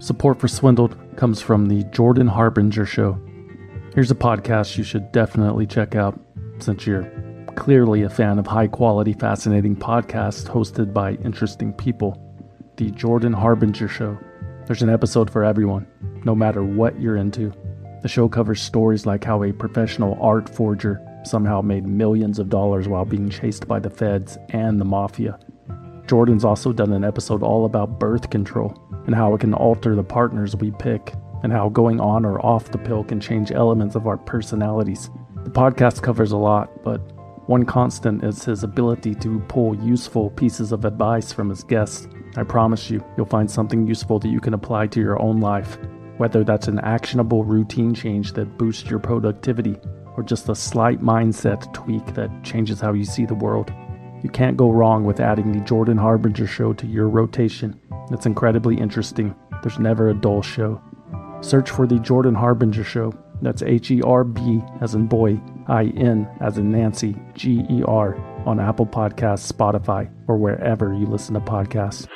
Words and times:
Support 0.00 0.40
for 0.40 0.48
Swindled 0.48 0.96
comes 1.16 1.40
from 1.42 1.66
the 1.66 1.84
Jordan 1.84 2.26
Harbinger 2.26 2.86
Show. 2.86 3.20
Here's 3.94 4.10
a 4.10 4.16
podcast 4.16 4.78
you 4.78 4.84
should 4.84 5.12
definitely 5.12 5.66
check 5.66 5.94
out 5.94 6.18
since 6.58 6.86
you're 6.86 7.08
clearly 7.56 8.02
a 8.02 8.08
fan 8.08 8.38
of 8.38 8.46
high 8.46 8.68
quality, 8.68 9.12
fascinating 9.12 9.76
podcasts 9.76 10.48
hosted 10.48 10.94
by 10.94 11.12
interesting 11.24 11.74
people. 11.74 12.18
The 12.78 12.90
Jordan 12.90 13.34
Harbinger 13.34 13.86
Show. 13.86 14.18
There's 14.66 14.82
an 14.82 14.88
episode 14.88 15.30
for 15.30 15.44
everyone, 15.44 15.86
no 16.24 16.34
matter 16.34 16.64
what 16.64 16.98
you're 16.98 17.18
into. 17.18 17.52
The 18.00 18.08
show 18.08 18.28
covers 18.28 18.62
stories 18.62 19.04
like 19.04 19.22
how 19.22 19.42
a 19.42 19.52
professional 19.52 20.18
art 20.20 20.48
forger 20.48 21.00
somehow 21.24 21.60
made 21.60 21.86
millions 21.86 22.38
of 22.38 22.48
dollars 22.48 22.88
while 22.88 23.04
being 23.04 23.28
chased 23.28 23.68
by 23.68 23.78
the 23.78 23.90
feds 23.90 24.38
and 24.48 24.80
the 24.80 24.86
mafia. 24.86 25.38
Jordan's 26.06 26.44
also 26.44 26.72
done 26.72 26.92
an 26.92 27.04
episode 27.04 27.42
all 27.42 27.66
about 27.66 28.00
birth 28.00 28.30
control 28.30 28.74
and 29.06 29.14
how 29.14 29.34
it 29.34 29.40
can 29.40 29.54
alter 29.54 29.94
the 29.94 30.04
partners 30.04 30.56
we 30.56 30.70
pick, 30.72 31.12
and 31.42 31.52
how 31.52 31.68
going 31.68 32.00
on 32.00 32.24
or 32.24 32.44
off 32.44 32.70
the 32.70 32.78
pill 32.78 33.04
can 33.04 33.20
change 33.20 33.50
elements 33.52 33.94
of 33.94 34.06
our 34.06 34.16
personalities. 34.16 35.10
The 35.44 35.50
podcast 35.50 36.02
covers 36.02 36.32
a 36.32 36.36
lot, 36.36 36.82
but 36.84 37.00
one 37.48 37.64
constant 37.64 38.22
is 38.22 38.44
his 38.44 38.62
ability 38.62 39.16
to 39.16 39.40
pull 39.48 39.74
useful 39.76 40.30
pieces 40.30 40.70
of 40.70 40.84
advice 40.84 41.32
from 41.32 41.48
his 41.48 41.64
guests. 41.64 42.06
I 42.36 42.44
promise 42.44 42.88
you, 42.88 43.04
you'll 43.16 43.26
find 43.26 43.50
something 43.50 43.86
useful 43.86 44.20
that 44.20 44.28
you 44.28 44.40
can 44.40 44.54
apply 44.54 44.86
to 44.88 45.00
your 45.00 45.20
own 45.20 45.40
life, 45.40 45.76
whether 46.18 46.44
that's 46.44 46.68
an 46.68 46.78
actionable 46.78 47.44
routine 47.44 47.94
change 47.94 48.34
that 48.34 48.56
boosts 48.56 48.88
your 48.88 49.00
productivity 49.00 49.76
or 50.16 50.22
just 50.22 50.48
a 50.48 50.54
slight 50.54 51.00
mindset 51.00 51.72
tweak 51.74 52.14
that 52.14 52.30
changes 52.44 52.80
how 52.80 52.92
you 52.92 53.04
see 53.04 53.26
the 53.26 53.34
world. 53.34 53.72
You 54.22 54.30
can't 54.30 54.56
go 54.56 54.70
wrong 54.70 55.04
with 55.04 55.18
adding 55.18 55.50
the 55.50 55.64
Jordan 55.64 55.98
Harbinger 55.98 56.46
show 56.46 56.72
to 56.74 56.86
your 56.86 57.08
rotation. 57.08 57.80
It's 58.10 58.26
incredibly 58.26 58.76
interesting. 58.76 59.34
There's 59.62 59.78
never 59.78 60.08
a 60.08 60.14
dull 60.14 60.42
show. 60.42 60.82
Search 61.40 61.70
for 61.70 61.86
the 61.86 61.98
Jordan 61.98 62.34
Harbinger 62.34 62.84
show. 62.84 63.12
That's 63.40 63.62
H 63.62 63.90
E 63.90 64.02
R 64.02 64.22
B 64.24 64.62
as 64.80 64.94
in 64.94 65.06
boy, 65.06 65.40
I 65.66 65.86
N 65.96 66.28
as 66.40 66.58
in 66.58 66.70
Nancy, 66.70 67.16
G 67.34 67.64
E 67.68 67.82
R 67.86 68.16
on 68.46 68.60
Apple 68.60 68.86
Podcasts, 68.86 69.50
Spotify, 69.50 70.10
or 70.28 70.36
wherever 70.36 70.94
you 70.94 71.06
listen 71.06 71.34
to 71.34 71.40
podcasts. 71.40 72.06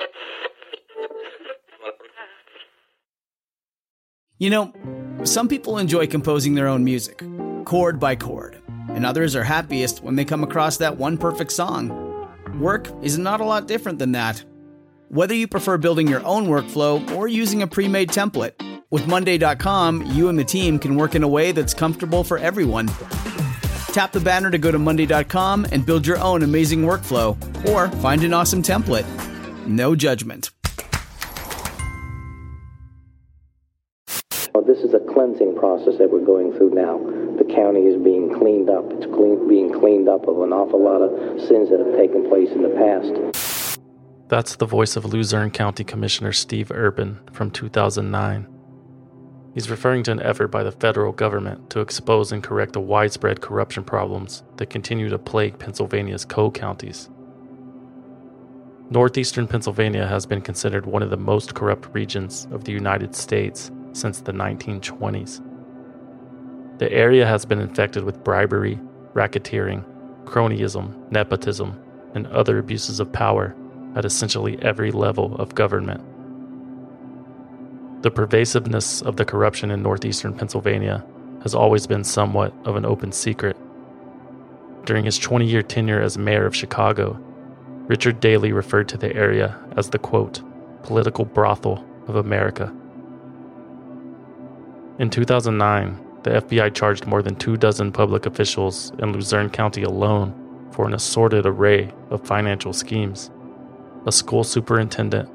You 4.39 4.51
know, 4.51 4.73
some 5.25 5.49
people 5.49 5.79
enjoy 5.79 6.07
composing 6.07 6.55
their 6.55 6.69
own 6.69 6.85
music, 6.85 7.23
chord 7.65 7.99
by 7.99 8.17
chord, 8.17 8.63
and 8.91 9.07
others 9.07 9.35
are 9.35 9.45
happiest 9.45 10.03
when 10.03 10.15
they 10.15 10.25
come 10.25 10.45
across 10.45 10.77
that 10.77 10.99
one 10.99 11.17
perfect 11.17 11.53
song. 11.53 11.89
Work 12.61 12.89
is 13.03 13.19
not 13.19 13.41
a 13.41 13.45
lot 13.45 13.67
different 13.67 13.99
than 13.99 14.13
that. 14.13 14.45
Whether 15.09 15.35
you 15.35 15.47
prefer 15.47 15.79
building 15.79 16.09
your 16.09 16.25
own 16.27 16.47
workflow 16.47 17.09
or 17.13 17.29
using 17.29 17.63
a 17.63 17.67
pre 17.67 17.87
made 17.87 18.09
template, 18.09 18.55
with 18.91 19.07
Monday.com, 19.07 20.03
you 20.07 20.29
and 20.29 20.37
the 20.37 20.45
team 20.45 20.81
can 20.81 20.97
work 20.97 21.15
in 21.15 21.23
a 21.23 21.29
way 21.29 21.53
that's 21.53 21.75
comfortable 21.75 22.25
for 22.25 22.39
everyone. 22.39 22.89
Tap 23.93 24.11
the 24.11 24.21
banner 24.21 24.51
to 24.51 24.59
go 24.59 24.73
to 24.73 24.79
Monday.com 24.79 25.67
and 25.71 25.87
build 25.87 26.07
your 26.07 26.19
own 26.19 26.43
amazing 26.43 26.83
workflow 26.83 27.37
or 27.69 27.89
find 27.99 28.25
an 28.25 28.35
awesome 28.35 28.63
template. 28.63 29.07
No 29.67 29.95
judgment. 29.95 30.51
This 34.67 34.79
is 34.79 34.95
a 34.95 34.99
cleansing 34.99 35.55
process 35.55 35.97
that 35.99 36.11
we're 36.11 36.25
going 36.25 36.53
through 36.53 36.71
now. 36.75 36.99
The 37.39 37.45
county 37.55 37.87
is 37.87 38.03
being 38.03 38.35
cleaned 38.35 38.69
up. 38.69 38.85
It's 38.91 39.07
clean, 39.07 39.47
being 39.49 39.73
cleaned 39.73 40.09
up 40.09 40.27
of 40.27 40.43
an 40.43 40.53
awful 40.53 40.83
lot 40.83 41.01
of 41.01 41.41
sins 41.47 41.71
that 41.71 41.79
have 41.79 41.95
taken 41.95 42.29
place 42.29 42.51
in 42.51 42.63
the 42.63 42.75
past. 42.75 43.36
That's 44.29 44.57
the 44.57 44.67
voice 44.67 44.97
of 44.97 45.05
Luzerne 45.05 45.53
County 45.53 45.85
Commissioner 45.85 46.33
Steve 46.33 46.73
Urban 46.73 47.21
from 47.31 47.49
2009. 47.53 48.49
He's 49.55 49.71
referring 49.71 50.03
to 50.03 50.11
an 50.11 50.21
effort 50.21 50.49
by 50.49 50.65
the 50.65 50.73
federal 50.73 51.13
government 51.13 51.71
to 51.71 51.79
expose 51.79 52.33
and 52.33 52.43
correct 52.43 52.73
the 52.73 52.81
widespread 52.81 53.41
corruption 53.41 53.85
problems 53.85 54.43
that 54.57 54.69
continue 54.69 55.09
to 55.11 55.19
plague 55.19 55.61
Pennsylvania's 55.61 56.25
coal 56.25 56.51
counties. 56.51 57.09
Northeastern 58.91 59.47
Pennsylvania 59.47 60.09
has 60.09 60.27
been 60.27 60.41
considered 60.41 60.87
one 60.87 61.05
of 61.05 61.11
the 61.11 61.17
most 61.17 61.55
corrupt 61.55 61.95
regions 61.95 62.49
of 62.51 62.65
the 62.65 62.73
United 62.73 63.15
States 63.15 63.71
since 63.93 64.21
the 64.21 64.33
1920s. 64.33 65.41
The 66.79 66.93
area 66.93 67.25
has 67.25 67.45
been 67.45 67.61
infected 67.61 68.03
with 68.03 68.25
bribery, 68.25 68.81
racketeering, 69.15 69.85
cronyism, 70.25 71.13
nepotism, 71.13 71.81
and 72.17 72.27
other 72.27 72.59
abuses 72.59 72.99
of 72.99 73.13
power 73.13 73.55
at 73.97 74.05
essentially 74.05 74.59
every 74.63 74.93
level 74.93 75.35
of 75.37 75.55
government. 75.55 76.03
The 78.03 78.11
pervasiveness 78.11 79.03
of 79.03 79.17
the 79.17 79.25
corruption 79.25 79.71
in 79.73 79.83
northeastern 79.83 80.35
Pennsylvania 80.35 81.05
has 81.43 81.55
always 81.55 81.87
been 81.87 82.05
somewhat 82.05 82.53
of 82.65 82.77
an 82.77 82.85
open 82.85 83.11
secret. 83.11 83.57
During 84.85 85.05
his 85.05 85.19
20 85.19 85.47
year 85.47 85.63
tenure 85.63 86.01
as 86.01 86.17
mayor 86.17 86.47
of 86.47 86.55
Chicago, 86.55 87.19
Richard 87.89 88.21
Daley 88.21 88.53
referred 88.53 88.89
to 88.91 88.99
the 88.99 89.15
area 89.17 89.59
as 89.77 89.91
the 89.91 89.99
quote, 89.99 90.43
political 90.83 91.25
brothel 91.25 91.85
of 92.07 92.17
America. 92.17 92.73
In 94.99 95.11
2009, 95.11 96.01
the 96.23 96.31
FBI 96.31 96.75
charged 96.75 97.07
more 97.07 97.23
than 97.23 97.37
two 97.37 97.57
dozen 97.57 97.93
public 97.93 98.27
officials 98.27 98.93
in 98.99 99.13
Luzerne 99.13 99.51
County 99.51 99.83
alone 99.83 100.35
for 100.73 100.87
an 100.87 100.95
assorted 100.95 101.47
array 101.47 101.93
of 102.11 102.27
financial 102.27 102.73
schemes. 102.73 103.31
A 104.07 104.13
school 104.13 104.45
superintendent, 104.45 105.29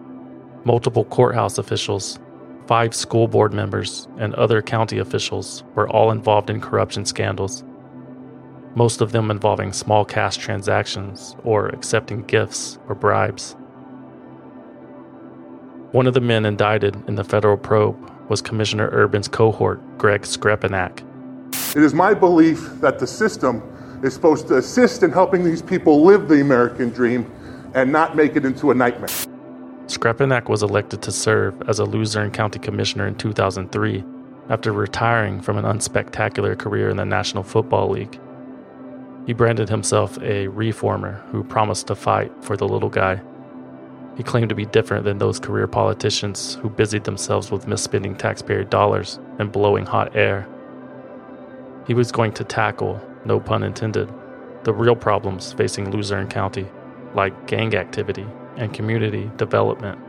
multiple 0.65 1.03
courthouse 1.03 1.57
officials, 1.57 2.19
five 2.67 2.95
school 2.95 3.27
board 3.27 3.51
members, 3.53 4.07
and 4.17 4.33
other 4.35 4.61
county 4.61 4.97
officials 4.97 5.65
were 5.75 5.89
all 5.89 6.09
involved 6.09 6.49
in 6.49 6.61
corruption 6.61 7.05
scandals, 7.05 7.65
most 8.73 9.01
of 9.01 9.11
them 9.11 9.29
involving 9.29 9.73
small 9.73 10.05
cash 10.05 10.37
transactions 10.37 11.35
or 11.43 11.67
accepting 11.67 12.23
gifts 12.23 12.79
or 12.87 12.95
bribes. 12.95 13.57
One 15.91 16.07
of 16.07 16.13
the 16.13 16.21
men 16.21 16.45
indicted 16.45 16.95
in 17.09 17.15
the 17.15 17.25
federal 17.25 17.57
probe 17.57 17.97
was 18.29 18.41
Commissioner 18.41 18.89
Urban's 18.93 19.27
cohort, 19.27 19.81
Greg 19.97 20.21
Skrepenak. 20.21 21.03
It 21.75 21.83
is 21.83 21.93
my 21.93 22.13
belief 22.13 22.69
that 22.79 22.99
the 22.99 23.07
system 23.07 23.61
is 24.01 24.13
supposed 24.13 24.47
to 24.47 24.55
assist 24.55 25.03
in 25.03 25.11
helping 25.11 25.43
these 25.43 25.61
people 25.61 26.05
live 26.05 26.29
the 26.29 26.39
American 26.39 26.89
dream 26.91 27.29
and 27.73 27.91
not 27.91 28.15
make 28.15 28.35
it 28.35 28.45
into 28.45 28.71
a 28.71 28.75
nightmare. 28.75 29.09
Skrepenak 29.87 30.47
was 30.47 30.63
elected 30.63 31.01
to 31.01 31.11
serve 31.11 31.61
as 31.67 31.79
a 31.79 31.85
Luzerne 31.85 32.31
County 32.31 32.59
Commissioner 32.59 33.07
in 33.07 33.15
2003 33.15 34.03
after 34.49 34.71
retiring 34.71 35.41
from 35.41 35.57
an 35.57 35.65
unspectacular 35.65 36.57
career 36.57 36.89
in 36.89 36.97
the 36.97 37.05
National 37.05 37.43
Football 37.43 37.89
League. 37.89 38.19
He 39.25 39.33
branded 39.33 39.69
himself 39.69 40.17
a 40.21 40.47
reformer 40.47 41.23
who 41.31 41.43
promised 41.43 41.87
to 41.87 41.95
fight 41.95 42.31
for 42.41 42.57
the 42.57 42.67
little 42.67 42.89
guy. 42.89 43.21
He 44.17 44.23
claimed 44.23 44.49
to 44.49 44.55
be 44.55 44.65
different 44.65 45.05
than 45.05 45.19
those 45.19 45.39
career 45.39 45.67
politicians 45.67 46.55
who 46.55 46.69
busied 46.69 47.03
themselves 47.03 47.51
with 47.51 47.65
misspending 47.65 48.17
taxpayer 48.17 48.63
dollars 48.63 49.19
and 49.39 49.51
blowing 49.51 49.85
hot 49.85 50.15
air. 50.15 50.47
He 51.87 51.93
was 51.93 52.11
going 52.11 52.33
to 52.33 52.43
tackle, 52.43 53.01
no 53.25 53.39
pun 53.39 53.63
intended, 53.63 54.11
the 54.63 54.73
real 54.73 54.95
problems 54.95 55.53
facing 55.53 55.91
Luzerne 55.91 56.27
County, 56.27 56.67
like 57.15 57.47
gang 57.47 57.75
activity 57.75 58.25
and 58.57 58.73
community 58.73 59.29
development. 59.37 59.99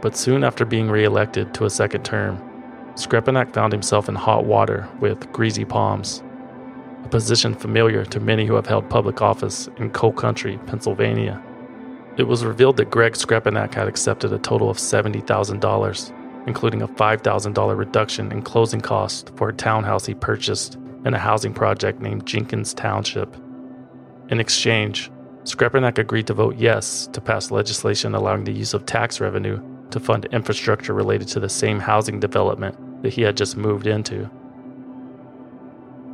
But 0.00 0.16
soon 0.16 0.44
after 0.44 0.64
being 0.64 0.90
reelected 0.90 1.54
to 1.54 1.64
a 1.64 1.70
second 1.70 2.04
term, 2.04 2.38
Skrepenak 2.94 3.52
found 3.52 3.72
himself 3.72 4.08
in 4.08 4.14
hot 4.14 4.44
water 4.44 4.88
with 5.00 5.32
greasy 5.32 5.64
palms, 5.64 6.22
a 7.04 7.08
position 7.08 7.54
familiar 7.54 8.04
to 8.04 8.20
many 8.20 8.46
who 8.46 8.54
have 8.54 8.66
held 8.66 8.88
public 8.88 9.20
office 9.20 9.68
in 9.78 9.90
coal 9.90 10.12
country, 10.12 10.58
Pennsylvania. 10.66 11.42
It 12.16 12.24
was 12.24 12.44
revealed 12.44 12.76
that 12.76 12.90
Greg 12.90 13.14
Skrepenak 13.14 13.74
had 13.74 13.88
accepted 13.88 14.32
a 14.32 14.38
total 14.38 14.70
of 14.70 14.76
$70,000, 14.76 16.46
including 16.46 16.82
a 16.82 16.88
$5,000 16.88 17.76
reduction 17.76 18.30
in 18.30 18.42
closing 18.42 18.80
costs 18.80 19.30
for 19.36 19.48
a 19.48 19.54
townhouse 19.54 20.06
he 20.06 20.14
purchased 20.14 20.78
in 21.04 21.14
a 21.14 21.18
housing 21.18 21.52
project 21.52 22.00
named 22.00 22.26
Jenkins 22.26 22.72
Township. 22.72 23.36
In 24.34 24.40
exchange, 24.40 25.12
Skrepenak 25.44 25.96
agreed 25.96 26.26
to 26.26 26.34
vote 26.34 26.56
yes 26.56 27.08
to 27.12 27.20
pass 27.20 27.52
legislation 27.52 28.16
allowing 28.16 28.42
the 28.42 28.52
use 28.52 28.74
of 28.74 28.84
tax 28.84 29.20
revenue 29.20 29.62
to 29.90 30.00
fund 30.00 30.24
infrastructure 30.32 30.92
related 30.92 31.28
to 31.28 31.38
the 31.38 31.48
same 31.48 31.78
housing 31.78 32.18
development 32.18 33.04
that 33.04 33.12
he 33.12 33.22
had 33.22 33.36
just 33.36 33.56
moved 33.56 33.86
into. 33.86 34.28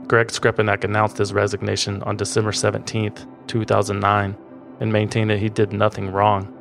Greg 0.07 0.27
Skrepenak 0.27 0.85
announced 0.85 1.17
his 1.17 1.33
resignation 1.33 2.03
on 2.03 2.19
December 2.19 2.53
17, 2.53 3.15
2009, 3.47 4.37
and 4.81 4.93
maintained 4.93 5.31
that 5.31 5.39
he 5.39 5.49
did 5.49 5.73
nothing 5.73 6.13
wrong. 6.13 6.55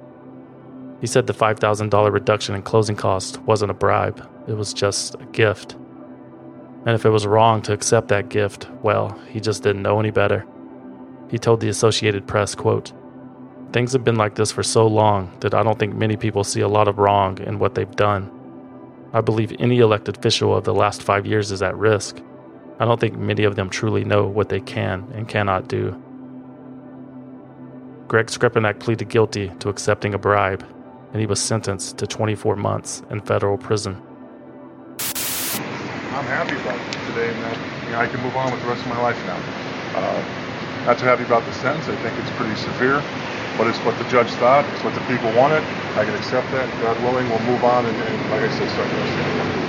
He 1.02 1.08
said 1.08 1.28
the 1.28 1.34
$5,000 1.34 2.14
reduction 2.14 2.56
in 2.56 2.62
closing 2.62 2.96
costs 2.96 3.38
wasn't 3.40 3.72
a 3.72 3.74
bribe, 3.74 4.26
it 4.48 4.54
was 4.54 4.74
just 4.74 5.16
a 5.16 5.26
gift. 5.34 5.74
And 6.86 6.96
if 6.96 7.06
it 7.06 7.10
was 7.10 7.28
wrong 7.28 7.62
to 7.64 7.74
accept 7.74 8.08
that 8.08 8.30
gift, 8.30 8.70
well, 8.82 9.20
he 9.28 9.42
just 9.42 9.62
didn't 9.62 9.82
know 9.82 10.00
any 10.00 10.12
better. 10.12 10.46
He 11.30 11.38
told 11.38 11.60
the 11.60 11.70
Associated 11.70 12.28
Press, 12.28 12.56
quote, 12.56 12.92
Things 13.72 13.94
have 13.94 14.04
been 14.04 14.16
like 14.16 14.36
this 14.36 14.52
for 14.52 14.64
so 14.64 14.88
long 14.88 15.32
that 15.42 15.54
I 15.54 15.62
don't 15.62 15.78
think 15.78 15.94
many 15.94 16.18
people 16.18 16.44
see 16.44 16.62
a 16.62 16.68
lot 16.68 16.88
of 16.88 16.98
wrong 16.98 17.40
in 17.40 17.60
what 17.60 17.76
they've 17.76 17.96
done. 17.96 18.32
I 19.14 19.22
believe 19.22 19.56
any 19.60 19.78
elected 19.78 20.18
official 20.18 20.56
of 20.56 20.64
the 20.64 20.74
last 20.74 21.04
five 21.04 21.28
years 21.28 21.52
is 21.52 21.62
at 21.62 21.78
risk. 21.78 22.20
I 22.80 22.86
don't 22.86 23.00
think 23.00 23.18
many 23.18 23.44
of 23.44 23.56
them 23.56 23.70
truly 23.70 24.04
know 24.04 24.26
what 24.26 24.50
they 24.50 24.60
can 24.60 25.08
and 25.14 25.28
cannot 25.28 25.68
do. 25.68 26.02
Greg 28.08 28.28
Skrepenak 28.28 28.80
pleaded 28.80 29.10
guilty 29.10 29.52
to 29.60 29.70
accepting 29.70 30.16
a 30.16 30.18
bribe, 30.18 30.66
and 31.12 31.20
he 31.20 31.28
was 31.28 31.40
sentenced 31.40 32.00
to 32.00 32.08
24 32.08 32.56
months 32.56 33.04
in 33.12 33.22
federal 33.22 33.58
prison. 33.58 34.02
I'm 35.00 36.26
happy 36.26 36.56
about 36.56 36.94
today 37.08 37.32
and 37.32 37.86
you 37.86 37.92
know, 37.92 38.00
I 38.00 38.08
can 38.08 38.20
move 38.22 38.36
on 38.36 38.52
with 38.52 38.62
the 38.64 38.68
rest 38.68 38.82
of 38.82 38.88
my 38.88 39.02
life 39.02 39.18
now. 39.26 39.40
Uh, 39.96 40.39
not 40.86 41.00
too 41.00 41.06
happy 41.06 41.24
about 41.24 41.46
the 41.46 41.54
sentence. 41.54 41.88
I 41.88 41.96
think 42.04 42.18
it's 42.20 42.32
pretty 42.38 42.56
severe, 42.56 43.04
but 43.58 43.68
it's 43.68 43.80
what 43.80 43.98
the 44.00 44.06
judge 44.10 44.30
thought. 44.40 44.66
It's 44.76 44.84
what 44.84 44.94
the 44.96 45.02
people 45.02 45.32
wanted. 45.34 45.64
I 45.98 46.06
can 46.06 46.16
accept 46.16 46.52
that. 46.52 46.68
God 46.82 46.98
willing, 47.04 47.30
we'll 47.30 47.44
move 47.44 47.64
on 47.64 47.86
and, 47.86 47.96
and 47.98 48.32
like 48.32 48.44
I 48.44 48.50
said, 48.58 48.70
start 48.72 48.90
the 48.90 48.98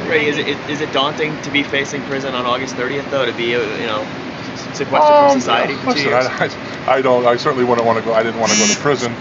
Ray, 0.09 0.29
is 0.29 0.39
it 0.39 0.49
is 0.71 0.81
it 0.81 0.93
daunting 0.93 1.41
to 1.43 1.51
be 1.51 1.63
facing 1.65 2.03
prison 2.05 2.35
on 2.35 2.47
August 2.47 2.77
30th 2.77 3.11
though? 3.11 3.27
To 3.27 3.33
be 3.35 3.55
uh, 3.57 3.61
you 3.79 3.87
know 3.87 4.07
sequestered 4.75 5.17
Um, 5.17 5.31
from 5.31 5.31
society 5.31 5.77
for 5.77 5.87
two 5.87 5.89
listen, 5.91 6.09
years? 6.11 6.27
I, 6.27 6.47
I, 6.87 6.95
I 6.97 7.03
don't. 7.03 7.27
I 7.27 7.37
certainly 7.37 7.65
wouldn't 7.65 7.87
want 7.87 7.99
to 7.99 8.05
go. 8.05 8.15
I 8.15 8.23
didn't 8.23 8.41
want 8.41 8.53
to 8.53 8.59
go 8.59 8.67
to 8.67 8.77
prison. 8.77 9.15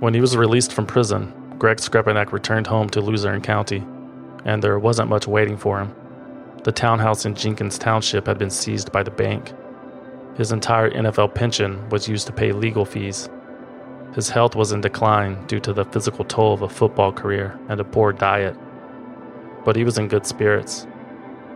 When 0.00 0.14
he 0.14 0.20
was 0.20 0.36
released 0.36 0.72
from 0.74 0.86
prison, 0.86 1.32
Greg 1.58 1.78
Skrepenak 1.78 2.32
returned 2.32 2.68
home 2.68 2.88
to 2.90 3.00
Luzerne 3.00 3.42
County, 3.42 3.84
and 4.44 4.62
there 4.62 4.78
wasn't 4.78 5.10
much 5.10 5.26
waiting 5.26 5.56
for 5.56 5.80
him. 5.80 5.94
The 6.64 6.72
townhouse 6.72 7.26
in 7.26 7.34
Jenkins 7.34 7.78
Township 7.78 8.26
had 8.26 8.38
been 8.38 8.50
seized 8.50 8.92
by 8.92 9.02
the 9.02 9.10
bank. 9.10 9.52
His 10.38 10.52
entire 10.52 10.88
NFL 10.88 11.34
pension 11.34 11.88
was 11.88 12.06
used 12.06 12.28
to 12.28 12.32
pay 12.32 12.52
legal 12.52 12.84
fees. 12.84 13.28
His 14.14 14.30
health 14.30 14.54
was 14.54 14.70
in 14.70 14.80
decline 14.80 15.44
due 15.48 15.58
to 15.58 15.72
the 15.72 15.84
physical 15.84 16.24
toll 16.24 16.54
of 16.54 16.62
a 16.62 16.68
football 16.68 17.10
career 17.10 17.58
and 17.68 17.80
a 17.80 17.84
poor 17.84 18.12
diet. 18.12 18.56
But 19.64 19.74
he 19.74 19.82
was 19.82 19.98
in 19.98 20.06
good 20.06 20.26
spirits, 20.26 20.86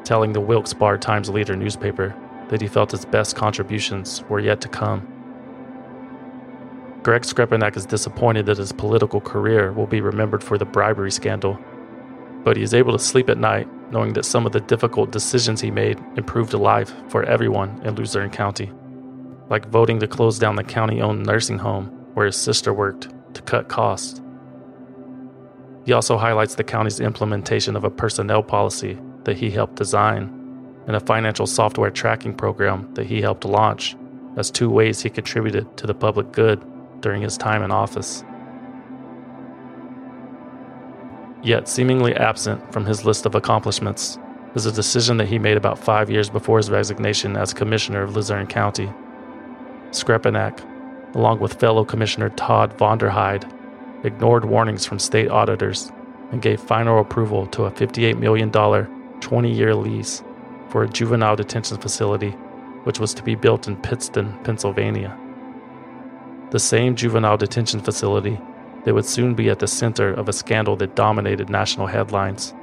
telling 0.03 0.33
the 0.33 0.41
Wilkes 0.41 0.75
Barre 0.75 0.99
Times 0.99 1.31
Leader 1.31 1.55
newspaper 1.55 2.13
that 2.49 2.61
he 2.61 2.67
felt 2.67 2.91
his 2.91 3.05
best 3.05 3.37
contributions 3.37 4.25
were 4.29 4.41
yet 4.41 4.61
to 4.63 4.69
come. 4.69 5.07
Greg 7.05 7.23
Skrepenak 7.23 7.77
is 7.77 7.87
disappointed 7.87 8.47
that 8.47 8.59
his 8.59 8.73
political 8.73 9.21
career 9.21 9.73
will 9.73 9.87
be 9.87 10.01
remembered 10.01 10.43
for 10.43 10.59
the 10.59 10.65
bribery 10.65 11.13
scandal, 11.13 11.57
but 12.45 12.57
he 12.57 12.63
is 12.63 12.75
able 12.75 12.93
to 12.93 12.99
sleep 12.99 13.29
at 13.31 13.39
night 13.39 13.69
knowing 13.93 14.15
that 14.15 14.25
some 14.25 14.47
of 14.47 14.53
the 14.53 14.61
difficult 14.61 15.13
decisions 15.13 15.61
he 15.61 15.71
made 15.71 15.99
improved 16.17 16.55
life 16.55 16.93
for 17.09 17.23
everyone 17.25 17.81
in 17.85 17.95
Luzerne 17.95 18.31
County, 18.31 18.73
like 19.51 19.69
voting 19.69 20.01
to 20.01 20.09
close 20.09 20.39
down 20.39 20.57
the 20.57 20.65
county 20.65 21.03
owned 21.03 21.27
nursing 21.27 21.59
home 21.59 21.87
where 22.15 22.27
his 22.27 22.37
sister 22.37 22.73
worked 22.73 23.09
to 23.35 23.43
cut 23.43 23.69
costs. 23.69 24.21
He 25.85 25.93
also 25.93 26.17
highlights 26.17 26.55
the 26.55 26.65
county's 26.65 27.01
implementation 27.01 27.77
of 27.77 27.85
a 27.85 27.91
personnel 27.91 28.43
policy 28.43 28.99
that 29.25 29.37
he 29.37 29.51
helped 29.51 29.77
design 29.77 30.39
and 30.87 30.97
a 30.97 31.01
financial 31.01 31.47
software 31.47 31.91
tracking 31.91 32.35
program 32.35 32.93
that 32.95 33.07
he 33.07 33.21
helped 33.21 33.45
launch 33.45 33.97
as 34.37 34.51
two 34.51 34.71
ways 34.71 35.03
he 35.03 35.11
contributed 35.11 35.77
to 35.77 35.87
the 35.87 35.95
public 35.95 36.33
good 36.33 36.63
during 37.01 37.23
his 37.23 37.37
time 37.37 37.63
in 37.63 37.71
office. 37.71 38.25
Yet, 41.43 41.69
seemingly 41.69 42.15
absent 42.15 42.73
from 42.73 42.87
his 42.87 43.05
list 43.05 43.27
of 43.27 43.35
accomplishments 43.35 44.17
is 44.55 44.65
a 44.65 44.73
decision 44.73 45.17
that 45.17 45.27
he 45.27 45.41
made 45.41 45.57
about 45.57 45.79
five 45.79 46.09
years 46.09 46.31
before 46.31 46.59
his 46.59 46.71
resignation 46.71 47.37
as 47.37 47.53
commissioner 47.53 48.03
of 48.03 48.15
Luzerne 48.15 48.47
County. 48.47 48.93
Skrepenak, 49.91 50.61
along 51.17 51.41
with 51.41 51.55
fellow 51.55 51.85
Commissioner 51.85 52.29
Todd 52.31 52.77
Vonderheide, 52.79 53.51
ignored 54.05 54.45
warnings 54.45 54.87
from 54.87 55.01
state 55.01 55.31
auditors 55.31 55.91
and 56.31 56.41
gave 56.41 56.61
final 56.61 57.01
approval 57.01 57.47
to 57.49 57.65
a 57.65 57.73
$58 57.73 58.19
million 58.19 58.51
20 59.21 59.53
year 59.53 59.75
lease 59.75 60.23
for 60.69 60.85
a 60.85 60.89
juvenile 60.89 61.37
detention 61.37 61.77
facility, 61.77 62.31
which 62.85 63.01
was 63.01 63.13
to 63.15 63.23
be 63.23 63.35
built 63.35 63.67
in 63.67 63.77
Pittston, 63.77 64.39
Pennsylvania. 64.45 65.19
The 66.51 66.61
same 66.61 66.95
juvenile 66.95 67.37
detention 67.37 67.81
facility 67.81 68.39
that 68.85 68.95
would 68.95 69.07
soon 69.07 69.35
be 69.35 69.49
at 69.49 69.59
the 69.59 69.67
center 69.67 70.13
of 70.13 70.29
a 70.29 70.33
scandal 70.33 70.77
that 70.77 70.97
dominated 70.97 71.49
national 71.49 71.87
headlines. 71.87 72.55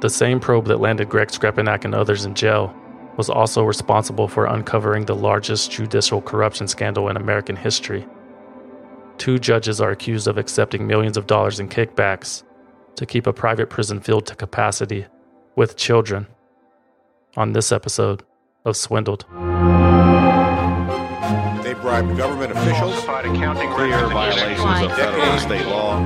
The 0.00 0.10
same 0.10 0.40
probe 0.40 0.66
that 0.66 0.80
landed 0.80 1.08
Greg 1.08 1.28
Skrepenak 1.28 1.84
and 1.84 1.94
others 1.94 2.24
in 2.24 2.34
jail 2.34 2.74
was 3.16 3.30
also 3.30 3.62
responsible 3.62 4.28
for 4.28 4.46
uncovering 4.46 5.04
the 5.04 5.14
largest 5.14 5.70
judicial 5.70 6.20
corruption 6.20 6.66
scandal 6.66 7.08
in 7.08 7.16
American 7.16 7.56
history. 7.56 8.06
Two 9.18 9.38
judges 9.38 9.80
are 9.80 9.90
accused 9.90 10.26
of 10.26 10.38
accepting 10.38 10.86
millions 10.86 11.16
of 11.16 11.26
dollars 11.26 11.60
in 11.60 11.68
kickbacks 11.68 12.42
to 12.96 13.06
keep 13.06 13.26
a 13.26 13.32
private 13.32 13.70
prison 13.70 14.00
filled 14.00 14.26
to 14.26 14.34
capacity 14.34 15.06
with 15.56 15.76
children. 15.76 16.26
On 17.36 17.52
this 17.52 17.72
episode 17.72 18.24
of 18.64 18.76
Swindled. 18.76 19.24
They 21.84 21.90
bribed 21.90 22.16
government 22.16 22.50
officials, 22.52 23.04
clear 23.04 24.08
violations 24.08 24.82
of 24.84 24.96
federal 24.96 25.22
and 25.22 25.38
state 25.38 25.66
law, 25.66 26.00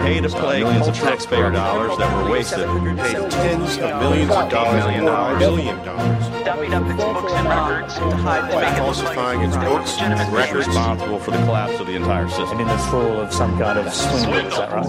pay 0.00 0.20
to 0.20 0.28
play 0.28 0.58
millions 0.62 0.86
of 0.86 0.94
taxpayer 0.94 1.50
dollars 1.50 1.96
that 1.96 2.14
were 2.14 2.30
wasted, 2.30 2.68
paid 2.98 3.30
tens 3.30 3.78
of 3.78 4.00
millions 4.02 4.30
of 4.30 4.50
dollars, 4.50 4.84
Million 4.84 5.04
or 5.04 5.06
dollars. 5.06 5.38
billion 5.38 5.76
dollars, 5.82 6.24
dummied 6.44 6.74
up 6.74 6.90
its 6.90 7.02
books 7.02 7.32
and 7.32 7.48
records. 7.48 7.94
To 7.94 8.16
hide 8.16 8.50
the 8.50 8.54
by 8.54 8.60
fact 8.60 8.78
falsifying 8.80 9.40
its 9.40 9.56
books, 9.56 9.98
and 9.98 10.32
records, 10.34 10.66
responsible 10.66 11.18
for 11.18 11.30
the 11.30 11.38
collapse 11.38 11.80
of 11.80 11.86
the 11.86 11.94
entire 11.96 12.28
system. 12.28 12.60
in 12.60 12.68
the 12.68 12.78
thrall 12.90 13.18
of 13.18 13.32
some 13.32 13.58
kind 13.58 13.78
of 13.78 13.90
swindle, 13.90 14.46
is 14.46 14.56
that 14.58 14.72
right? 14.72 14.86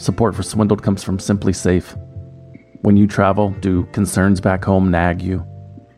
Support 0.00 0.36
for 0.36 0.44
Swindled 0.44 0.84
comes 0.84 1.02
from 1.02 1.18
SimpliSafe. 1.18 2.13
When 2.84 2.98
you 2.98 3.06
travel, 3.06 3.48
do 3.60 3.84
concerns 3.92 4.42
back 4.42 4.62
home 4.62 4.90
nag 4.90 5.22
you? 5.22 5.42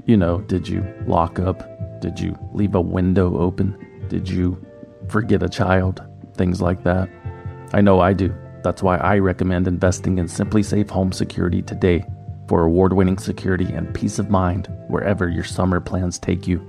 You 0.05 0.17
know, 0.17 0.43
did 0.43 0.69
you 0.69 0.87
lock 1.05 1.41
up? 1.41 2.01
Did 2.01 2.21
you 2.21 2.39
leave 2.53 2.77
a 2.77 2.81
window 2.81 3.37
open? 3.41 3.77
Did 4.09 4.29
you 4.29 4.65
forget 5.09 5.43
a 5.43 5.49
child? 5.49 6.01
Things 6.37 6.63
like 6.63 6.85
that. 6.85 7.09
I 7.73 7.81
know 7.81 7.99
I 7.99 8.13
do. 8.13 8.33
That's 8.63 8.85
why 8.85 8.99
I 8.99 9.19
recommend 9.19 9.67
investing 9.67 10.19
in 10.19 10.27
SimpliSafe 10.27 10.89
Home 10.91 11.11
Security 11.11 11.61
today 11.61 12.07
for 12.47 12.63
award 12.63 12.93
winning 12.93 13.19
security 13.19 13.67
and 13.73 13.93
peace 13.93 14.21
of 14.21 14.31
mind 14.31 14.73
wherever 14.87 15.29
your 15.29 15.43
summer 15.43 15.81
plans 15.81 16.21
take 16.21 16.47
you. 16.47 16.65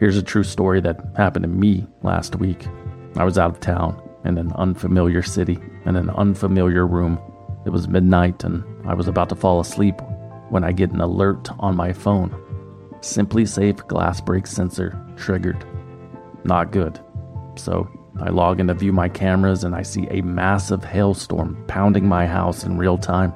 Here's 0.00 0.16
a 0.16 0.22
true 0.22 0.42
story 0.42 0.80
that 0.80 1.12
happened 1.16 1.44
to 1.44 1.48
me 1.48 1.86
last 2.02 2.34
week. 2.34 2.66
I 3.16 3.22
was 3.22 3.38
out 3.38 3.52
of 3.52 3.60
town 3.60 4.02
in 4.24 4.36
an 4.36 4.50
unfamiliar 4.56 5.22
city 5.22 5.60
in 5.84 5.94
an 5.94 6.10
unfamiliar 6.10 6.88
room. 6.88 7.20
It 7.66 7.70
was 7.70 7.86
midnight 7.86 8.42
and 8.42 8.64
I 8.88 8.94
was 8.94 9.06
about 9.06 9.28
to 9.28 9.36
fall 9.36 9.60
asleep 9.60 10.00
when 10.48 10.64
I 10.64 10.72
get 10.72 10.92
an 10.92 11.02
alert 11.02 11.50
on 11.58 11.76
my 11.76 11.92
phone. 11.92 12.30
SimpliSafe 13.00 13.86
glass 13.86 14.18
break 14.18 14.46
sensor 14.46 14.98
triggered. 15.14 15.62
Not 16.44 16.72
good. 16.72 16.98
So 17.56 17.86
I 18.18 18.30
log 18.30 18.60
in 18.60 18.68
to 18.68 18.74
view 18.74 18.92
my 18.92 19.10
cameras 19.10 19.62
and 19.62 19.74
I 19.74 19.82
see 19.82 20.06
a 20.10 20.22
massive 20.22 20.82
hailstorm 20.82 21.62
pounding 21.68 22.08
my 22.08 22.26
house 22.26 22.64
in 22.64 22.78
real 22.78 22.96
time. 22.96 23.34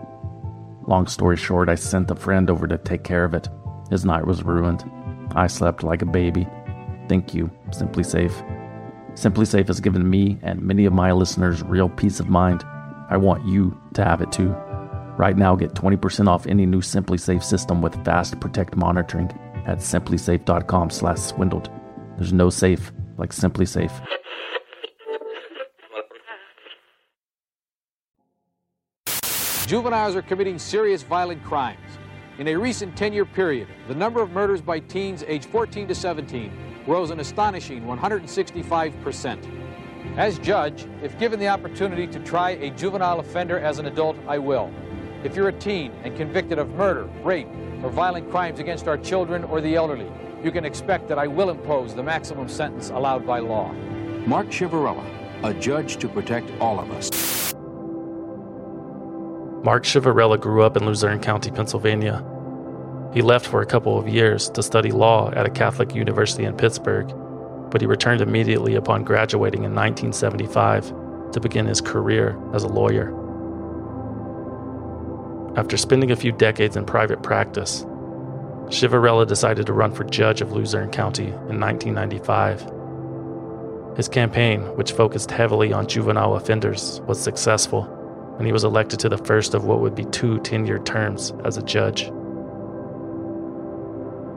Long 0.87 1.07
story 1.07 1.37
short, 1.37 1.69
I 1.69 1.75
sent 1.75 2.11
a 2.11 2.17
friend 2.17 2.49
over 2.49 2.67
to 2.67 2.79
take 2.79 3.05
care 3.05 3.25
of 3.25 3.35
it. 3.35 3.47
His 3.91 4.07
night 4.07 4.27
was 4.27 4.43
ruined. 4.43 4.91
I 5.37 5.49
slept 5.49 5.83
like 5.83 6.01
a 6.01 6.07
baby. 6.07 6.49
Thank 7.09 7.35
you, 7.35 7.51
SimpliSafe. 7.69 9.19
Simply 9.19 9.45
Safe 9.45 9.67
has 9.67 9.81
given 9.81 10.09
me 10.09 10.39
and 10.43 10.63
many 10.63 10.87
of 10.87 10.95
my 10.95 11.13
listeners 11.13 11.63
real 11.63 11.91
peace 11.91 12.21
of 12.21 12.31
mind. 12.31 12.65
I 13.11 13.19
want 13.19 13.47
you 13.47 13.79
to 13.93 14.03
have 14.03 14.23
it 14.23 14.33
too. 14.33 14.57
Right 15.23 15.37
now, 15.37 15.55
get 15.55 15.75
20% 15.75 16.27
off 16.27 16.49
any 16.49 16.67
new 16.67 16.81
SimpliSafe 16.81 17.45
system 17.45 17.81
with 17.81 17.95
Fast 18.05 18.41
Protect 18.41 18.75
monitoring 18.75 19.31
at 19.67 19.79
simplisafe.com 19.79 20.91
slash 20.91 21.21
swindled. 21.21 21.71
There's 22.17 22.33
no 22.33 22.51
safe 22.51 22.91
like 23.19 23.31
SimpliSafe. 23.31 23.93
Juveniles 29.69 30.17
are 30.17 30.23
committing 30.23 30.59
serious 30.59 31.05
violent 31.05 31.45
crimes. 31.45 31.79
In 32.41 32.49
a 32.49 32.57
recent 32.57 32.97
10 32.97 33.13
year 33.13 33.25
period, 33.25 33.69
the 33.87 33.95
number 33.95 34.23
of 34.23 34.33
murders 34.33 34.61
by 34.61 34.81
teens 34.81 35.23
aged 35.29 35.49
14 35.51 35.87
to 35.87 35.95
17 35.95 36.53
rose 36.89 37.11
an 37.11 37.21
astonishing 37.21 37.85
165%. 37.85 40.17
As 40.17 40.41
judge, 40.41 40.89
if 41.01 41.17
given 41.21 41.39
the 41.39 41.47
opportunity 41.47 42.09
to 42.09 42.19
try 42.25 42.51
a 42.51 42.71
juvenile 42.71 43.21
offender 43.21 43.61
as 43.61 43.79
an 43.79 43.87
adult, 43.87 44.17
I 44.27 44.39
will. 44.39 44.73
If 45.25 45.37
you're 45.37 45.49
a 45.49 45.53
teen 45.53 45.93
and 46.03 46.17
convicted 46.17 46.59
of 46.59 46.71
murder, 46.71 47.05
rape, 47.23 47.47
or 47.85 47.91
violent 47.91 48.29
crimes 48.29 48.59
against 48.59 48.89
our 48.89 48.99
children 48.99 49.45
or 49.45 49.61
the 49.61 49.77
elderly, 49.77 50.11
you 50.43 50.51
can 50.51 50.65
expect 50.65 51.07
that 51.09 51.19
I 51.19 51.29
will 51.29 51.51
impose 51.51 51.95
the 51.95 52.03
maximum 52.03 52.49
sentence 52.49 52.91
allowed 52.91 53.25
by 53.25 53.39
law. 53.39 53.71
Mark 54.27 54.49
Ciavarella, 54.49 55.05
a 55.45 55.55
judge 55.55 55.99
to 55.99 56.09
protect 56.09 56.51
all 56.61 56.81
of 56.81 56.91
us. 56.91 57.55
Mark 59.65 59.85
Ciavarella 59.85 60.41
grew 60.41 60.63
up 60.63 60.77
in 60.77 60.85
Luzerne 60.85 61.21
County, 61.21 61.53
Pennsylvania. 61.53 62.25
He 63.15 63.23
left 63.23 63.47
for 63.47 63.63
a 63.63 63.67
couple 63.67 63.97
of 63.97 64.09
years 64.09 64.51
to 64.51 64.63
study 64.63 64.91
law 64.91 65.31
at 65.37 65.47
a 65.47 65.51
Catholic 65.51 65.95
university 65.95 66.45
in 66.45 66.57
Pittsburgh, 66.57 67.15
but 67.71 67.81
he 67.81 67.87
returned 67.87 68.23
immediately 68.23 68.75
upon 68.75 69.05
graduating 69.05 69.63
in 69.63 69.73
1975 69.73 70.93
to 71.31 71.41
begin 71.41 71.67
his 71.67 71.81
career 71.81 72.37
as 72.53 72.65
a 72.65 72.69
lawyer. 72.69 73.22
After 75.55 75.77
spending 75.77 76.11
a 76.11 76.17
few 76.17 76.33
decades 76.33 76.77
in 76.77 76.87
private 76.87 77.23
practice, 77.23 77.85
Ciavarella 78.69 79.27
decided 79.27 79.67
to 79.67 79.75
run 79.75 79.93
for 79.93 80.05
judge 80.05 80.41
of 80.41 80.53
Luzerne 80.53 80.91
County 80.91 81.27
in 81.27 81.61
1995. 81.61 83.99
His 83.99 84.09
campaign, 84.09 84.63
which 84.79 84.93
focused 84.93 85.31
heavily 85.31 85.75
on 85.75 85.87
juvenile 85.87 86.37
offenders, 86.37 87.03
was 87.07 87.21
successful, 87.21 87.85
and 88.39 88.47
he 88.47 88.53
was 88.53 88.65
elected 88.65 88.99
to 89.01 89.11
the 89.11 89.19
first 89.19 89.53
of 89.53 89.67
what 89.67 89.81
would 89.81 89.95
be 89.95 90.07
two 90.07 90.39
tenured 90.39 90.87
terms 90.87 91.35
as 91.45 91.59
a 91.59 91.63
judge. 91.63 92.09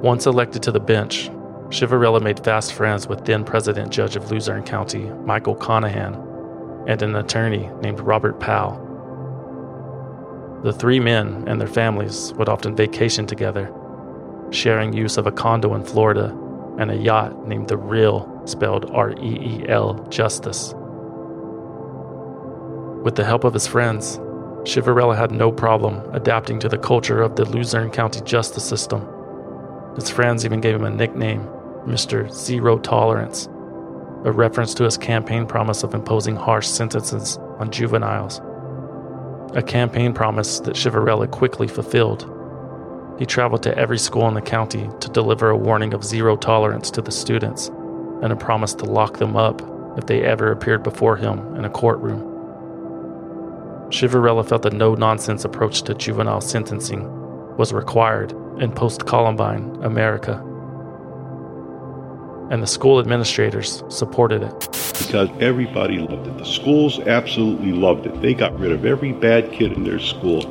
Once 0.04 0.26
elected 0.26 0.62
to 0.64 0.72
the 0.74 0.82
bench, 0.82 1.30
Ciavarella 1.70 2.22
made 2.22 2.44
fast 2.44 2.74
friends 2.74 3.08
with 3.08 3.24
then 3.24 3.46
President 3.46 3.90
Judge 3.90 4.18
of 4.18 4.30
Luzerne 4.30 4.66
County, 4.66 5.06
Michael 5.24 5.56
Conahan, 5.56 6.22
and 6.88 7.02
an 7.02 7.16
attorney 7.16 7.70
named 7.82 8.02
Robert 8.02 8.42
Powell. 8.42 8.85
The 10.64 10.74
three 10.74 11.00
men 11.00 11.44
and 11.48 11.60
their 11.60 11.68
families 11.68 12.34
would 12.34 12.50
often 12.50 12.76
vacation 12.76 13.28
together, 13.28 13.72
sharing 14.52 14.94
use 14.94 15.18
of 15.18 15.28
a 15.28 15.32
condo 15.32 15.76
in 15.76 15.84
Florida 15.84 16.36
and 16.80 16.92
a 16.92 16.96
yacht 16.96 17.48
named 17.48 17.68
the 17.68 17.78
Real, 17.78 18.42
spelled 18.46 18.90
R 18.92 19.12
E 19.12 19.16
E 19.24 19.66
L, 19.68 19.94
Justice. 20.10 20.74
With 23.04 23.16
the 23.16 23.24
help 23.24 23.44
of 23.44 23.54
his 23.54 23.68
friends, 23.68 24.18
Ciavarella 24.64 25.16
had 25.16 25.32
no 25.32 25.52
problem 25.52 26.02
adapting 26.14 26.60
to 26.60 26.68
the 26.70 26.78
culture 26.78 27.22
of 27.22 27.36
the 27.36 27.46
Luzerne 27.46 27.92
County 27.92 28.22
justice 28.22 28.68
system. 28.68 29.08
His 29.96 30.10
friends 30.10 30.44
even 30.44 30.60
gave 30.60 30.76
him 30.76 30.86
a 30.86 30.90
nickname, 30.90 31.48
Mr. 31.86 32.32
Zero 32.32 32.80
Tolerance, 32.80 33.46
a 34.26 34.32
reference 34.32 34.74
to 34.74 34.84
his 34.84 34.98
campaign 34.98 35.46
promise 35.46 35.84
of 35.84 35.94
imposing 35.94 36.36
harsh 36.36 36.66
sentences 36.68 37.38
on 37.60 37.70
juveniles. 37.70 38.42
A 39.54 39.62
campaign 39.62 40.14
promise 40.14 40.60
that 40.62 40.76
Ciavarella 40.76 41.30
quickly 41.30 41.68
fulfilled. 41.68 42.30
He 43.20 43.26
traveled 43.26 43.64
to 43.64 43.78
every 43.78 43.98
school 43.98 44.28
in 44.28 44.34
the 44.34 44.42
county 44.42 44.90
to 45.00 45.10
deliver 45.10 45.50
a 45.50 45.58
warning 45.58 45.94
of 45.94 46.04
zero 46.04 46.36
tolerance 46.36 46.92
to 46.92 47.02
the 47.02 47.12
students 47.12 47.70
and 48.22 48.34
a 48.34 48.36
promise 48.36 48.74
to 48.76 48.86
lock 48.86 49.18
them 49.18 49.38
up 49.38 49.62
if 49.98 50.08
they 50.08 50.24
ever 50.24 50.52
appeared 50.52 50.84
before 50.84 51.16
him 51.16 51.56
in 51.56 51.64
a 51.64 51.70
courtroom. 51.70 52.22
Ciavarella 53.90 54.48
felt 54.48 54.64
the 54.64 54.72
no 54.72 54.96
nonsense 54.96 55.46
approach 55.46 55.84
to 55.84 55.94
juvenile 55.94 56.42
sentencing 56.42 57.08
was 57.56 57.72
required 57.72 58.32
in 58.60 58.72
post 58.72 59.06
Columbine 59.06 59.78
America. 59.84 60.44
And 62.52 62.62
the 62.62 62.68
school 62.68 63.00
administrators 63.00 63.84
supported 63.90 64.44
it. 64.44 64.60
Because 65.00 65.30
everybody 65.40 65.98
loved 65.98 66.28
it. 66.28 66.38
The 66.38 66.46
schools 66.46 67.00
absolutely 67.00 67.72
loved 67.72 68.06
it. 68.06 68.22
They 68.22 68.34
got 68.34 68.58
rid 68.60 68.72
of 68.72 68.86
every 68.86 69.12
bad 69.12 69.52
kid 69.52 69.74
in 69.74 69.84
their 69.84 70.00
school. 70.00 70.44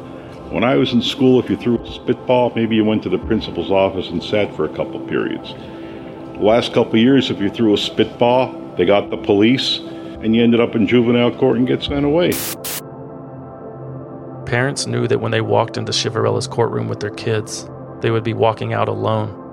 When 0.51 0.65
I 0.65 0.75
was 0.75 0.93
in 0.93 1.03
school, 1.03 1.41
if 1.41 1.49
you 1.49 1.57
threw 1.57 1.79
a 1.79 1.93
spitball, 1.93 2.53
maybe 2.55 2.77
you 2.77 2.85
went 2.85 3.03
to 3.05 3.09
the 3.09 3.19
principal's 3.19 3.71
office 3.71 4.09
and 4.09 4.23
sat 4.23 4.55
for 4.55 4.65
a 4.65 4.69
couple 4.69 5.01
periods. 5.01 5.53
The 5.53 6.41
last 6.41 6.73
couple 6.73 6.99
years, 6.99 7.31
if 7.31 7.41
you 7.41 7.49
threw 7.49 7.75
a 7.75 7.79
spitball, 7.79 8.53
they 8.77 8.85
got 8.85 9.11
the 9.11 9.17
police, 9.17 9.79
and 9.79 10.35
you 10.35 10.43
ended 10.43 10.61
up 10.61 10.75
in 10.75 10.87
juvenile 10.87 11.31
court 11.31 11.59
and 11.59 11.67
get 11.67 11.83
sent 11.83 12.05
away. 12.05 12.33
Parents 14.47 14.87
knew 14.87 15.07
that 15.07 15.21
when 15.21 15.31
they 15.31 15.41
walked 15.41 15.77
into 15.77 15.93
Ciavarella's 15.93 16.49
courtroom 16.49 16.89
with 16.89 17.01
their 17.01 17.11
kids, 17.11 17.69
they 18.01 18.11
would 18.11 18.25
be 18.25 18.35
walking 18.35 18.73
out 18.73 18.89
alone. 18.89 19.44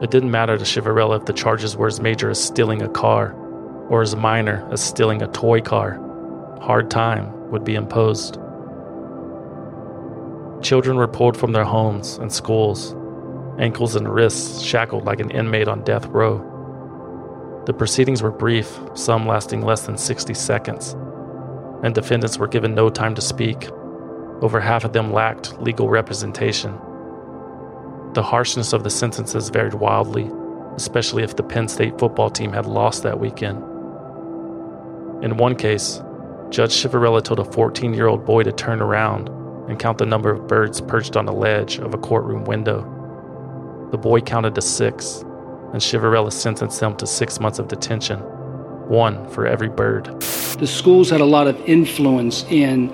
It 0.00 0.12
didn't 0.12 0.30
matter 0.30 0.56
to 0.56 0.64
Ciavarella 0.64 1.18
if 1.18 1.26
the 1.26 1.32
charges 1.32 1.76
were 1.76 1.88
as 1.88 2.00
major 2.00 2.30
as 2.30 2.42
stealing 2.42 2.82
a 2.82 2.88
car 2.88 3.34
or 3.88 4.00
as 4.00 4.14
minor 4.14 4.68
as 4.70 4.80
stealing 4.80 5.22
a 5.22 5.28
toy 5.28 5.60
car. 5.60 6.00
Hard 6.60 6.88
time 6.88 7.50
would 7.50 7.64
be 7.64 7.74
imposed. 7.74 8.34
Children 10.62 10.98
were 10.98 11.08
pulled 11.08 11.36
from 11.36 11.52
their 11.52 11.64
homes 11.64 12.18
and 12.18 12.32
schools, 12.32 12.94
ankles 13.58 13.96
and 13.96 14.08
wrists 14.08 14.62
shackled 14.62 15.04
like 15.04 15.18
an 15.18 15.30
inmate 15.30 15.66
on 15.66 15.82
death 15.82 16.06
row. 16.06 16.44
The 17.66 17.72
proceedings 17.72 18.22
were 18.22 18.30
brief, 18.30 18.78
some 18.94 19.26
lasting 19.26 19.62
less 19.62 19.84
than 19.86 19.98
60 19.98 20.32
seconds, 20.34 20.92
and 21.82 21.92
defendants 21.92 22.38
were 22.38 22.48
given 22.48 22.74
no 22.74 22.88
time 22.88 23.14
to 23.16 23.20
speak. 23.20 23.68
Over 24.42 24.60
half 24.60 24.84
of 24.84 24.92
them 24.92 25.12
lacked 25.12 25.60
legal 25.60 25.88
representation. 25.88 26.78
The 28.14 28.22
harshness 28.22 28.72
of 28.72 28.84
the 28.84 28.90
sentences 28.90 29.50
varied 29.50 29.74
wildly, 29.74 30.30
especially 30.76 31.22
if 31.22 31.36
the 31.36 31.42
Penn 31.42 31.68
State 31.68 31.98
football 31.98 32.30
team 32.30 32.52
had 32.52 32.66
lost 32.66 33.02
that 33.02 33.20
weekend. 33.20 33.58
In 35.22 35.36
one 35.36 35.54
case, 35.56 36.00
Judge 36.50 36.72
Ciavarella 36.72 37.22
told 37.22 37.40
a 37.40 37.44
14 37.44 37.92
year 37.92 38.06
old 38.06 38.24
boy 38.24 38.42
to 38.44 38.52
turn 38.52 38.80
around 38.80 39.28
and 39.68 39.78
count 39.78 39.98
the 39.98 40.06
number 40.06 40.30
of 40.30 40.46
birds 40.46 40.80
perched 40.80 41.16
on 41.16 41.26
the 41.26 41.32
ledge 41.32 41.78
of 41.78 41.92
a 41.92 41.98
courtroom 41.98 42.44
window. 42.44 42.80
The 43.90 43.98
boy 43.98 44.20
counted 44.22 44.54
to 44.54 44.62
six, 44.62 45.20
and 45.72 45.82
Ciavarella 45.82 46.32
sentenced 46.32 46.80
him 46.80 46.96
to 46.96 47.06
six 47.06 47.38
months 47.40 47.58
of 47.58 47.68
detention, 47.68 48.20
one 48.88 49.28
for 49.28 49.46
every 49.46 49.68
bird. 49.68 50.06
The 50.58 50.66
schools 50.66 51.10
had 51.10 51.20
a 51.20 51.26
lot 51.26 51.46
of 51.46 51.60
influence 51.68 52.44
in 52.44 52.90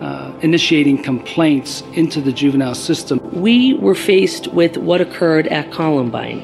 uh, 0.00 0.32
initiating 0.42 1.02
complaints 1.02 1.82
into 1.94 2.20
the 2.20 2.32
juvenile 2.32 2.74
system. 2.74 3.18
We 3.38 3.74
were 3.74 3.94
faced 3.94 4.48
with 4.48 4.76
what 4.76 5.00
occurred 5.00 5.46
at 5.46 5.70
Columbine. 5.70 6.40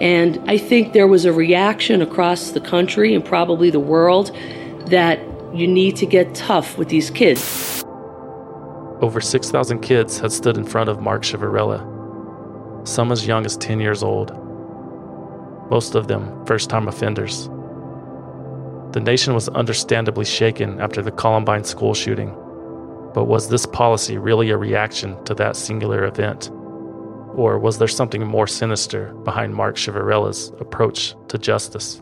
And 0.00 0.42
I 0.48 0.58
think 0.58 0.92
there 0.92 1.06
was 1.06 1.24
a 1.24 1.32
reaction 1.32 2.02
across 2.02 2.50
the 2.50 2.60
country 2.60 3.14
and 3.14 3.24
probably 3.24 3.70
the 3.70 3.80
world 3.80 4.36
that 4.86 5.20
you 5.54 5.68
need 5.68 5.96
to 5.96 6.06
get 6.06 6.34
tough 6.34 6.76
with 6.76 6.88
these 6.88 7.10
kids. 7.10 7.84
Over 9.00 9.20
6,000 9.20 9.80
kids 9.80 10.18
had 10.18 10.32
stood 10.32 10.56
in 10.56 10.64
front 10.64 10.88
of 10.88 11.00
Mark 11.00 11.22
Ciavarella, 11.22 12.88
some 12.88 13.12
as 13.12 13.26
young 13.26 13.46
as 13.46 13.56
10 13.56 13.78
years 13.78 14.02
old, 14.02 14.30
most 15.70 15.94
of 15.94 16.08
them 16.08 16.44
first 16.44 16.68
time 16.68 16.88
offenders. 16.88 17.48
The 18.92 19.00
nation 19.00 19.32
was 19.34 19.48
understandably 19.50 20.24
shaken 20.24 20.80
after 20.80 21.02
the 21.02 21.12
Columbine 21.12 21.64
school 21.64 21.94
shooting. 21.94 22.36
But 23.14 23.24
was 23.24 23.48
this 23.48 23.66
policy 23.66 24.16
really 24.16 24.50
a 24.50 24.56
reaction 24.56 25.22
to 25.24 25.34
that 25.34 25.56
singular 25.56 26.04
event? 26.04 26.50
Or 27.34 27.58
was 27.58 27.78
there 27.78 27.88
something 27.88 28.26
more 28.26 28.46
sinister 28.46 29.12
behind 29.24 29.54
Mark 29.54 29.76
Ciavarella's 29.76 30.50
approach 30.60 31.14
to 31.28 31.38
justice? 31.38 32.00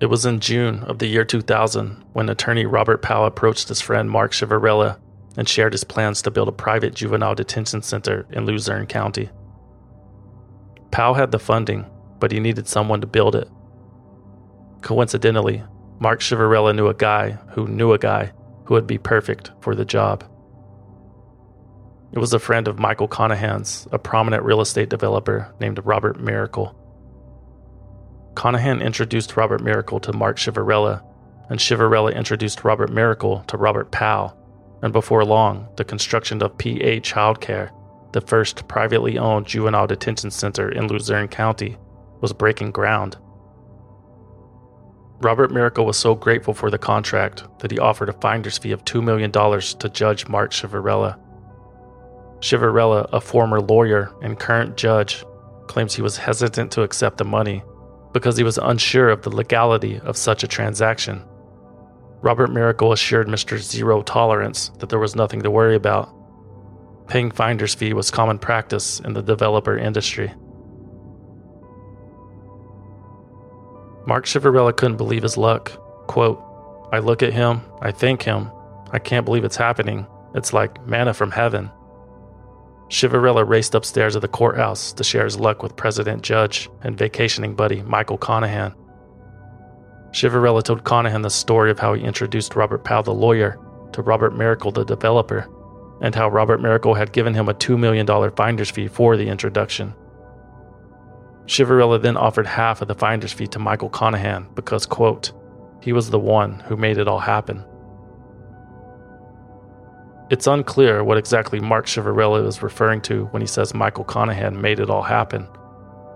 It 0.00 0.06
was 0.06 0.24
in 0.24 0.40
June 0.40 0.82
of 0.84 0.98
the 0.98 1.06
year 1.06 1.26
2000 1.26 2.04
when 2.14 2.30
attorney 2.30 2.64
Robert 2.64 3.02
Powell 3.02 3.26
approached 3.26 3.68
his 3.68 3.82
friend 3.82 4.10
Mark 4.10 4.32
Ciavarella 4.32 4.98
and 5.36 5.48
shared 5.48 5.72
his 5.72 5.84
plans 5.84 6.22
to 6.22 6.30
build 6.30 6.48
a 6.48 6.52
private 6.52 6.94
juvenile 6.94 7.34
detention 7.34 7.82
center 7.82 8.26
in 8.30 8.46
Luzerne 8.46 8.86
County. 8.86 9.30
Powell 10.90 11.14
had 11.14 11.30
the 11.30 11.38
funding, 11.38 11.86
but 12.18 12.32
he 12.32 12.40
needed 12.40 12.66
someone 12.66 13.00
to 13.00 13.06
build 13.06 13.36
it. 13.36 13.48
Coincidentally, 14.82 15.62
Mark 15.98 16.20
Ciavarella 16.20 16.74
knew 16.74 16.88
a 16.88 16.94
guy 16.94 17.32
who 17.50 17.68
knew 17.68 17.92
a 17.92 17.98
guy 17.98 18.32
who 18.64 18.74
would 18.74 18.86
be 18.86 18.98
perfect 18.98 19.50
for 19.60 19.74
the 19.74 19.84
job. 19.84 20.24
It 22.12 22.18
was 22.18 22.32
a 22.32 22.40
friend 22.40 22.66
of 22.66 22.78
Michael 22.78 23.06
Conahan's, 23.06 23.86
a 23.92 23.98
prominent 23.98 24.42
real 24.42 24.60
estate 24.60 24.88
developer 24.88 25.54
named 25.60 25.78
Robert 25.84 26.18
Mericle. 26.18 26.74
Conahan 28.34 28.82
introduced 28.82 29.36
Robert 29.36 29.62
Mericle 29.62 30.00
to 30.00 30.12
Mark 30.12 30.36
Ciavarella, 30.36 31.04
and 31.50 31.60
Ciavarella 31.60 32.14
introduced 32.14 32.64
Robert 32.64 32.90
Mericle 32.90 33.44
to 33.46 33.56
Robert 33.56 33.92
Powell, 33.92 34.36
and 34.82 34.92
before 34.92 35.24
long, 35.24 35.68
the 35.76 35.84
construction 35.84 36.42
of 36.42 36.56
PA 36.58 37.00
Childcare, 37.00 37.70
the 38.12 38.20
first 38.20 38.66
privately 38.66 39.18
owned 39.18 39.46
juvenile 39.46 39.86
detention 39.86 40.30
center 40.30 40.70
in 40.70 40.88
Luzerne 40.88 41.28
County, 41.28 41.76
was 42.20 42.32
breaking 42.32 42.70
ground. 42.70 43.16
Robert 45.22 45.50
Mericle 45.50 45.84
was 45.84 45.98
so 45.98 46.14
grateful 46.14 46.54
for 46.54 46.70
the 46.70 46.78
contract 46.78 47.44
that 47.58 47.70
he 47.70 47.78
offered 47.78 48.08
a 48.08 48.14
finder's 48.14 48.56
fee 48.56 48.72
of 48.72 48.84
$2 48.84 49.02
million 49.02 49.30
to 49.30 49.88
Judge 49.90 50.26
Mark 50.28 50.50
Ciavarella. 50.50 51.18
Ciavarella, 52.40 53.06
a 53.12 53.20
former 53.20 53.60
lawyer 53.60 54.14
and 54.22 54.38
current 54.38 54.78
judge, 54.78 55.22
claims 55.66 55.94
he 55.94 56.00
was 56.00 56.16
hesitant 56.16 56.72
to 56.72 56.82
accept 56.82 57.18
the 57.18 57.24
money 57.24 57.62
because 58.12 58.36
he 58.36 58.44
was 58.44 58.58
unsure 58.58 59.10
of 59.10 59.22
the 59.22 59.30
legality 59.30 60.00
of 60.00 60.16
such 60.16 60.42
a 60.42 60.48
transaction. 60.48 61.22
Robert 62.22 62.50
Mericle 62.50 62.92
assured 62.92 63.28
Mr. 63.28 63.58
Zero 63.58 64.02
Tolerance 64.02 64.70
that 64.78 64.88
there 64.88 64.98
was 64.98 65.16
nothing 65.16 65.42
to 65.42 65.50
worry 65.50 65.74
about. 65.74 66.14
Paying 67.08 67.30
finder's 67.30 67.74
fee 67.74 67.92
was 67.92 68.10
common 68.10 68.38
practice 68.38 69.00
in 69.00 69.14
the 69.14 69.22
developer 69.22 69.76
industry. 69.76 70.32
Mark 74.06 74.26
Ciavarella 74.26 74.76
couldn't 74.76 74.96
believe 74.96 75.22
his 75.22 75.36
luck. 75.36 75.72
Quote, 76.08 76.42
I 76.92 76.98
look 76.98 77.22
at 77.22 77.32
him, 77.32 77.62
I 77.80 77.92
thank 77.92 78.22
him, 78.22 78.50
I 78.92 78.98
can't 78.98 79.24
believe 79.24 79.44
it's 79.44 79.56
happening. 79.56 80.06
It's 80.34 80.52
like 80.52 80.84
manna 80.86 81.14
from 81.14 81.30
heaven. 81.30 81.70
Ciavarella 82.88 83.48
raced 83.48 83.74
upstairs 83.74 84.14
to 84.14 84.20
the 84.20 84.28
courthouse 84.28 84.92
to 84.94 85.04
share 85.04 85.24
his 85.24 85.38
luck 85.38 85.62
with 85.62 85.76
President 85.76 86.22
Judge 86.22 86.68
and 86.82 86.98
vacationing 86.98 87.54
buddy 87.54 87.82
Michael 87.82 88.18
Conahan. 88.18 88.74
Ciavarella 90.12 90.62
told 90.62 90.84
Conahan 90.84 91.22
the 91.22 91.30
story 91.30 91.70
of 91.70 91.78
how 91.78 91.94
he 91.94 92.02
introduced 92.02 92.56
Robert 92.56 92.82
Powell, 92.84 93.02
the 93.04 93.14
lawyer, 93.14 93.58
to 93.92 94.02
Robert 94.02 94.34
Mericle, 94.34 94.72
the 94.72 94.84
developer, 94.84 95.48
and 96.00 96.14
how 96.14 96.28
Robert 96.28 96.60
Mericle 96.60 96.96
had 96.96 97.12
given 97.12 97.34
him 97.34 97.48
a 97.48 97.54
$2 97.54 97.78
million 97.78 98.06
finder's 98.32 98.70
fee 98.70 98.88
for 98.88 99.16
the 99.16 99.28
introduction. 99.28 99.94
Ciavarella 101.46 102.00
then 102.00 102.16
offered 102.16 102.46
half 102.46 102.82
of 102.82 102.88
the 102.88 102.94
finder's 102.94 103.32
fee 103.32 103.46
to 103.48 103.58
Michael 103.58 103.90
Conahan 103.90 104.52
because, 104.54 104.86
quote, 104.86 105.32
he 105.80 105.92
was 105.92 106.10
the 106.10 106.18
one 106.18 106.60
who 106.60 106.76
made 106.76 106.98
it 106.98 107.08
all 107.08 107.18
happen. 107.18 107.64
It's 110.30 110.46
unclear 110.46 111.02
what 111.02 111.18
exactly 111.18 111.58
Mark 111.58 111.86
Ciavarella 111.86 112.46
is 112.46 112.62
referring 112.62 113.00
to 113.02 113.26
when 113.26 113.42
he 113.42 113.48
says 113.48 113.74
Michael 113.74 114.04
Conahan 114.04 114.60
made 114.60 114.78
it 114.78 114.90
all 114.90 115.02
happen, 115.02 115.48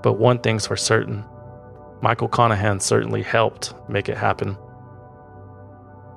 but 0.03 0.15
one 0.15 0.39
thing's 0.39 0.67
for 0.67 0.77
certain 0.77 1.25
Michael 2.05 2.29
Conahan 2.29 2.83
certainly 2.83 3.23
helped 3.23 3.73
make 3.89 4.11
it 4.11 4.19
happen. 4.19 4.59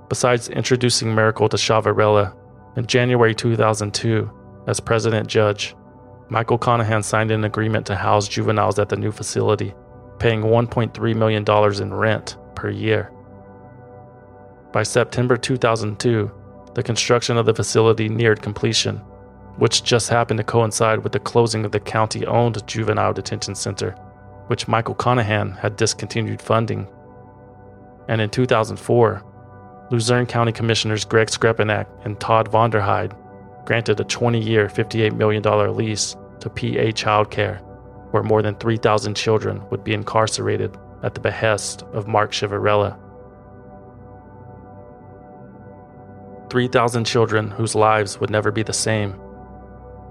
Besides 0.09 0.49
introducing 0.49 1.15
Mericle 1.15 1.47
to 1.47 1.55
Ciavarella 1.55 2.35
in 2.75 2.85
January 2.87 3.33
2002 3.33 4.29
as 4.67 4.81
president 4.81 5.29
judge, 5.29 5.77
Michael 6.27 6.59
Conahan 6.59 7.05
signed 7.05 7.31
an 7.31 7.45
agreement 7.45 7.85
to 7.85 7.95
house 7.95 8.27
juveniles 8.27 8.79
at 8.79 8.89
the 8.89 8.97
new 8.97 9.13
facility, 9.13 9.73
paying 10.19 10.41
$1.3 10.41 11.15
million 11.15 11.45
in 11.81 11.93
rent 11.93 12.35
per 12.53 12.69
year. 12.69 13.09
By 14.73 14.83
September 14.83 15.37
2002, 15.37 16.29
the 16.75 16.83
construction 16.83 17.37
of 17.37 17.45
the 17.45 17.53
facility 17.53 18.09
neared 18.09 18.41
completion, 18.41 18.97
which 19.55 19.85
just 19.85 20.09
happened 20.09 20.39
to 20.39 20.43
coincide 20.43 21.01
with 21.01 21.13
the 21.13 21.21
closing 21.21 21.63
of 21.63 21.71
the 21.71 21.79
county 21.79 22.25
owned 22.25 22.67
juvenile 22.67 23.13
detention 23.13 23.55
center, 23.55 23.95
which 24.47 24.67
Michael 24.67 24.95
Conahan 24.95 25.57
had 25.57 25.75
discontinued 25.75 26.41
funding. 26.41 26.87
And 28.07 28.21
in 28.21 28.29
2004, 28.29 29.23
Luzerne 29.91 30.25
County 30.25 30.51
Commissioners 30.51 31.05
Greg 31.05 31.27
Skrepenak 31.27 31.87
and 32.05 32.19
Todd 32.19 32.49
Vonderheide 32.49 33.15
granted 33.65 33.99
a 33.99 34.03
20 34.03 34.39
year, 34.39 34.67
$58 34.67 35.15
million 35.15 35.43
lease 35.75 36.15
to 36.39 36.49
PA 36.49 36.91
Childcare, 36.93 37.61
where 38.11 38.23
more 38.23 38.41
than 38.41 38.55
3,000 38.55 39.15
children 39.15 39.61
would 39.69 39.83
be 39.83 39.93
incarcerated 39.93 40.77
at 41.03 41.13
the 41.13 41.21
behest 41.21 41.83
of 41.93 42.07
Mark 42.07 42.31
Ciavarella. 42.31 42.97
3,000 46.49 47.03
children 47.03 47.51
whose 47.51 47.75
lives 47.75 48.19
would 48.19 48.29
never 48.29 48.51
be 48.51 48.63
the 48.63 48.73
same. 48.73 49.19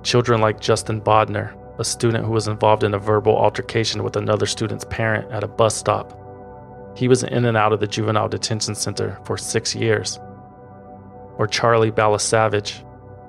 Children 0.02 0.40
like 0.40 0.60
Justin 0.60 1.00
Bodner, 1.00 1.54
a 1.78 1.84
student 1.84 2.24
who 2.24 2.32
was 2.32 2.48
involved 2.48 2.84
in 2.84 2.94
a 2.94 2.98
verbal 2.98 3.36
altercation 3.36 4.02
with 4.02 4.16
another 4.16 4.46
student's 4.46 4.84
parent 4.84 5.30
at 5.30 5.44
a 5.44 5.48
bus 5.48 5.76
stop. 5.76 6.18
He 6.96 7.08
was 7.08 7.22
in 7.22 7.44
and 7.44 7.56
out 7.56 7.72
of 7.72 7.80
the 7.80 7.86
juvenile 7.86 8.28
detention 8.28 8.74
center 8.74 9.18
for 9.24 9.36
six 9.36 9.74
years. 9.74 10.18
Or 11.36 11.46
Charlie 11.46 11.92
Balasavage. 11.92 12.82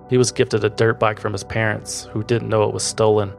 He 0.09 0.17
was 0.17 0.31
gifted 0.31 0.63
a 0.63 0.69
dirt 0.69 0.99
bike 0.99 1.19
from 1.19 1.33
his 1.33 1.43
parents, 1.43 2.05
who 2.13 2.23
didn't 2.23 2.47
know 2.47 2.63
it 2.63 2.73
was 2.73 2.83
stolen. 2.83 3.33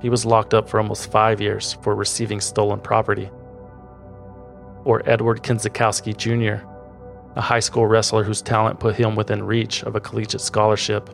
He 0.00 0.08
was 0.08 0.24
locked 0.24 0.54
up 0.54 0.68
for 0.68 0.80
almost 0.80 1.10
five 1.10 1.40
years 1.40 1.74
for 1.82 1.94
receiving 1.94 2.40
stolen 2.40 2.80
property. 2.80 3.30
Or 4.84 5.06
Edward 5.06 5.42
Kenzakoski 5.42 6.16
Jr., 6.16 6.64
a 7.36 7.42
high 7.42 7.60
school 7.60 7.86
wrestler 7.86 8.24
whose 8.24 8.40
talent 8.40 8.80
put 8.80 8.94
him 8.94 9.14
within 9.14 9.42
reach 9.42 9.82
of 9.82 9.94
a 9.94 10.00
collegiate 10.00 10.40
scholarship. 10.40 11.10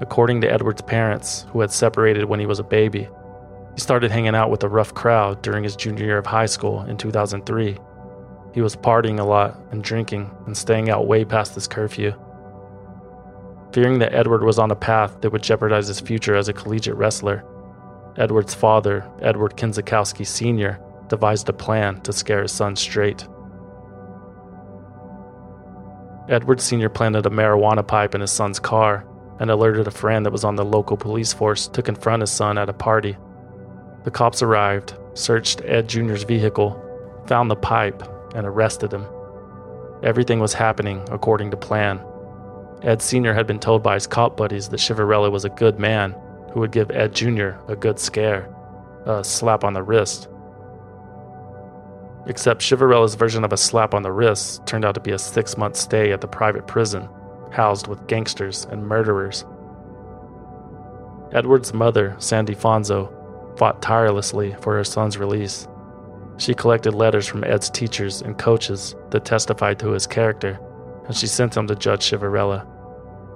According 0.00 0.42
to 0.42 0.52
Edward's 0.52 0.82
parents, 0.82 1.44
who 1.50 1.60
had 1.60 1.72
separated 1.72 2.24
when 2.24 2.38
he 2.38 2.46
was 2.46 2.60
a 2.60 2.64
baby, 2.64 3.08
he 3.74 3.80
started 3.80 4.10
hanging 4.12 4.34
out 4.34 4.50
with 4.50 4.62
a 4.62 4.68
rough 4.68 4.94
crowd 4.94 5.42
during 5.42 5.64
his 5.64 5.74
junior 5.74 6.04
year 6.04 6.18
of 6.18 6.26
high 6.26 6.46
school 6.46 6.82
in 6.82 6.96
2003. 6.96 7.76
He 8.54 8.60
was 8.60 8.76
partying 8.76 9.18
a 9.18 9.24
lot 9.24 9.58
and 9.72 9.82
drinking 9.82 10.30
and 10.46 10.56
staying 10.56 10.88
out 10.88 11.06
way 11.06 11.24
past 11.24 11.54
his 11.54 11.66
curfew. 11.66 12.12
Fearing 13.72 13.98
that 13.98 14.14
Edward 14.14 14.44
was 14.44 14.58
on 14.58 14.70
a 14.70 14.76
path 14.76 15.20
that 15.20 15.30
would 15.30 15.42
jeopardize 15.42 15.88
his 15.88 16.00
future 16.00 16.36
as 16.36 16.48
a 16.48 16.52
collegiate 16.52 16.96
wrestler, 16.96 17.44
Edward's 18.16 18.54
father, 18.54 19.08
Edward 19.20 19.56
Kenzakoski 19.56 20.26
Sr., 20.26 20.80
devised 21.08 21.48
a 21.48 21.52
plan 21.52 22.00
to 22.02 22.12
scare 22.12 22.42
his 22.42 22.52
son 22.52 22.76
straight. 22.76 23.26
Edward 26.28 26.60
Sr. 26.60 26.88
planted 26.88 27.26
a 27.26 27.30
marijuana 27.30 27.86
pipe 27.86 28.14
in 28.14 28.20
his 28.20 28.30
son's 28.30 28.60
car 28.60 29.07
and 29.40 29.50
alerted 29.50 29.86
a 29.86 29.90
friend 29.92 30.26
that 30.26 30.32
was 30.32 30.44
on 30.44 30.56
the 30.56 30.64
local 30.64 30.96
police 30.96 31.32
force 31.32 31.68
to 31.68 31.82
confront 31.82 32.22
his 32.22 32.30
son 32.30 32.58
at 32.58 32.68
a 32.68 32.72
party. 32.72 33.16
The 34.04 34.10
cops 34.10 34.42
arrived, 34.42 34.94
searched 35.14 35.62
Ed 35.64 35.88
Jr.'s 35.88 36.24
vehicle, 36.24 36.82
found 37.26 37.50
the 37.50 37.56
pipe, 37.56 38.02
and 38.34 38.46
arrested 38.46 38.92
him. 38.92 39.06
Everything 40.02 40.38
was 40.38 40.54
happening 40.54 41.02
according 41.10 41.50
to 41.50 41.56
plan. 41.56 42.00
Ed 42.82 43.02
Sr. 43.02 43.34
had 43.34 43.46
been 43.46 43.58
told 43.58 43.82
by 43.82 43.94
his 43.94 44.06
cop 44.06 44.36
buddies 44.36 44.68
that 44.68 44.80
Ciavarella 44.80 45.30
was 45.30 45.44
a 45.44 45.50
good 45.50 45.78
man 45.78 46.14
who 46.52 46.60
would 46.60 46.70
give 46.70 46.90
Ed 46.90 47.14
Jr. 47.14 47.50
a 47.66 47.76
good 47.76 47.98
scare, 47.98 48.48
a 49.06 49.24
slap 49.24 49.64
on 49.64 49.72
the 49.72 49.82
wrist. 49.82 50.28
Except 52.26 52.60
Ciavarella's 52.60 53.14
version 53.14 53.42
of 53.42 53.52
a 53.52 53.56
slap 53.56 53.94
on 53.94 54.02
the 54.02 54.12
wrist 54.12 54.64
turned 54.66 54.84
out 54.84 54.94
to 54.94 55.00
be 55.00 55.12
a 55.12 55.18
six 55.18 55.56
month 55.56 55.76
stay 55.76 56.12
at 56.12 56.20
the 56.20 56.28
private 56.28 56.66
prison, 56.66 57.08
housed 57.50 57.86
with 57.86 58.06
gangsters 58.06 58.66
and 58.70 58.86
murderers. 58.86 59.44
Edward's 61.32 61.74
mother, 61.74 62.16
Sandy 62.18 62.54
Fonzo, 62.54 63.12
fought 63.58 63.82
tirelessly 63.82 64.54
for 64.60 64.74
her 64.74 64.84
son's 64.84 65.18
release. 65.18 65.68
She 66.38 66.54
collected 66.54 66.94
letters 66.94 67.26
from 67.26 67.44
Ed's 67.44 67.68
teachers 67.68 68.22
and 68.22 68.38
coaches 68.38 68.94
that 69.10 69.24
testified 69.24 69.78
to 69.80 69.90
his 69.90 70.06
character, 70.06 70.60
and 71.06 71.16
she 71.16 71.26
sent 71.26 71.52
them 71.52 71.66
to 71.66 71.74
Judge 71.74 72.10
Ciavarella, 72.10 72.66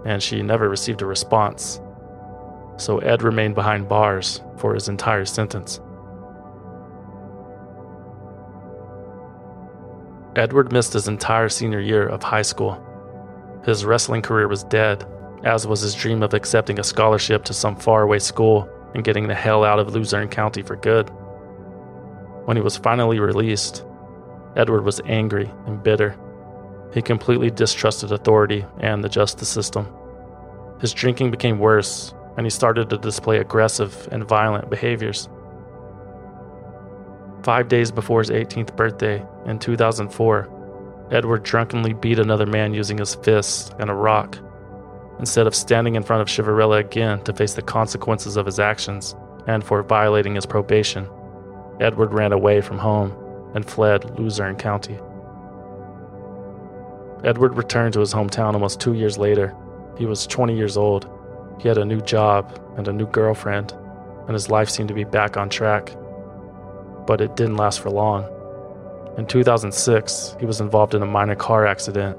and 0.07 0.23
she 0.23 0.43
never 0.43 0.69
received 0.69 1.03
a 1.03 1.07
response. 1.07 1.81
So 2.77 2.99
Ed 2.99 3.23
remained 3.23 3.55
behind 3.55 3.89
bars 3.89 4.41
for 4.57 4.75
his 4.75 4.89
entire 4.89 5.25
sentence. 5.25 5.81
Edward 10.35 10.73
missed 10.73 10.95
his 10.95 11.09
entire 11.09 11.49
senior 11.49 11.81
year 11.81 12.07
of 12.07 12.23
high 12.23 12.43
school. 12.43 12.83
His 13.65 13.85
wrestling 13.85 14.23
career 14.23 14.49
was 14.49 14.65
dead, 14.65 15.07
as 15.45 15.67
was 15.67 15.81
his 15.81 15.95
dream 15.95 16.23
of 16.23 16.35
accepting 16.35 16.81
a 16.81 16.85
scholarship 16.85 17.45
to 17.45 17.55
some 17.55 17.77
faraway 17.77 18.19
school 18.19 18.69
and 18.95 19.05
getting 19.05 19.29
the 19.29 19.35
hell 19.35 19.65
out 19.65 19.79
of 19.79 19.95
Luzerne 19.95 20.29
County 20.29 20.63
for 20.63 20.77
good. 20.77 21.09
When 22.45 22.57
he 22.57 22.63
was 22.63 22.77
finally 22.77 23.21
released, 23.21 23.85
Edward 24.57 24.85
was 24.85 25.01
angry 25.07 25.51
and 25.67 25.83
bitter. 25.83 26.17
He 26.93 27.01
completely 27.01 27.51
distrusted 27.51 28.13
authority 28.13 28.67
and 28.81 29.03
the 29.03 29.09
justice 29.09 29.49
system. 29.49 29.89
His 30.81 30.93
drinking 30.93 31.31
became 31.31 31.59
worse, 31.59 32.13
and 32.37 32.45
he 32.45 32.51
started 32.51 32.91
to 32.91 32.99
display 32.99 33.39
aggressive 33.39 34.09
and 34.11 34.25
violent 34.25 34.69
behaviors. 34.69 35.29
Five 37.43 37.69
days 37.69 37.91
before 37.91 38.21
his 38.21 38.31
18th 38.31 38.77
birthday, 38.77 39.25
in 39.47 39.59
2004, 39.59 40.49
Edward 41.13 41.45
drunkenly 41.45 41.93
beat 41.93 42.19
another 42.19 42.47
man 42.47 42.75
using 42.75 42.99
his 42.99 43.15
fists 43.15 43.71
and 43.79 43.89
a 43.89 43.95
rock. 43.95 44.39
Instead 45.21 45.47
of 45.47 45.55
standing 45.55 45.95
in 45.95 46.03
front 46.03 46.23
of 46.23 46.29
Ciavarella 46.29 46.81
again 46.81 47.23
to 47.23 47.33
face 47.33 47.55
the 47.55 47.63
consequences 47.63 48.37
of 48.37 48.47
his 48.47 48.59
actions 48.59 49.15
and 49.47 49.63
for 49.63 49.83
violating 49.83 50.35
his 50.35 50.47
probation, 50.47 51.09
Edward 51.81 52.13
ran 52.13 52.33
away 52.33 52.61
from 52.61 52.79
home 52.79 53.13
and 53.55 53.65
fled 53.65 54.19
Luzerne 54.19 54.57
County. 54.57 54.99
Edward 57.23 57.57
returned 57.57 57.93
to 57.93 58.01
his 58.01 58.13
hometown 58.13 58.55
almost 58.55 58.81
two 58.81 58.95
years 58.95 59.19
later. 59.19 59.55
He 59.97 60.07
was 60.07 60.27
20 60.27 60.57
years 60.57 60.77
old. 60.77 61.09
He 61.61 61.69
had 61.69 61.79
a 61.79 61.85
new 61.85 62.01
job 62.01 62.59
and 62.77 62.89
a 62.89 62.93
new 62.93 63.07
girlfriend, 63.07 63.73
and 64.27 64.33
his 64.33 64.51
life 64.51 64.69
seemed 64.69 64.89
to 64.89 64.95
be 64.95 65.05
back 65.05 65.37
on 65.37 65.49
track 65.49 65.95
but 67.07 67.21
it 67.21 67.37
didn't 67.37 67.57
last 67.57 67.81
for 67.81 67.91
long. 67.91 68.25
In 69.19 69.27
2006, 69.27 70.37
he 70.41 70.47
was 70.47 70.63
involved 70.63 70.95
in 70.95 71.03
a 71.03 71.07
minor 71.07 71.35
car 71.35 71.67
accident, 71.67 72.17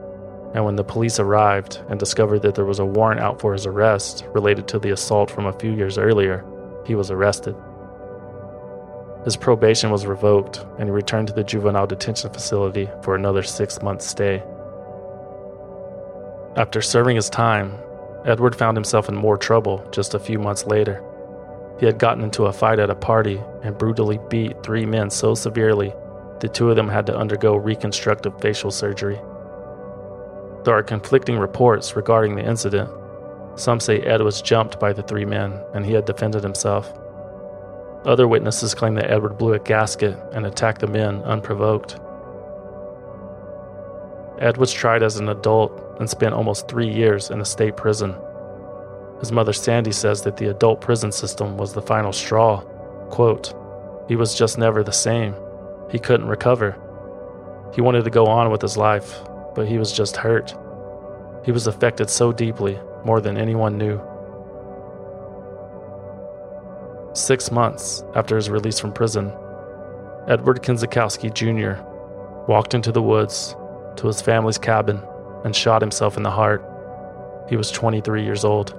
and 0.54 0.64
when 0.64 0.76
the 0.76 0.84
police 0.84 1.20
arrived 1.20 1.82
and 1.90 2.00
discovered 2.00 2.44
that 2.44 2.54
there 2.54 2.66
was 2.66 2.78
a 2.78 2.86
warrant 2.86 3.20
out 3.20 3.42
for 3.42 3.52
his 3.54 3.66
arrest 3.66 4.26
related 4.32 4.68
to 4.68 4.80
the 4.80 4.92
assault 4.92 5.32
from 5.32 5.48
a 5.48 5.58
few 5.58 5.72
years 5.72 5.98
earlier, 5.98 6.46
he 6.86 6.94
was 6.94 7.10
arrested. 7.10 7.56
His 9.24 9.36
probation 9.36 9.90
was 9.90 10.06
revoked, 10.06 10.64
and 10.78 10.88
he 10.88 10.92
returned 10.92 11.30
to 11.30 11.34
the 11.34 11.44
juvenile 11.44 11.88
detention 11.88 12.32
facility 12.32 12.88
for 13.02 13.16
another 13.16 13.42
six 13.42 13.82
month 13.82 14.04
stay. 14.04 14.44
After 16.56 16.80
serving 16.80 17.16
his 17.16 17.30
time, 17.30 17.76
Edward 18.24 18.56
found 18.56 18.78
himself 18.78 19.10
in 19.10 19.16
more 19.16 19.38
trouble 19.38 19.84
just 19.92 20.14
a 20.14 20.20
few 20.20 20.38
months 20.38 20.68
later. 20.68 21.04
He 21.80 21.88
had 21.88 21.98
gotten 21.98 22.24
into 22.24 22.46
a 22.46 22.54
fight 22.54 22.78
at 22.78 22.92
a 22.92 22.96
party 22.96 23.42
and 23.64 23.80
brutally 23.80 24.20
beat 24.30 24.62
three 24.62 24.86
men 24.86 25.10
so 25.10 25.34
severely 25.34 25.92
the 26.44 26.50
two 26.50 26.70
of 26.70 26.76
them 26.76 26.90
had 26.90 27.06
to 27.06 27.16
undergo 27.16 27.56
reconstructive 27.56 28.38
facial 28.42 28.70
surgery. 28.70 29.16
There 30.66 30.74
are 30.74 30.84
conflicting 30.84 31.40
reports 31.40 31.96
regarding 31.96 32.36
the 32.36 32.46
incident. 32.46 32.90
Some 33.56 33.80
say 33.80 34.02
Ed 34.02 34.22
was 34.22 34.42
jumped 34.42 34.78
by 34.78 34.92
the 34.92 35.04
three 35.04 35.24
men 35.24 35.58
and 35.74 35.86
he 35.86 35.94
had 35.94 36.04
defended 36.04 36.44
himself. 36.44 36.94
Other 38.06 38.28
witnesses 38.28 38.76
claim 38.76 38.96
that 38.96 39.10
Edward 39.10 39.38
blew 39.38 39.54
a 39.54 39.60
gasket 39.60 40.20
and 40.34 40.46
attacked 40.46 40.82
the 40.82 40.88
men 40.88 41.22
unprovoked. 41.22 41.98
Ed 44.38 44.58
was 44.58 44.74
tried 44.74 45.02
as 45.02 45.16
an 45.16 45.30
adult 45.30 45.72
and 46.02 46.10
spent 46.10 46.36
almost 46.36 46.68
three 46.68 46.92
years 46.92 47.30
in 47.30 47.40
a 47.40 47.46
state 47.46 47.78
prison. 47.78 48.18
His 49.22 49.32
mother 49.32 49.54
Sandy 49.54 49.94
says 49.94 50.24
that 50.24 50.36
the 50.36 50.50
adult 50.50 50.82
prison 50.82 51.14
system 51.14 51.56
was 51.56 51.72
the 51.72 51.82
final 51.82 52.12
straw. 52.12 52.60
Quote, 53.12 53.54
he 54.10 54.18
was 54.18 54.36
just 54.36 54.58
never 54.58 54.84
the 54.84 54.92
same. 54.92 55.36
He 55.94 56.00
couldn't 56.00 56.28
recover. 56.28 56.76
He 57.76 57.82
wanted 57.82 58.04
to 58.06 58.10
go 58.10 58.26
on 58.26 58.50
with 58.50 58.64
his 58.64 58.78
life, 58.78 59.22
but 59.54 59.68
he 59.68 59.78
was 59.78 59.94
just 59.94 60.18
hurt. 60.18 60.56
He 61.46 61.52
was 61.52 61.68
affected 61.68 62.10
so 62.10 62.34
deeply, 62.34 62.80
more 63.06 63.22
than 63.22 63.38
anyone 63.38 63.78
knew. 63.78 64.02
Six 67.14 67.52
months 67.52 68.04
after 68.16 68.36
his 68.36 68.50
release 68.50 68.80
from 68.80 68.92
prison, 68.92 69.32
Edward 70.28 70.64
Kenzakoski 70.64 71.32
Jr. 71.32 71.84
walked 72.52 72.74
into 72.74 72.92
the 72.92 73.04
woods 73.04 73.56
to 73.98 74.08
his 74.08 74.20
family's 74.20 74.58
cabin 74.58 75.00
and 75.46 75.56
shot 75.56 75.84
himself 75.84 76.18
in 76.18 76.24
the 76.24 76.32
heart. 76.32 76.66
He 77.48 77.56
was 77.56 77.70
23 77.70 78.24
years 78.24 78.44
old. 78.44 78.74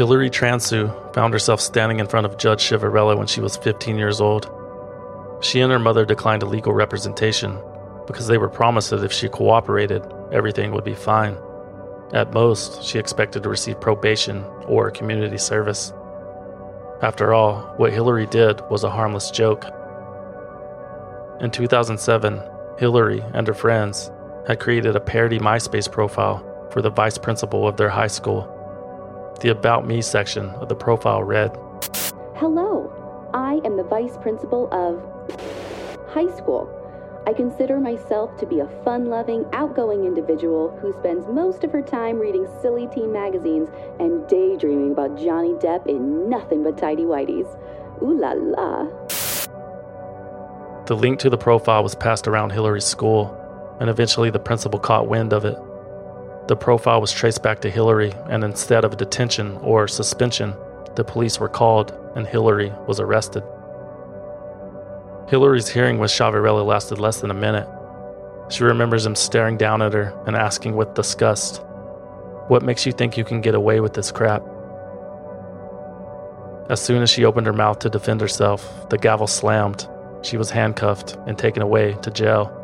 Hillary 0.00 0.30
Transue 0.30 1.12
found 1.12 1.34
herself 1.34 1.60
standing 1.60 2.00
in 2.00 2.06
front 2.06 2.24
of 2.24 2.38
Judge 2.38 2.64
Ciavarella 2.64 3.18
when 3.18 3.26
she 3.26 3.42
was 3.42 3.58
15 3.58 3.98
years 3.98 4.18
old. 4.18 4.50
She 5.42 5.60
and 5.60 5.70
her 5.70 5.78
mother 5.78 6.06
declined 6.06 6.42
a 6.42 6.46
legal 6.46 6.72
representation 6.72 7.58
because 8.06 8.26
they 8.26 8.38
were 8.38 8.48
promised 8.48 8.88
that 8.88 9.04
if 9.04 9.12
she 9.12 9.28
cooperated, 9.28 10.02
everything 10.32 10.72
would 10.72 10.84
be 10.84 10.94
fine. 10.94 11.36
At 12.14 12.32
most, 12.32 12.82
she 12.82 12.98
expected 12.98 13.42
to 13.42 13.50
receive 13.50 13.78
probation 13.78 14.42
or 14.64 14.90
community 14.90 15.36
service. 15.36 15.92
After 17.02 17.34
all, 17.34 17.60
what 17.76 17.92
Hillary 17.92 18.24
did 18.24 18.62
was 18.70 18.84
a 18.84 18.90
harmless 18.90 19.30
joke. 19.30 19.66
In 21.42 21.50
2007, 21.50 22.40
Hillary 22.78 23.22
and 23.34 23.46
her 23.46 23.52
friends 23.52 24.10
had 24.46 24.60
created 24.60 24.96
a 24.96 25.00
parody 25.00 25.38
MySpace 25.38 25.92
profile 25.92 26.42
for 26.72 26.80
the 26.80 26.88
vice 26.88 27.18
principal 27.18 27.68
of 27.68 27.76
their 27.76 27.90
high 27.90 28.06
school. 28.06 28.56
The 29.40 29.48
About 29.48 29.86
Me 29.86 30.02
section 30.02 30.50
of 30.50 30.68
the 30.68 30.74
profile 30.74 31.22
read 31.22 31.56
Hello, 32.36 32.92
I 33.32 33.58
am 33.64 33.78
the 33.78 33.84
vice 33.84 34.18
principal 34.18 34.68
of 34.70 35.00
high 36.10 36.30
school. 36.36 36.68
I 37.26 37.32
consider 37.32 37.80
myself 37.80 38.36
to 38.36 38.46
be 38.46 38.60
a 38.60 38.68
fun 38.84 39.06
loving, 39.06 39.46
outgoing 39.54 40.04
individual 40.04 40.76
who 40.82 40.92
spends 40.92 41.26
most 41.26 41.64
of 41.64 41.72
her 41.72 41.80
time 41.80 42.18
reading 42.18 42.46
silly 42.60 42.86
teen 42.94 43.12
magazines 43.12 43.70
and 43.98 44.28
daydreaming 44.28 44.92
about 44.92 45.16
Johnny 45.16 45.54
Depp 45.54 45.86
in 45.86 46.28
nothing 46.28 46.62
but 46.62 46.76
tidy 46.76 47.04
whities. 47.04 47.48
Ooh 48.02 48.18
la 48.18 48.32
la. 48.32 48.88
The 50.84 50.96
link 50.96 51.18
to 51.20 51.30
the 51.30 51.38
profile 51.38 51.82
was 51.82 51.94
passed 51.94 52.28
around 52.28 52.50
Hillary's 52.50 52.84
school, 52.84 53.34
and 53.80 53.88
eventually 53.88 54.28
the 54.28 54.38
principal 54.38 54.78
caught 54.78 55.08
wind 55.08 55.32
of 55.32 55.46
it. 55.46 55.56
The 56.48 56.56
profile 56.56 57.00
was 57.00 57.12
traced 57.12 57.42
back 57.42 57.60
to 57.60 57.70
Hillary, 57.70 58.12
and 58.28 58.42
instead 58.42 58.84
of 58.84 58.96
detention 58.96 59.56
or 59.58 59.86
suspension, 59.86 60.54
the 60.96 61.04
police 61.04 61.38
were 61.38 61.48
called 61.48 61.96
and 62.16 62.26
Hillary 62.26 62.72
was 62.86 63.00
arrested. 63.00 63.44
Hillary's 65.28 65.68
hearing 65.68 65.98
with 65.98 66.10
Ciavarella 66.10 66.66
lasted 66.66 66.98
less 66.98 67.20
than 67.20 67.30
a 67.30 67.34
minute. 67.34 67.68
She 68.48 68.64
remembers 68.64 69.06
him 69.06 69.14
staring 69.14 69.56
down 69.56 69.80
at 69.80 69.92
her 69.92 70.12
and 70.26 70.34
asking 70.34 70.74
with 70.74 70.94
disgust, 70.94 71.62
What 72.48 72.64
makes 72.64 72.84
you 72.84 72.90
think 72.90 73.16
you 73.16 73.24
can 73.24 73.40
get 73.40 73.54
away 73.54 73.78
with 73.78 73.94
this 73.94 74.10
crap? 74.10 74.42
As 76.68 76.80
soon 76.80 77.02
as 77.02 77.10
she 77.10 77.24
opened 77.24 77.46
her 77.46 77.52
mouth 77.52 77.78
to 77.80 77.90
defend 77.90 78.20
herself, 78.20 78.88
the 78.90 78.98
gavel 78.98 79.28
slammed. 79.28 79.88
She 80.22 80.36
was 80.36 80.50
handcuffed 80.50 81.16
and 81.26 81.38
taken 81.38 81.62
away 81.62 81.94
to 82.02 82.10
jail. 82.10 82.56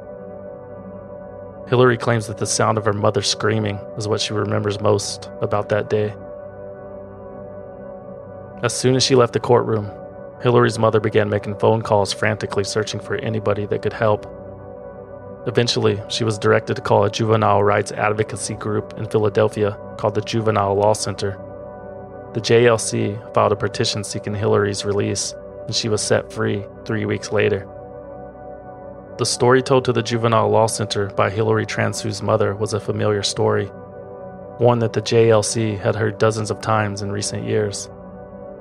Hillary 1.69 1.97
claims 1.97 2.29
that 2.29 2.39
the 2.39 2.47
sound 2.47 2.79
of 2.79 2.85
her 2.85 2.93
mother 2.93 3.23
screaming 3.23 3.81
is 3.97 4.07
what 4.07 4.21
she 4.21 4.33
remembers 4.33 4.81
most 4.81 5.31
about 5.41 5.69
that 5.71 5.91
day. 5.91 6.15
As 8.63 8.73
soon 8.73 8.95
as 8.95 9.03
she 9.03 9.17
left 9.17 9.33
the 9.33 9.41
courtroom, 9.41 9.91
Hillary's 10.43 10.79
mother 10.79 11.01
began 11.01 11.29
making 11.29 11.59
phone 11.59 11.83
calls 11.83 12.13
frantically 12.13 12.63
searching 12.63 13.01
for 13.01 13.17
anybody 13.17 13.67
that 13.67 13.83
could 13.83 13.93
help. 13.93 14.27
Eventually, 15.49 16.01
she 16.09 16.23
was 16.23 16.39
directed 16.39 16.75
to 16.75 16.83
call 16.83 17.05
a 17.05 17.11
juvenile 17.11 17.65
rights 17.65 17.91
advocacy 17.91 18.55
group 18.55 18.95
in 18.97 19.09
Philadelphia 19.09 19.77
called 19.99 20.15
the 20.15 20.21
Juvenile 20.21 20.77
Law 20.77 20.93
Center. 20.93 21.33
The 22.35 22.41
JLC 22.41 23.35
filed 23.35 23.53
a 23.53 23.57
petition 23.57 24.05
seeking 24.05 24.35
Hillary's 24.35 24.85
release, 24.85 25.35
and 25.67 25.75
she 25.75 25.89
was 25.89 26.01
set 26.01 26.33
free 26.33 26.65
three 26.85 27.07
weeks 27.07 27.33
later. 27.33 27.67
The 29.19 29.25
story 29.25 29.63
told 29.63 29.87
to 29.87 29.95
the 29.95 30.03
Juvenile 30.03 30.51
Law 30.51 30.67
Center 30.67 31.07
by 31.07 31.31
Hillary 31.31 31.65
Transue's 31.65 32.21
mother 32.21 32.55
was 32.55 32.75
a 32.75 32.81
familiar 32.81 33.23
story, 33.23 33.65
one 34.59 34.79
that 34.81 34.93
the 34.93 35.01
JLC 35.01 35.79
had 35.81 35.97
heard 35.97 36.19
dozens 36.19 36.51
of 36.51 36.61
times 36.61 37.01
in 37.01 37.11
recent 37.11 37.45
years 37.45 37.89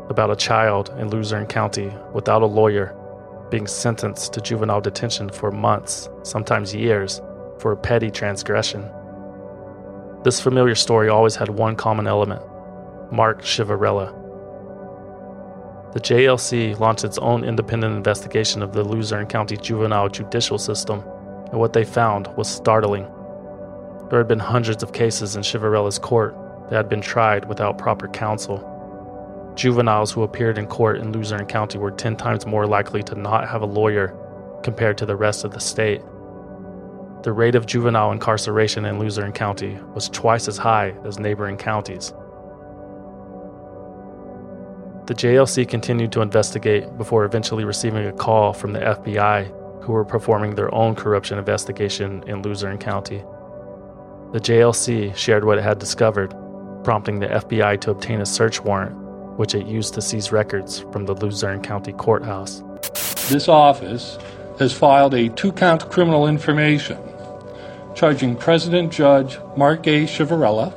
about 0.08 0.32
a 0.32 0.36
child 0.38 0.96
in 0.98 1.10
Luzerne 1.10 1.46
County 1.46 1.92
without 2.14 2.42
a 2.42 2.46
lawyer 2.46 2.96
being 3.52 3.68
sentenced 3.68 4.32
to 4.32 4.40
juvenile 4.40 4.80
detention 4.80 5.30
for 5.30 5.52
months, 5.52 6.08
sometimes 6.24 6.74
years, 6.74 7.22
for 7.60 7.74
a 7.74 7.78
petty 7.78 8.10
transgression. 8.10 8.90
This 10.24 10.40
familiar 10.40 10.76
story 10.76 11.10
always 11.10 11.36
had 11.36 11.50
one 11.50 11.76
common 11.76 12.08
element 12.08 12.42
Mark 13.12 13.42
Ciavarella. 13.42 14.25
The 15.96 16.02
JLC 16.02 16.78
launched 16.78 17.06
its 17.06 17.18
own 17.20 17.46
independent 17.46 17.96
investigation 17.96 18.62
of 18.62 18.74
the 18.74 18.84
Luzerne 18.84 19.28
County 19.28 19.56
juvenile 19.56 20.10
judicial 20.10 20.58
system, 20.58 21.02
and 21.52 21.58
what 21.58 21.72
they 21.72 21.86
found 21.86 22.28
was 22.36 22.50
startling. 22.50 23.08
There 24.10 24.20
had 24.20 24.28
been 24.28 24.40
hundreds 24.40 24.84
of 24.84 24.92
cases 24.92 25.38
in 25.38 25.42
Ciavarella's 25.42 25.98
court 25.98 26.36
that 26.70 26.76
had 26.76 26.90
been 26.90 27.00
tried 27.00 27.46
without 27.46 27.78
proper 27.78 28.10
counsel. 28.10 28.60
Juveniles 29.56 30.12
who 30.12 30.24
appeared 30.24 30.58
in 30.58 30.68
court 30.68 30.98
in 30.98 31.14
Luzerne 31.14 31.46
County 31.46 31.78
were 31.78 31.92
10 31.92 32.18
times 32.18 32.46
more 32.46 32.68
likely 32.68 33.02
to 33.04 33.16
not 33.16 33.48
have 33.48 33.62
a 33.62 33.66
lawyer 33.66 34.14
compared 34.64 34.98
to 34.98 35.06
the 35.06 35.16
rest 35.16 35.46
of 35.46 35.52
the 35.52 35.62
state. 35.62 36.02
The 37.24 37.32
rate 37.32 37.56
of 37.56 37.68
juvenile 37.68 38.12
incarceration 38.12 38.84
in 38.84 39.00
Luzerne 39.00 39.32
County 39.32 39.80
was 39.94 40.10
twice 40.10 40.50
as 40.50 40.58
high 40.58 40.94
as 41.06 41.20
neighboring 41.20 41.56
counties. 41.56 42.14
The 45.08 45.14
JLC 45.14 45.68
continued 45.68 46.12
to 46.14 46.22
investigate 46.22 46.98
before 46.98 47.26
eventually 47.26 47.64
receiving 47.64 48.06
a 48.06 48.12
call 48.12 48.54
from 48.54 48.74
the 48.74 48.80
FBI, 48.80 49.84
who 49.84 49.94
were 49.94 50.04
performing 50.04 50.56
their 50.56 50.74
own 50.74 50.96
corruption 50.96 51.38
investigation 51.38 52.24
in 52.28 52.42
Luzerne 52.42 52.80
County. 52.80 53.24
The 54.34 54.40
JLC 54.40 55.16
shared 55.16 55.46
what 55.46 55.60
it 55.60 55.64
had 55.64 55.78
discovered, 55.78 56.34
prompting 56.84 57.20
the 57.20 57.28
FBI 57.28 57.80
to 57.82 57.92
obtain 57.92 58.20
a 58.20 58.26
search 58.26 58.62
warrant 58.62 58.96
which 59.38 59.54
it 59.54 59.68
used 59.68 59.94
to 59.94 60.02
seize 60.02 60.32
records 60.32 60.80
from 60.92 61.06
the 61.06 61.14
Luzerne 61.14 61.62
County 61.62 61.92
Courthouse. 61.94 62.64
This 63.30 63.48
office 63.48 64.18
has 64.60 64.74
filed 64.74 65.14
a 65.14 65.30
two 65.30 65.52
count 65.52 65.90
criminal 65.90 66.28
information 66.28 66.98
charging 67.96 68.36
President 68.36 68.92
Judge 68.92 69.40
Mark 69.58 69.88
A. 69.88 70.04
Ciavarella 70.04 70.74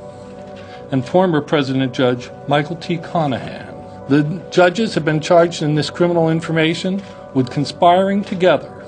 and 0.91 1.05
former 1.05 1.41
President 1.41 1.93
Judge 1.93 2.29
Michael 2.47 2.75
T. 2.75 2.97
Conahan. 2.97 3.68
The 4.09 4.23
judges 4.49 4.95
have 4.95 5.05
been 5.05 5.19
charged 5.19 5.61
in 5.61 5.75
this 5.75 5.91
criminal 5.91 6.31
information 6.31 7.03
with 7.35 7.51
conspiring 7.51 8.23
together 8.23 8.83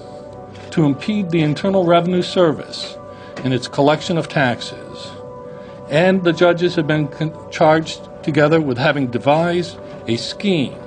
to 0.72 0.84
impede 0.84 1.30
the 1.30 1.44
Internal 1.44 1.86
Revenue 1.86 2.24
Service 2.24 2.98
in 3.44 3.54
its 3.54 3.68
collection 3.68 4.18
of 4.18 4.30
taxes. 4.30 5.12
And 5.92 6.24
the 6.24 6.34
judges 6.34 6.74
have 6.74 6.88
been 6.88 7.08
con- 7.08 7.36
charged 7.52 8.02
together 8.24 8.60
with 8.60 8.80
having 8.80 9.12
devised 9.12 9.78
a 10.08 10.18
scheme 10.18 10.80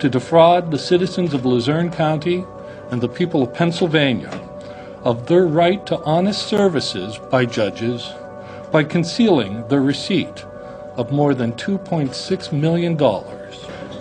to 0.00 0.10
defraud 0.10 0.70
the 0.70 0.78
citizens 0.78 1.32
of 1.32 1.46
Luzerne 1.46 1.90
County 1.90 2.44
and 2.90 3.00
the 3.00 3.08
people 3.08 3.42
of 3.42 3.54
Pennsylvania 3.54 4.38
of 5.02 5.28
their 5.28 5.46
right 5.46 5.86
to 5.86 5.98
honest 6.02 6.46
services 6.46 7.18
by 7.30 7.46
judges 7.46 8.12
by 8.70 8.84
concealing 8.84 9.66
the 9.68 9.80
receipt 9.80 10.44
of 10.96 11.10
more 11.10 11.32
than 11.32 11.54
$2.6 11.54 12.52
million. 12.52 12.98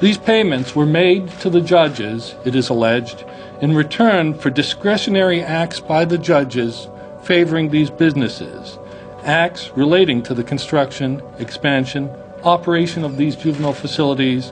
These 0.02 0.18
payments 0.18 0.76
were 0.76 0.88
made 0.88 1.30
to 1.42 1.50
the 1.52 1.62
judges, 1.62 2.34
it 2.44 2.56
is 2.56 2.70
alleged, 2.70 3.24
in 3.62 3.76
return 3.76 4.34
for 4.34 4.50
discretionary 4.50 5.44
acts 5.44 5.80
by 5.80 6.06
the 6.06 6.18
judges 6.18 6.88
favoring 7.22 7.70
these 7.70 7.92
businesses, 7.92 8.80
acts 9.26 9.70
relating 9.76 10.24
to 10.24 10.34
the 10.34 10.44
construction, 10.44 11.22
expansion, 11.38 12.10
operation 12.44 13.04
of 13.04 13.18
these 13.18 13.36
juvenile 13.36 13.74
facilities, 13.74 14.52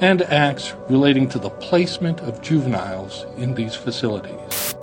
and 0.00 0.22
acts 0.22 0.74
relating 0.88 1.28
to 1.28 1.38
the 1.38 1.50
placement 1.50 2.20
of 2.22 2.42
juveniles 2.42 3.24
in 3.36 3.54
these 3.54 3.76
facilities. 3.76 4.74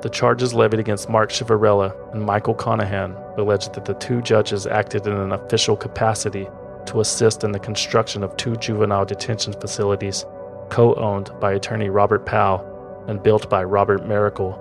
The 0.00 0.10
charges 0.12 0.52
levied 0.52 0.80
against 0.80 1.08
Mark 1.08 1.30
Ciavarella 1.30 1.94
and 2.12 2.24
Michael 2.24 2.56
Conahan 2.56 3.14
alleged 3.38 3.74
that 3.74 3.84
the 3.84 3.94
two 3.94 4.20
judges 4.20 4.66
acted 4.66 5.06
in 5.06 5.12
an 5.12 5.30
official 5.30 5.76
capacity 5.76 6.48
to 6.86 7.00
assist 7.00 7.44
in 7.44 7.52
the 7.52 7.58
construction 7.58 8.22
of 8.22 8.36
two 8.36 8.56
juvenile 8.56 9.04
detention 9.04 9.52
facilities 9.52 10.24
co 10.70 10.94
owned 10.94 11.30
by 11.40 11.52
attorney 11.52 11.90
Robert 11.90 12.24
Powell 12.24 13.04
and 13.08 13.22
built 13.22 13.50
by 13.50 13.62
Robert 13.62 14.06
Mericle 14.06 14.58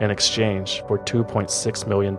in 0.00 0.10
exchange 0.10 0.82
for 0.88 0.98
$2.6 0.98 1.86
million. 1.86 2.16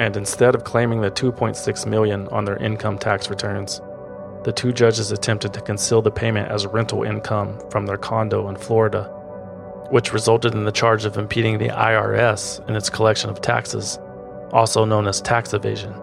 And 0.00 0.16
instead 0.16 0.54
of 0.56 0.64
claiming 0.64 1.00
the 1.00 1.10
2.6 1.10 1.86
million 1.86 2.26
on 2.28 2.44
their 2.44 2.56
income 2.56 2.98
tax 2.98 3.30
returns, 3.30 3.80
the 4.42 4.52
two 4.52 4.72
judges 4.72 5.12
attempted 5.12 5.54
to 5.54 5.60
conceal 5.60 6.02
the 6.02 6.10
payment 6.10 6.50
as 6.50 6.66
rental 6.66 7.04
income 7.04 7.58
from 7.70 7.86
their 7.86 7.96
condo 7.96 8.48
in 8.48 8.56
Florida, 8.56 9.04
which 9.90 10.12
resulted 10.12 10.54
in 10.54 10.64
the 10.64 10.72
charge 10.72 11.04
of 11.04 11.16
impeding 11.16 11.58
the 11.58 11.68
IRS 11.68 12.66
in 12.68 12.74
its 12.74 12.90
collection 12.90 13.30
of 13.30 13.40
taxes, 13.40 13.98
also 14.52 14.84
known 14.84 15.06
as 15.06 15.20
tax 15.20 15.54
evasion. 15.54 15.94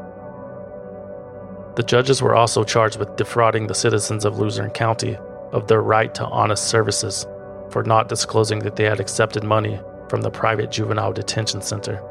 The 1.75 1.83
judges 1.83 2.21
were 2.21 2.35
also 2.35 2.63
charged 2.63 2.99
with 2.99 3.15
defrauding 3.15 3.67
the 3.67 3.73
citizens 3.73 4.25
of 4.25 4.37
Luzerne 4.37 4.71
County 4.71 5.17
of 5.51 5.67
their 5.67 5.81
right 5.81 6.13
to 6.15 6.25
honest 6.25 6.67
services 6.67 7.25
for 7.69 7.83
not 7.83 8.09
disclosing 8.09 8.59
that 8.59 8.75
they 8.75 8.83
had 8.83 8.99
accepted 8.99 9.43
money 9.43 9.79
from 10.09 10.21
the 10.21 10.29
private 10.29 10.71
juvenile 10.71 11.13
detention 11.13 11.61
center. 11.61 12.01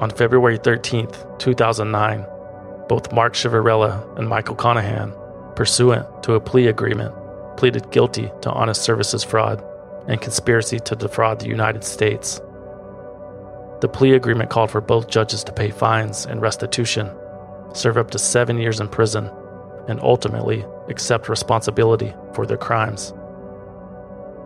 On 0.00 0.10
February 0.10 0.58
13, 0.58 1.08
2009, 1.38 2.26
both 2.88 3.12
Mark 3.12 3.32
Ciavarella 3.32 4.18
and 4.18 4.28
Michael 4.28 4.56
Conahan, 4.56 5.14
pursuant 5.56 6.22
to 6.24 6.34
a 6.34 6.40
plea 6.40 6.66
agreement, 6.66 7.14
pleaded 7.56 7.90
guilty 7.90 8.30
to 8.42 8.50
honest 8.50 8.82
services 8.82 9.24
fraud 9.24 9.64
and 10.06 10.20
conspiracy 10.20 10.78
to 10.80 10.96
defraud 10.96 11.40
the 11.40 11.48
United 11.48 11.84
States. 11.84 12.40
The 13.84 13.88
plea 13.88 14.14
agreement 14.14 14.48
called 14.48 14.70
for 14.70 14.80
both 14.80 15.10
judges 15.10 15.44
to 15.44 15.52
pay 15.52 15.68
fines 15.68 16.24
and 16.24 16.40
restitution, 16.40 17.10
serve 17.74 17.98
up 17.98 18.12
to 18.12 18.18
seven 18.18 18.56
years 18.56 18.80
in 18.80 18.88
prison, 18.88 19.30
and 19.88 20.00
ultimately 20.00 20.64
accept 20.88 21.28
responsibility 21.28 22.14
for 22.32 22.46
their 22.46 22.56
crimes, 22.56 23.12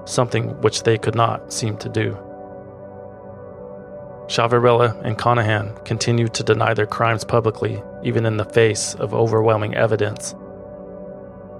something 0.06 0.60
which 0.62 0.82
they 0.82 0.98
could 0.98 1.14
not 1.14 1.52
seem 1.52 1.76
to 1.76 1.88
do. 1.88 2.18
Ciavarella 4.26 5.00
and 5.04 5.16
Conahan 5.16 5.84
continued 5.84 6.34
to 6.34 6.42
deny 6.42 6.74
their 6.74 6.84
crimes 6.84 7.22
publicly, 7.22 7.80
even 8.02 8.26
in 8.26 8.38
the 8.38 8.44
face 8.44 8.96
of 8.96 9.14
overwhelming 9.14 9.76
evidence. 9.76 10.34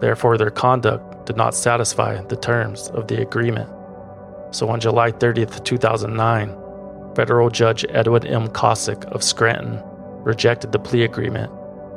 Therefore, 0.01 0.37
their 0.37 0.51
conduct 0.51 1.27
did 1.27 1.37
not 1.37 1.55
satisfy 1.55 2.21
the 2.23 2.35
terms 2.35 2.89
of 2.89 3.07
the 3.07 3.23
agreement. 3.23 3.71
So 4.51 4.69
on 4.69 4.81
July 4.81 5.13
30th, 5.13 5.63
2009, 5.63 6.65
federal 7.19 7.51
judge 7.51 7.85
Edwin 7.89 8.25
M. 8.25 8.47
Kosik 8.47 9.05
of 9.07 9.25
Scranton 9.25 9.83
rejected 10.23 10.71
the 10.71 10.79
plea 10.79 11.03
agreement, 11.03 11.51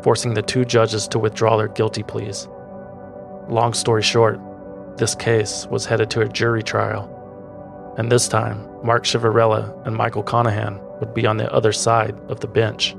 forcing 0.04 0.34
the 0.34 0.42
two 0.42 0.66
judges 0.66 1.08
to 1.10 1.20
withdraw 1.20 1.58
their 1.58 1.68
guilty 1.68 2.02
pleas. 2.02 2.48
Long 3.48 3.76
story 3.76 4.02
short, 4.02 4.40
this 4.98 5.14
case 5.14 5.68
was 5.68 5.86
headed 5.86 6.10
to 6.10 6.22
a 6.22 6.28
jury 6.28 6.64
trial 6.64 7.08
and 7.98 8.12
this 8.12 8.28
time, 8.28 8.68
Mark 8.84 9.04
Ciavarella 9.04 9.86
and 9.86 9.96
Michael 9.96 10.24
Conahan 10.24 10.82
would 11.00 11.14
be 11.14 11.28
on 11.28 11.38
the 11.38 11.52
other 11.54 11.72
side 11.72 12.18
of 12.30 12.40
the 12.40 12.48
bench. 12.48 12.96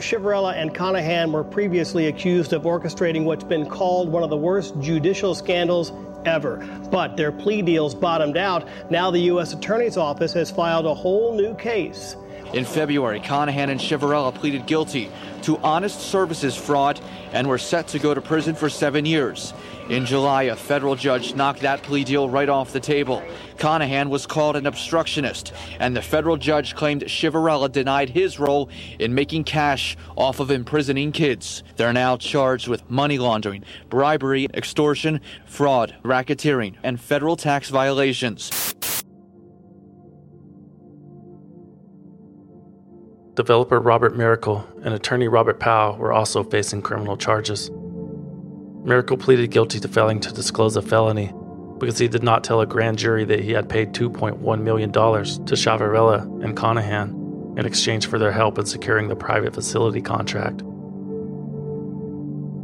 Ciavarella 0.00 0.54
and 0.54 0.74
Conahan 0.74 1.32
were 1.32 1.44
previously 1.44 2.08
accused 2.08 2.52
of 2.52 2.62
orchestrating 2.62 3.24
what's 3.24 3.44
been 3.44 3.66
called 3.66 4.08
one 4.10 4.22
of 4.22 4.30
the 4.30 4.36
worst 4.36 4.78
judicial 4.80 5.34
scandals 5.34 5.92
ever. 6.24 6.56
But 6.90 7.16
their 7.16 7.32
plea 7.32 7.62
deals 7.62 7.94
bottomed 7.94 8.36
out. 8.36 8.68
Now 8.90 9.10
the 9.10 9.20
U.S. 9.20 9.52
Attorney's 9.52 9.96
Office 9.96 10.32
has 10.34 10.50
filed 10.50 10.86
a 10.86 10.94
whole 10.94 11.34
new 11.34 11.54
case. 11.54 12.16
In 12.52 12.64
February, 12.64 13.20
Conahan 13.20 13.70
and 13.70 13.80
Ciavarella 13.80 14.34
pleaded 14.34 14.66
guilty 14.66 15.10
to 15.42 15.58
honest 15.58 16.00
services 16.00 16.56
fraud 16.56 17.00
and 17.36 17.46
were 17.46 17.58
set 17.58 17.86
to 17.88 17.98
go 17.98 18.14
to 18.14 18.20
prison 18.22 18.54
for 18.54 18.70
seven 18.70 19.04
years. 19.04 19.52
In 19.90 20.06
July, 20.06 20.44
a 20.44 20.56
federal 20.56 20.96
judge 20.96 21.34
knocked 21.34 21.60
that 21.60 21.82
plea 21.82 22.02
deal 22.02 22.30
right 22.30 22.48
off 22.48 22.72
the 22.72 22.80
table. 22.80 23.22
Conahan 23.58 24.08
was 24.08 24.26
called 24.26 24.56
an 24.56 24.66
obstructionist, 24.66 25.52
and 25.78 25.94
the 25.94 26.00
federal 26.00 26.38
judge 26.38 26.74
claimed 26.74 27.04
Ciavarella 27.04 27.70
denied 27.70 28.08
his 28.08 28.40
role 28.40 28.70
in 28.98 29.14
making 29.14 29.44
cash 29.44 29.96
off 30.16 30.40
of 30.40 30.50
imprisoning 30.50 31.12
kids. 31.12 31.62
They're 31.76 31.92
now 31.92 32.16
charged 32.16 32.68
with 32.68 32.90
money 32.90 33.18
laundering, 33.18 33.64
bribery, 33.90 34.48
extortion, 34.54 35.20
fraud, 35.44 35.94
racketeering, 36.02 36.76
and 36.82 36.98
federal 36.98 37.36
tax 37.36 37.68
violations. 37.68 38.74
Developer 43.36 43.78
Robert 43.78 44.16
Mericle 44.16 44.66
and 44.82 44.94
attorney 44.94 45.28
Robert 45.28 45.60
Powell 45.60 45.98
were 45.98 46.10
also 46.10 46.42
facing 46.42 46.80
criminal 46.80 47.18
charges. 47.18 47.70
Mericle 47.70 49.20
pleaded 49.20 49.50
guilty 49.50 49.78
to 49.78 49.88
failing 49.88 50.20
to 50.20 50.32
disclose 50.32 50.74
a 50.74 50.80
felony 50.80 51.34
because 51.78 51.98
he 51.98 52.08
did 52.08 52.22
not 52.22 52.44
tell 52.44 52.62
a 52.62 52.66
grand 52.66 52.98
jury 52.98 53.26
that 53.26 53.40
he 53.40 53.52
had 53.52 53.68
paid 53.68 53.92
$2.1 53.92 54.62
million 54.62 54.90
to 54.90 55.00
Ciavarella 55.54 56.22
and 56.42 56.56
Conahan 56.56 57.58
in 57.58 57.66
exchange 57.66 58.06
for 58.06 58.18
their 58.18 58.32
help 58.32 58.58
in 58.58 58.64
securing 58.64 59.08
the 59.08 59.16
private 59.16 59.52
facility 59.52 60.00
contract. 60.00 60.62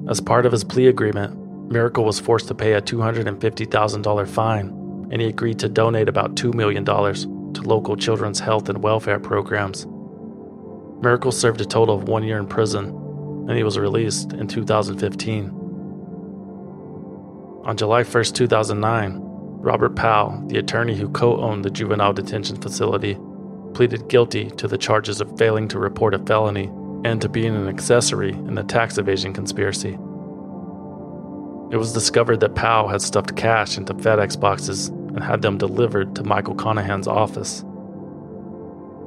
As 0.09 0.21
part 0.21 0.47
of 0.47 0.53
his 0.53 0.65
plea 0.65 0.87
agreement, 0.87 1.71
Mericle 1.71 2.05
was 2.05 2.19
forced 2.19 2.49
to 2.49 2.55
pay 2.55 2.73
a 2.73 2.81
$250,000 2.81 4.29
fine, 4.29 4.69
and 5.13 5.21
he 5.21 5.29
agreed 5.29 5.59
to 5.59 5.69
donate 5.69 6.09
about 6.09 6.35
$2 6.35 6.55
million 6.55 6.83
to 6.87 7.61
local 7.61 7.95
children's 7.95 8.41
health 8.41 8.71
and 8.71 8.83
welfare 8.83 9.21
programs. 9.21 9.87
Mericle 11.03 11.33
served 11.33 11.61
a 11.61 11.65
total 11.65 11.97
of 11.97 12.05
one 12.05 12.23
year 12.23 12.39
in 12.39 12.47
prison, 12.47 12.87
and 13.49 13.57
he 13.57 13.65
was 13.65 13.77
released 13.77 14.33
in 14.35 14.47
2015. 14.47 15.49
On 17.65 17.77
July 17.77 18.05
1, 18.05 18.25
2009, 18.25 19.19
Robert 19.21 19.97
Powell, 19.97 20.41
the 20.47 20.59
attorney 20.59 20.95
who 20.95 21.09
co 21.09 21.41
owned 21.41 21.65
the 21.65 21.71
juvenile 21.71 22.13
detention 22.13 22.57
facility, 22.57 23.19
pleaded 23.75 24.09
guilty 24.09 24.49
to 24.51 24.69
the 24.69 24.79
charges 24.79 25.21
of 25.21 25.37
failing 25.37 25.67
to 25.69 25.81
report 25.81 26.15
a 26.15 26.21
felony 26.21 26.71
and 27.05 27.21
to 27.21 27.29
being 27.29 27.57
an 27.57 27.69
accessory 27.69 28.31
in 28.31 28.55
the 28.55 28.63
tax 28.63 28.97
evasion 28.97 29.33
conspiracy. 29.33 29.95
It 31.73 31.79
was 31.79 31.93
discovered 31.93 32.39
that 32.41 32.55
Powell 32.55 32.89
had 32.89 33.03
stuffed 33.03 33.35
cash 33.35 33.77
into 33.77 33.95
FedEx 33.95 34.39
boxes 34.39 34.87
and 34.89 35.25
had 35.25 35.43
them 35.43 35.59
delivered 35.59 36.15
to 36.15 36.23
Michael 36.23 36.55
Conahan's 36.55 37.09
office. 37.09 37.65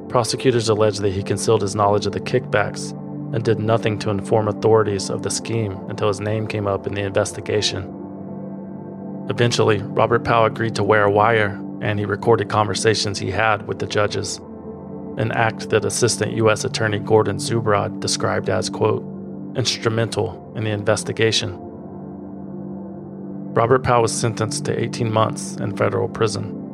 Prosecutors 0.10 0.70
alleged 0.70 1.02
that 1.02 1.14
he 1.14 1.24
concealed 1.24 1.62
his 1.62 1.76
knowledge 1.76 2.06
of 2.06 2.14
the 2.14 2.20
kickbacks 2.20 2.92
and 3.34 3.44
did 3.44 3.60
nothing 3.60 4.00
to 4.00 4.10
inform 4.10 4.48
authorities 4.48 5.10
of 5.10 5.24
the 5.24 5.32
scheme 5.32 5.74
until 5.90 6.08
his 6.08 6.22
name 6.22 6.48
came 6.48 6.68
up 6.68 6.88
in 6.88 6.94
the 6.94 7.02
investigation. 7.02 7.84
Eventually, 9.30 9.80
Robert 9.80 10.24
Powell 10.24 10.46
agreed 10.46 10.76
to 10.76 10.84
wear 10.84 11.04
a 11.04 11.12
wire 11.12 11.60
and 11.82 12.00
he 12.00 12.06
recorded 12.06 12.50
conversations 12.50 13.20
he 13.20 13.32
had 13.32 13.68
with 13.68 13.80
the 13.80 13.88
judges, 13.88 14.38
an 15.18 15.32
act 15.32 15.70
that 15.70 15.84
Assistant 15.84 16.34
U.S. 16.34 16.64
Attorney 16.64 17.00
Gordon 17.00 17.38
Zubrod 17.38 18.00
described 18.00 18.50
as, 18.50 18.70
quote, 18.70 19.04
instrumental 19.58 20.54
in 20.56 20.64
the 20.64 20.72
investigation. 20.72 21.58
Robert 23.54 23.84
Powell 23.84 24.04
was 24.04 24.14
sentenced 24.14 24.66
to 24.66 24.80
18 24.80 25.12
months 25.12 25.56
in 25.56 25.76
federal 25.76 26.10
prison. 26.10 26.65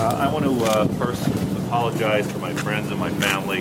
Uh, 0.00 0.16
I 0.18 0.32
want 0.32 0.46
to 0.46 0.64
uh, 0.64 0.88
first 0.94 1.26
apologize 1.66 2.26
to 2.32 2.38
my 2.38 2.54
friends 2.54 2.90
and 2.90 2.98
my 2.98 3.10
family 3.10 3.60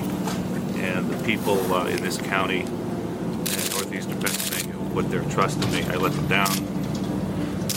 and 0.82 1.10
the 1.10 1.21
people 1.25 1.73
uh, 1.73 1.88
in 1.88 2.02
this 2.02 2.17
county 2.17 2.62
and 2.62 3.71
northeastern 3.71 4.17
Pennsylvania 4.21 4.71
who 4.71 4.89
put 4.93 5.12
their 5.12 5.25
trust 5.32 5.62
in 5.62 5.69
me. 5.69 5.84
I 5.84 5.95
let 5.97 6.13
them 6.13 6.28
down, 6.30 6.58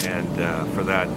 and 0.07 0.41
uh, 0.41 0.65
for 0.67 0.85
that, 0.85 1.09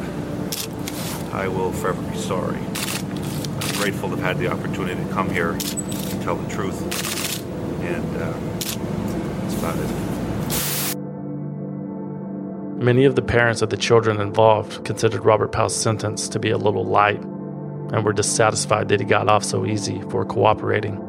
I 1.36 1.47
will 1.47 1.71
forever 1.71 2.01
be 2.10 2.17
sorry. 2.17 2.58
I'm 2.58 3.75
grateful 3.77 4.10
to 4.10 4.15
have 4.15 4.25
had 4.25 4.39
the 4.39 4.47
opportunity 4.47 4.99
to 5.03 5.10
come 5.12 5.29
here 5.29 5.51
and 5.51 6.21
tell 6.23 6.38
the 6.38 6.49
truth, 6.51 6.81
and 7.84 8.17
uh, 8.23 8.34
that's 9.41 9.55
about 9.60 9.77
it. 9.77 10.15
Many 12.84 13.05
of 13.05 13.13
the 13.15 13.21
parents 13.21 13.62
of 13.62 13.69
the 13.69 13.77
children 13.77 14.19
involved 14.19 14.84
considered 14.84 15.23
Robert 15.23 15.51
Powell's 15.51 15.75
sentence 15.75 16.27
to 16.29 16.39
be 16.39 16.49
a 16.49 16.58
little 16.58 16.84
light 16.84 17.23
and 17.95 18.03
were 18.03 18.13
dissatisfied 18.13 18.89
that 18.89 18.99
he 18.99 19.05
got 19.05 19.29
off 19.29 19.43
so 19.43 19.65
easy 19.65 20.01
for 20.10 20.25
cooperating. 20.25 21.01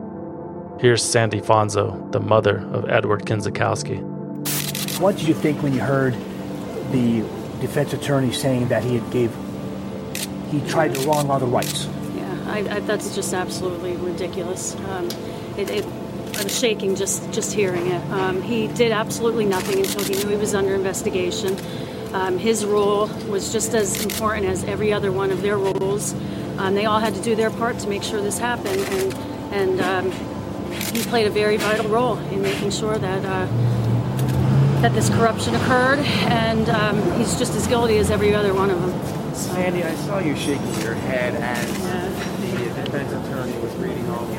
Here's 0.81 1.03
Sandy 1.03 1.41
Fonzo, 1.41 2.13
the 2.13 2.21
mother 2.21 2.59
of 2.73 2.89
Edward 2.89 3.27
Kenzakoski. 3.27 4.01
What 5.01 5.17
did 5.17 5.27
you 5.27 5.35
think 5.35 5.63
when 5.63 5.75
you 5.75 5.81
heard 5.81 6.15
the 6.93 7.25
defense 7.61 7.93
attorney 7.93 8.33
saying 8.33 8.69
that 8.69 8.85
he 8.85 8.97
had 8.97 9.11
gave 9.11 9.35
he 10.51 10.61
tried 10.69 10.95
to 10.95 11.01
wrong 11.09 11.29
other 11.29 11.47
rights. 11.47 11.89
Yeah, 12.15 12.45
I, 12.47 12.59
I, 12.59 12.81
that's 12.81 13.15
just 13.15 13.35
absolutely 13.35 13.97
ridiculous. 13.97 14.77
Um, 14.77 15.07
it, 15.57 15.69
it, 15.71 15.85
I 16.39 16.45
was 16.45 16.57
shaking 16.57 16.95
just 16.95 17.33
just 17.33 17.53
hearing 17.53 17.89
it. 17.89 18.11
Um, 18.13 18.43
he 18.43 18.69
did 18.69 18.93
absolutely 18.93 19.45
nothing 19.45 19.81
until 19.81 20.05
he 20.05 20.15
knew 20.15 20.29
he 20.29 20.37
was 20.37 20.55
under 20.55 20.75
investigation. 20.75 21.57
Um, 22.13 22.39
his 22.39 22.65
role 22.65 23.09
was 23.29 23.53
just 23.53 23.75
as 23.75 24.05
important 24.05 24.47
as 24.47 24.63
every 24.65 24.93
other 24.93 25.11
one 25.11 25.31
of 25.31 25.43
their 25.43 25.59
roles. 25.59 26.15
Um, 26.59 26.75
they 26.75 26.87
all 26.87 27.01
had 27.01 27.15
to 27.15 27.23
do 27.23 27.35
their 27.35 27.51
part 27.51 27.79
to 27.81 27.89
make 27.89 28.03
sure 28.03 28.21
this 28.21 28.39
happened, 28.39 28.81
and 28.81 29.15
and 29.53 29.81
um, 29.81 30.11
he 30.93 31.03
played 31.03 31.27
a 31.27 31.31
very 31.31 31.57
vital 31.57 31.89
role 31.89 32.19
in 32.19 32.43
making 32.43 32.71
sure 32.71 32.99
that 32.99 33.25
uh, 33.25 33.47
that 34.81 34.93
this 34.95 35.09
corruption 35.11 35.55
occurred, 35.55 35.99
and 35.99 36.69
um, 36.71 37.19
he's 37.19 37.39
just 37.39 37.55
as 37.55 37.67
guilty 37.67 37.99
as 37.99 38.11
every 38.11 38.35
other 38.35 38.55
one 38.55 38.71
of 38.71 38.81
them. 38.81 39.35
So. 39.35 39.53
Sandy, 39.53 39.85
I 39.85 39.95
saw 39.97 40.19
you 40.19 40.35
shaking 40.35 40.81
your 40.81 40.95
head 40.95 41.35
as 41.35 41.79
yeah. 41.81 42.75
the 42.75 42.83
defense 42.83 43.13
attorney 43.13 43.59
was 43.59 43.75
reading 43.77 44.09
all 44.09 44.25
the 44.27 44.37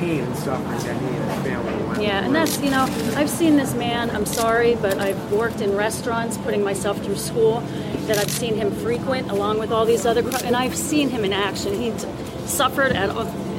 pain 0.00 0.24
and 0.24 0.36
suffering 0.36 0.78
that 0.78 1.00
he 1.00 1.16
and 1.16 1.30
his 1.30 1.42
family 1.44 1.86
went 1.86 2.02
Yeah, 2.02 2.24
and 2.24 2.34
that's, 2.34 2.60
you 2.60 2.70
know, 2.70 2.84
I've 3.16 3.30
seen 3.30 3.56
this 3.56 3.74
man, 3.74 4.10
I'm 4.10 4.26
sorry, 4.26 4.74
but 4.76 4.98
I've 4.98 5.32
worked 5.32 5.60
in 5.60 5.76
restaurants, 5.76 6.38
putting 6.38 6.64
myself 6.64 6.98
through 7.04 7.16
school, 7.16 7.62
that 8.10 8.18
I've 8.18 8.30
seen 8.30 8.56
him 8.56 8.72
frequent 8.72 9.30
along 9.30 9.60
with 9.60 9.70
all 9.70 9.84
these 9.84 10.04
other, 10.04 10.28
and 10.44 10.56
I've 10.56 10.74
seen 10.74 11.10
him 11.10 11.24
in 11.24 11.32
action. 11.32 11.80
He 11.80 11.96
suffered 12.44 12.90
at, 12.90 13.08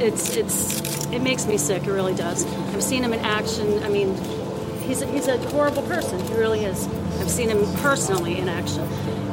it's, 0.02 0.36
it's, 0.36 1.06
it 1.06 1.22
makes 1.22 1.46
me 1.46 1.58
sick, 1.58 1.88
it 1.88 1.90
really 1.90 2.14
does. 2.14 2.46
I've 2.76 2.84
seen 2.84 3.02
him 3.02 3.14
in 3.14 3.22
action, 3.22 3.82
I 3.82 3.88
mean, 3.88 4.14
he's 4.82 5.02
a, 5.02 5.08
he's 5.08 5.30
a 5.30 5.38
horrible 5.52 5.84
person, 5.84 6.20
he 6.28 6.34
really 6.34 6.66
is. 6.66 6.86
I've 7.22 7.32
seen 7.32 7.48
him 7.48 7.64
personally 7.78 8.40
in 8.40 8.50
action, 8.50 8.82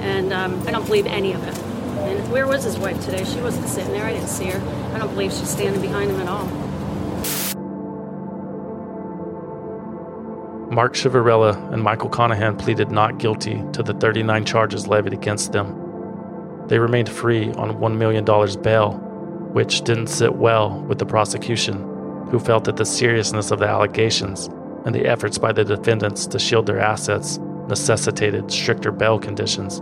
and 0.03 0.33
um, 0.33 0.69
I 0.69 0.71
don't 0.71 0.87
believe 0.87 1.07
any 1.07 1.33
of 1.33 1.43
it. 1.43 1.59
And 1.59 2.31
where 2.31 2.47
was 2.47 2.63
his 2.63 2.79
wife 2.79 3.05
today? 3.05 3.25
She 3.25 3.41
wasn't 3.41 3.69
sitting 3.69 3.93
there. 3.93 4.05
I 4.05 4.13
didn't 4.13 4.29
see 4.29 4.45
her. 4.47 4.95
I 4.95 4.99
don't 4.99 5.13
believe 5.15 5.33
she's 5.33 5.51
standing 5.51 5.83
behind 5.83 6.13
him 6.13 6.21
at 6.21 6.29
all. 6.29 6.47
Mark 10.79 10.95
Ciavarella 10.95 11.73
and 11.73 11.83
Michael 11.83 12.09
Conahan 12.09 12.57
pleaded 12.57 12.93
not 12.93 13.19
guilty 13.19 13.65
to 13.73 13.83
the 13.83 13.95
39 13.95 14.45
charges 14.45 14.87
levied 14.87 15.13
against 15.13 15.51
them. 15.51 15.75
They 16.69 16.79
remained 16.79 17.09
free 17.09 17.51
on 17.55 17.79
$1 17.79 17.97
million 17.97 18.25
bail, 18.63 18.93
which 19.53 19.81
didn't 19.81 20.07
sit 20.07 20.37
well 20.37 20.81
with 20.83 21.01
the 21.01 21.05
prosecution, 21.05 21.83
who 22.31 22.39
felt 22.39 22.63
that 22.63 22.77
the 22.77 22.87
seriousness 22.87 23.51
of 23.51 23.59
the 23.59 23.67
allegations 23.67 24.47
and 24.87 24.95
the 24.95 25.05
efforts 25.05 25.37
by 25.37 25.51
the 25.51 25.65
defendants 25.65 26.29
to 26.29 26.39
shield 26.39 26.67
their 26.67 26.79
assets 26.79 27.39
necessitated 27.67 28.49
stricter 28.49 28.93
bail 28.93 29.19
conditions. 29.19 29.81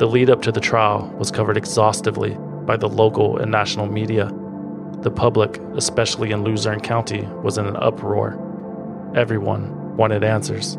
The 0.00 0.08
lead 0.08 0.30
up 0.30 0.42
to 0.42 0.50
the 0.50 0.58
trial 0.58 1.14
was 1.16 1.30
covered 1.30 1.56
exhaustively 1.56 2.36
by 2.64 2.76
the 2.76 2.88
local 2.88 3.38
and 3.38 3.52
national 3.52 3.86
media. 3.86 4.32
The 5.02 5.12
public, 5.12 5.58
especially 5.76 6.32
in 6.32 6.42
Luzerne 6.42 6.80
County, 6.80 7.22
was 7.44 7.56
in 7.56 7.66
an 7.66 7.76
uproar. 7.76 8.42
Everyone 9.16 9.96
wanted 9.96 10.22
answers. 10.22 10.76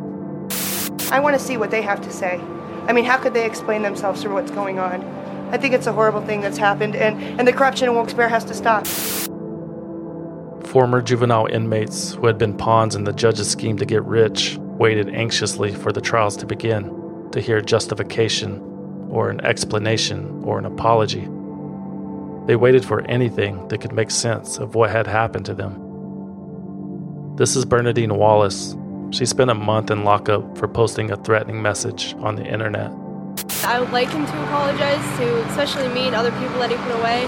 I 1.11 1.19
want 1.19 1.35
to 1.35 1.39
see 1.39 1.57
what 1.57 1.71
they 1.71 1.81
have 1.81 2.01
to 2.01 2.11
say. 2.11 2.39
I 2.87 2.93
mean, 2.93 3.03
how 3.03 3.17
could 3.17 3.33
they 3.33 3.47
explain 3.47 3.81
themselves 3.81 4.21
for 4.21 4.29
what's 4.29 4.51
going 4.51 4.77
on? 4.77 5.03
I 5.51 5.57
think 5.57 5.73
it's 5.73 5.87
a 5.87 5.91
horrible 5.91 6.21
thing 6.21 6.41
that's 6.41 6.59
happened, 6.59 6.95
and, 6.95 7.19
and 7.39 7.47
the 7.47 7.51
corruption 7.51 7.89
in 7.89 7.95
Wilkes-Barre 7.95 8.29
has 8.29 8.45
to 8.45 8.53
stop. 8.53 8.85
Former 10.67 11.01
juvenile 11.01 11.47
inmates 11.47 12.13
who 12.13 12.27
had 12.27 12.37
been 12.37 12.55
pawns 12.55 12.93
in 12.93 13.05
the 13.05 13.13
judge's 13.13 13.49
scheme 13.49 13.77
to 13.77 13.85
get 13.85 14.03
rich 14.03 14.57
waited 14.59 15.09
anxiously 15.09 15.73
for 15.73 15.91
the 15.91 16.01
trials 16.01 16.37
to 16.37 16.45
begin 16.45 17.29
to 17.31 17.41
hear 17.41 17.59
justification 17.59 18.61
or 19.09 19.31
an 19.31 19.41
explanation 19.41 20.43
or 20.43 20.59
an 20.59 20.65
apology. 20.65 21.27
They 22.45 22.55
waited 22.55 22.85
for 22.85 23.01
anything 23.07 23.67
that 23.69 23.81
could 23.81 23.93
make 23.93 24.11
sense 24.11 24.59
of 24.59 24.75
what 24.75 24.91
had 24.91 25.07
happened 25.07 25.45
to 25.47 25.55
them. 25.55 25.86
This 27.37 27.55
is 27.55 27.65
Bernadine 27.65 28.17
Wallace. 28.17 28.75
She 29.11 29.23
spent 29.27 29.51
a 29.51 29.53
month 29.53 29.91
in 29.91 30.03
lockup 30.03 30.57
for 30.57 30.67
posting 30.67 31.11
a 31.11 31.17
threatening 31.17 31.61
message 31.61 32.15
on 32.17 32.35
the 32.35 32.43
internet. 32.43 32.91
I 33.63 33.79
would 33.79 33.91
like 33.91 34.09
him 34.09 34.25
to 34.25 34.43
apologize 34.45 35.17
to 35.19 35.45
especially 35.45 35.87
me 35.89 36.07
and 36.07 36.15
other 36.15 36.31
people 36.31 36.57
that 36.57 36.71
he 36.71 36.77
put 36.77 36.95
away 36.99 37.25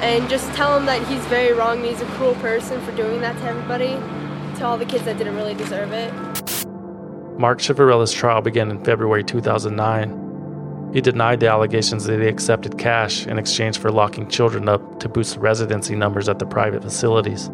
and 0.00 0.30
just 0.30 0.48
tell 0.52 0.76
him 0.76 0.86
that 0.86 1.04
he's 1.08 1.24
very 1.26 1.52
wrong 1.54 1.78
and 1.78 1.86
he's 1.86 2.00
a 2.00 2.06
cruel 2.14 2.36
person 2.36 2.80
for 2.82 2.92
doing 2.92 3.20
that 3.22 3.36
to 3.38 3.44
everybody, 3.46 3.94
to 4.58 4.64
all 4.64 4.78
the 4.78 4.86
kids 4.86 5.04
that 5.06 5.18
didn't 5.18 5.34
really 5.34 5.54
deserve 5.54 5.90
it. 5.90 6.14
Mark 7.36 7.58
Ciavarella's 7.58 8.12
trial 8.12 8.42
began 8.42 8.70
in 8.70 8.84
February 8.84 9.24
2009 9.24 10.22
he 10.92 11.00
denied 11.00 11.40
the 11.40 11.48
allegations 11.48 12.04
that 12.04 12.20
he 12.20 12.28
accepted 12.28 12.76
cash 12.76 13.26
in 13.26 13.38
exchange 13.38 13.78
for 13.78 13.90
locking 13.90 14.28
children 14.28 14.68
up 14.68 15.00
to 15.00 15.08
boost 15.08 15.38
residency 15.38 15.96
numbers 15.96 16.28
at 16.28 16.38
the 16.38 16.44
private 16.44 16.82
facilities. 16.82 17.50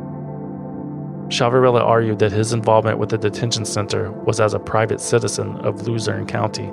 Ciavarella 1.29 1.83
argued 1.83 2.19
that 2.21 2.33
his 2.33 2.53
involvement 2.55 2.99
with 2.99 3.11
the 3.11 3.19
detention 3.19 3.64
center 3.64 4.11
was 4.11 4.41
as 4.41 4.55
a 4.55 4.59
private 4.59 5.01
citizen 5.01 5.57
of 5.59 5.87
Luzerne 5.87 6.27
County, 6.27 6.71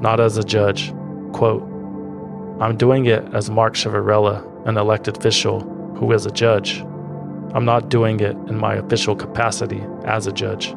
not 0.00 0.18
as 0.18 0.36
a 0.36 0.42
judge. 0.42 0.92
Quote, 1.32 1.62
I'm 2.60 2.76
doing 2.76 3.06
it 3.06 3.24
as 3.32 3.50
Mark 3.50 3.74
Ciavarella, 3.74 4.66
an 4.66 4.76
elected 4.76 5.16
official 5.18 5.60
who 5.96 6.12
is 6.12 6.26
a 6.26 6.30
judge. 6.30 6.80
I'm 7.52 7.64
not 7.64 7.88
doing 7.88 8.18
it 8.18 8.36
in 8.48 8.58
my 8.58 8.74
official 8.74 9.14
capacity 9.14 9.82
as 10.04 10.26
a 10.26 10.32
judge. 10.32 10.74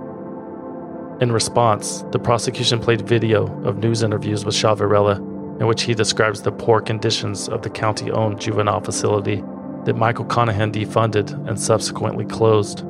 In 1.19 1.31
response, 1.31 2.05
the 2.11 2.19
prosecution 2.19 2.79
played 2.79 3.01
video 3.01 3.47
of 3.63 3.79
news 3.79 4.03
interviews 4.03 4.45
with 4.45 4.53
Ciavarella 4.53 5.17
in 5.59 5.65
which 5.65 5.83
he 5.83 5.95
describes 5.95 6.43
the 6.43 6.51
poor 6.51 6.81
conditions 6.81 7.49
of 7.49 7.63
the 7.63 7.69
county 7.71 8.11
owned 8.11 8.39
juvenile 8.39 8.81
facility 8.81 9.43
that 9.85 9.95
Michael 9.95 10.25
Conahan 10.25 10.71
defunded 10.71 11.31
and 11.47 11.59
subsequently 11.59 12.25
closed. 12.25 12.85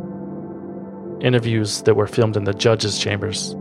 Interviews 1.22 1.82
that 1.84 1.96
were 1.96 2.08
filmed 2.08 2.38
in 2.38 2.44
the 2.44 2.54
judge's 2.54 3.00
chambers. 3.00 3.56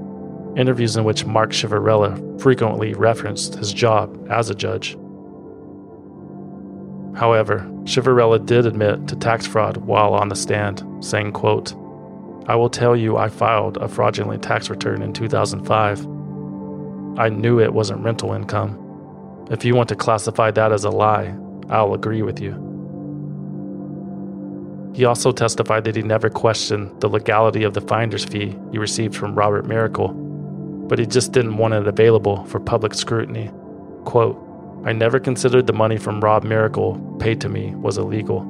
Interviews 0.57 0.97
in 0.97 1.05
which 1.05 1.25
Mark 1.25 1.51
Ciavarella 1.51 2.40
frequently 2.40 2.92
referenced 2.95 3.55
his 3.55 3.73
job 3.73 4.27
as 4.31 4.51
a 4.51 4.55
judge. 4.55 4.97
However, 7.16 7.61
Ciavarella 7.85 8.45
did 8.45 8.66
admit 8.66 9.09
to 9.09 9.16
tax 9.16 9.47
fraud 9.47 9.79
while 9.79 10.12
on 10.12 10.29
the 10.29 10.37
stand, 10.37 10.85
saying, 11.01 11.33
quote, 11.33 11.73
I 12.47 12.57
will 12.57 12.69
tell 12.69 12.95
you 12.95 13.16
I 13.16 13.29
filed 13.29 13.79
a 13.79 13.88
fraudulent 13.88 14.42
tax 14.42 14.69
return 14.69 15.01
in 15.03 15.12
2005. 15.14 16.01
I 17.19 17.31
knew 17.31 17.59
it 17.59 17.73
wasn't 17.73 18.05
rental 18.05 18.35
income. 18.35 19.47
If 19.51 19.64
you 19.64 19.75
want 19.75 19.88
to 19.88 19.97
classify 19.97 20.51
that 20.51 20.73
as 20.73 20.85
a 20.85 20.90
lie, 20.90 21.35
I'll 21.71 21.95
agree 21.95 22.23
with 22.23 22.38
you. 22.38 22.66
He 24.97 25.05
also 25.05 25.31
testified 25.31 25.85
that 25.85 25.95
he 25.95 26.01
never 26.01 26.31
questioned 26.31 27.03
the 27.03 27.09
legality 27.09 27.65
of 27.65 27.75
the 27.75 27.83
finder's 27.83 28.25
fee 28.25 28.57
he 28.73 28.79
received 28.79 29.15
from 29.15 29.35
Robert 29.35 29.67
Mericle, 29.67 30.15
but 30.89 30.99
he 30.99 31.05
just 31.05 31.33
didn't 31.33 31.59
want 31.59 31.75
it 31.75 31.87
available 31.87 32.47
for 32.47 32.59
public 32.59 32.95
scrutiny. 32.95 33.51
Quote, 34.07 34.43
I 34.87 34.95
never 34.95 35.21
considered 35.21 35.67
the 35.67 35.75
money 35.75 35.99
from 35.99 36.23
Rob 36.23 36.45
Mericle 36.45 37.21
paid 37.21 37.43
to 37.43 37.51
me 37.51 37.75
was 37.75 37.99
illegal. 37.99 38.43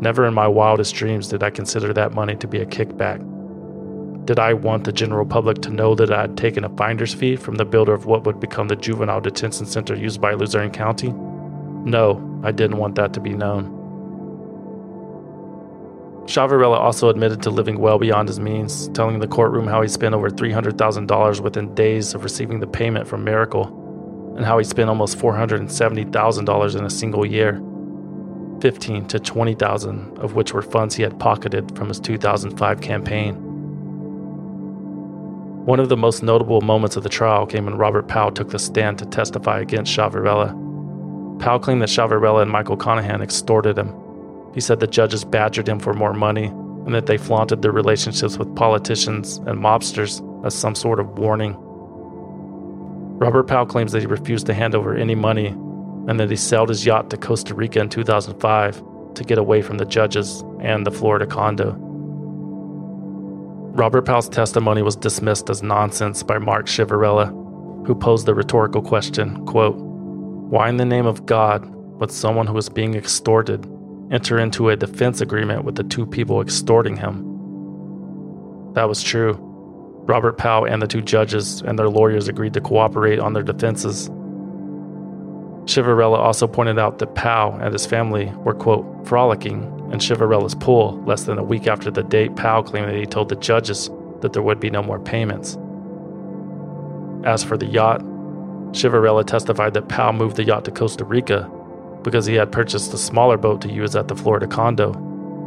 Never 0.00 0.24
in 0.24 0.34
my 0.34 0.46
wildest 0.46 0.94
dreams 0.94 1.26
did 1.26 1.42
I 1.42 1.50
consider 1.50 1.92
that 1.94 2.14
money 2.14 2.36
to 2.36 2.46
be 2.46 2.60
a 2.60 2.66
kickback. 2.66 3.18
Did 4.24 4.38
I 4.38 4.52
want 4.52 4.84
the 4.84 4.92
general 4.92 5.26
public 5.26 5.62
to 5.62 5.70
know 5.70 5.96
that 5.96 6.12
I 6.12 6.20
had 6.20 6.36
taken 6.36 6.62
a 6.62 6.76
finder's 6.76 7.12
fee 7.12 7.34
from 7.34 7.56
the 7.56 7.64
builder 7.64 7.92
of 7.92 8.06
what 8.06 8.24
would 8.24 8.38
become 8.38 8.68
the 8.68 8.76
juvenile 8.76 9.20
detention 9.20 9.66
center 9.66 9.96
used 9.96 10.20
by 10.20 10.34
Luzerne 10.34 10.70
County? 10.70 11.08
No, 11.10 12.40
I 12.44 12.52
didn't 12.52 12.76
want 12.76 12.94
that 12.94 13.12
to 13.14 13.20
be 13.20 13.34
known. 13.34 13.75
Ciavarella 16.26 16.76
also 16.76 17.08
admitted 17.08 17.40
to 17.42 17.50
living 17.50 17.78
well 17.78 17.98
beyond 17.98 18.28
his 18.28 18.40
means, 18.40 18.88
telling 18.88 19.20
the 19.20 19.28
courtroom 19.28 19.68
how 19.68 19.80
he 19.80 19.88
spent 19.88 20.14
over 20.14 20.28
$300,000 20.28 21.40
within 21.40 21.72
days 21.74 22.14
of 22.14 22.24
receiving 22.24 22.58
the 22.58 22.66
payment 22.66 23.06
from 23.06 23.24
Mericle, 23.24 24.34
and 24.36 24.44
how 24.44 24.58
he 24.58 24.64
spent 24.64 24.88
almost 24.88 25.18
$470,000 25.18 26.76
in 26.76 26.84
a 26.84 26.90
single 26.90 27.24
year. 27.24 27.62
15 28.60 29.06
to 29.06 29.20
20,000 29.20 30.18
of 30.18 30.34
which 30.34 30.52
were 30.52 30.62
funds 30.62 30.96
he 30.96 31.02
had 31.02 31.18
pocketed 31.20 31.76
from 31.76 31.88
his 31.88 32.00
2005 32.00 32.80
campaign. 32.80 33.34
One 35.64 35.78
of 35.78 35.88
the 35.88 35.96
most 35.96 36.22
notable 36.22 36.60
moments 36.60 36.96
of 36.96 37.02
the 37.02 37.08
trial 37.08 37.46
came 37.46 37.66
when 37.66 37.76
Robert 37.76 38.08
Powell 38.08 38.32
took 38.32 38.50
the 38.50 38.58
stand 38.58 38.98
to 38.98 39.06
testify 39.06 39.60
against 39.60 39.96
Ciavarella. 39.96 40.50
Powell 41.40 41.60
claimed 41.60 41.82
that 41.82 41.88
Ciavarella 41.88 42.42
and 42.42 42.50
Michael 42.50 42.76
Conahan 42.76 43.22
extorted 43.22 43.78
him. 43.78 44.05
He 44.56 44.62
said 44.62 44.80
the 44.80 44.86
judges 44.86 45.22
badgered 45.22 45.68
him 45.68 45.78
for 45.78 45.92
more 45.92 46.14
money 46.14 46.46
and 46.46 46.94
that 46.94 47.04
they 47.04 47.18
flaunted 47.18 47.60
their 47.60 47.72
relationships 47.72 48.38
with 48.38 48.56
politicians 48.56 49.36
and 49.46 49.58
mobsters 49.58 50.22
as 50.46 50.54
some 50.54 50.74
sort 50.74 50.98
of 50.98 51.18
warning. 51.18 51.54
Robert 53.18 53.48
Powell 53.48 53.66
claims 53.66 53.92
that 53.92 54.00
he 54.00 54.06
refused 54.06 54.46
to 54.46 54.54
hand 54.54 54.74
over 54.74 54.96
any 54.96 55.14
money 55.14 55.48
and 56.08 56.18
that 56.18 56.30
he 56.30 56.36
sailed 56.36 56.70
his 56.70 56.86
yacht 56.86 57.10
to 57.10 57.18
Costa 57.18 57.54
Rica 57.54 57.80
in 57.80 57.90
2005 57.90 58.82
to 59.16 59.24
get 59.24 59.36
away 59.36 59.60
from 59.60 59.76
the 59.76 59.84
judges 59.84 60.42
and 60.62 60.86
the 60.86 60.90
Florida 60.90 61.26
condo. 61.26 61.76
Robert 63.74 64.06
Powell's 64.06 64.30
testimony 64.30 64.80
was 64.80 64.96
dismissed 64.96 65.50
as 65.50 65.62
nonsense 65.62 66.22
by 66.22 66.38
Mark 66.38 66.64
Ciavarella, 66.64 67.26
who 67.86 67.94
posed 67.94 68.24
the 68.24 68.34
rhetorical 68.34 68.80
question, 68.80 69.44
quote, 69.44 69.76
"Why 69.76 70.70
in 70.70 70.78
the 70.78 70.86
name 70.86 71.04
of 71.04 71.26
God 71.26 71.62
would 72.00 72.10
someone 72.10 72.46
who 72.46 72.56
is 72.56 72.70
being 72.70 72.94
extorted 72.94 73.66
enter 74.10 74.38
into 74.38 74.68
a 74.68 74.76
defense 74.76 75.20
agreement 75.20 75.64
with 75.64 75.74
the 75.74 75.84
two 75.84 76.06
people 76.06 76.40
extorting 76.40 76.96
him?" 76.96 77.24
That 78.74 78.88
was 78.88 79.02
true. 79.02 79.38
Robert 80.06 80.38
Powell 80.38 80.66
and 80.66 80.80
the 80.80 80.86
two 80.86 81.02
judges 81.02 81.62
and 81.62 81.78
their 81.78 81.88
lawyers 81.88 82.28
agreed 82.28 82.54
to 82.54 82.60
cooperate 82.60 83.18
on 83.18 83.32
their 83.32 83.42
defenses. 83.42 84.08
Ciavarella 85.64 86.18
also 86.18 86.46
pointed 86.46 86.78
out 86.78 87.00
that 87.00 87.16
Powell 87.16 87.58
and 87.60 87.72
his 87.72 87.86
family 87.86 88.32
were, 88.44 88.54
quote, 88.54 88.86
frolicking 89.04 89.64
in 89.90 89.98
Ciavarella's 89.98 90.54
pool 90.54 91.02
less 91.06 91.24
than 91.24 91.38
a 91.38 91.42
week 91.42 91.66
after 91.66 91.90
the 91.90 92.04
date 92.04 92.36
Powell 92.36 92.62
claimed 92.62 92.88
that 92.88 92.94
he 92.94 93.06
told 93.06 93.28
the 93.28 93.36
judges 93.36 93.90
that 94.20 94.32
there 94.32 94.42
would 94.42 94.60
be 94.60 94.70
no 94.70 94.82
more 94.82 95.00
payments. 95.00 95.58
As 97.24 97.42
for 97.42 97.56
the 97.56 97.66
yacht, 97.66 98.00
Ciavarella 98.70 99.24
testified 99.24 99.74
that 99.74 99.88
Powell 99.88 100.12
moved 100.12 100.36
the 100.36 100.44
yacht 100.44 100.64
to 100.66 100.70
Costa 100.70 101.04
Rica 101.04 101.50
because 102.06 102.24
he 102.24 102.36
had 102.36 102.52
purchased 102.52 102.94
a 102.94 102.98
smaller 102.98 103.36
boat 103.36 103.60
to 103.60 103.68
use 103.68 103.96
at 103.96 104.06
the 104.06 104.14
Florida 104.14 104.46
condo, 104.46 104.92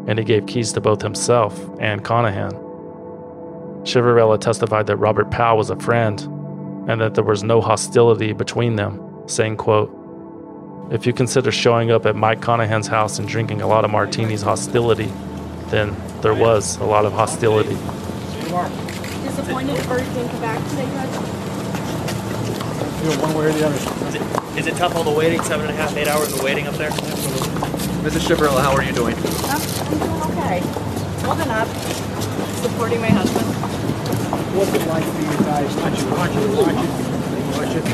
and 0.07 0.19
he 0.19 0.25
gave 0.25 0.45
keys 0.45 0.73
to 0.73 0.81
both 0.81 1.01
himself 1.01 1.57
and 1.79 2.03
Conahan. 2.03 2.51
Ciavarella 3.83 4.37
testified 4.41 4.85
that 4.87 4.97
Robert 4.97 5.31
Powell 5.31 5.55
was 5.55 5.69
a 5.69 5.77
friend 5.77 6.19
and 6.89 6.99
that 6.99 7.15
there 7.15 7.23
was 7.23 7.43
no 7.43 7.61
hostility 7.61 8.33
between 8.33 8.75
them, 8.75 9.01
saying, 9.25 9.55
quote, 9.55 9.89
if 10.91 11.07
you 11.07 11.13
consider 11.13 11.49
showing 11.49 11.91
up 11.91 12.05
at 12.05 12.17
Mike 12.17 12.41
Conahan's 12.41 12.87
house 12.87 13.19
and 13.19 13.27
drinking 13.27 13.61
a 13.61 13.67
lot 13.67 13.85
of 13.85 13.91
martinis 13.91 14.41
hostility, 14.41 15.09
then 15.67 15.95
there 16.19 16.33
was 16.33 16.75
a 16.79 16.83
lot 16.83 17.05
of 17.05 17.13
hostility. 17.13 17.77
Disappointed 19.23 19.77
come 19.85 20.41
back 20.41 20.69
today? 20.71 21.38
One 22.99 23.33
way 23.33 23.45
or 23.47 23.53
the 23.53 23.65
other. 23.65 23.79
Is 24.09 24.15
it, 24.15 24.21
is 24.59 24.67
it 24.67 24.75
tough 24.75 24.93
all 24.93 25.05
the 25.05 25.11
waiting, 25.11 25.41
seven 25.43 25.65
and 25.67 25.73
a 25.73 25.81
half, 25.81 25.95
eight 25.95 26.09
hours 26.09 26.33
of 26.33 26.43
waiting 26.43 26.67
up 26.67 26.75
there? 26.75 26.91
Mrs. 28.03 28.27
Ciavarella, 28.27 28.59
how 28.59 28.75
are 28.75 28.83
you 28.83 28.91
doing? 28.91 29.15
I'm, 29.47 29.55
I'm 29.55 29.99
doing 30.03 30.21
okay. 30.35 30.59
Holding 31.23 31.47
up, 31.47 31.67
supporting 32.59 32.99
my 32.99 33.07
husband. 33.07 33.47
What's 34.51 34.73
it 34.75 34.85
like 34.91 35.03
for 35.07 35.21
you 35.23 35.37
guys? 35.47 35.71
Watch 35.79 35.95
it, 35.95 36.11
watch 36.11 36.35
it, 36.35 36.43
watch 36.59 36.75
it, 36.75 36.91
watch 37.55 37.71
it. 37.71 37.87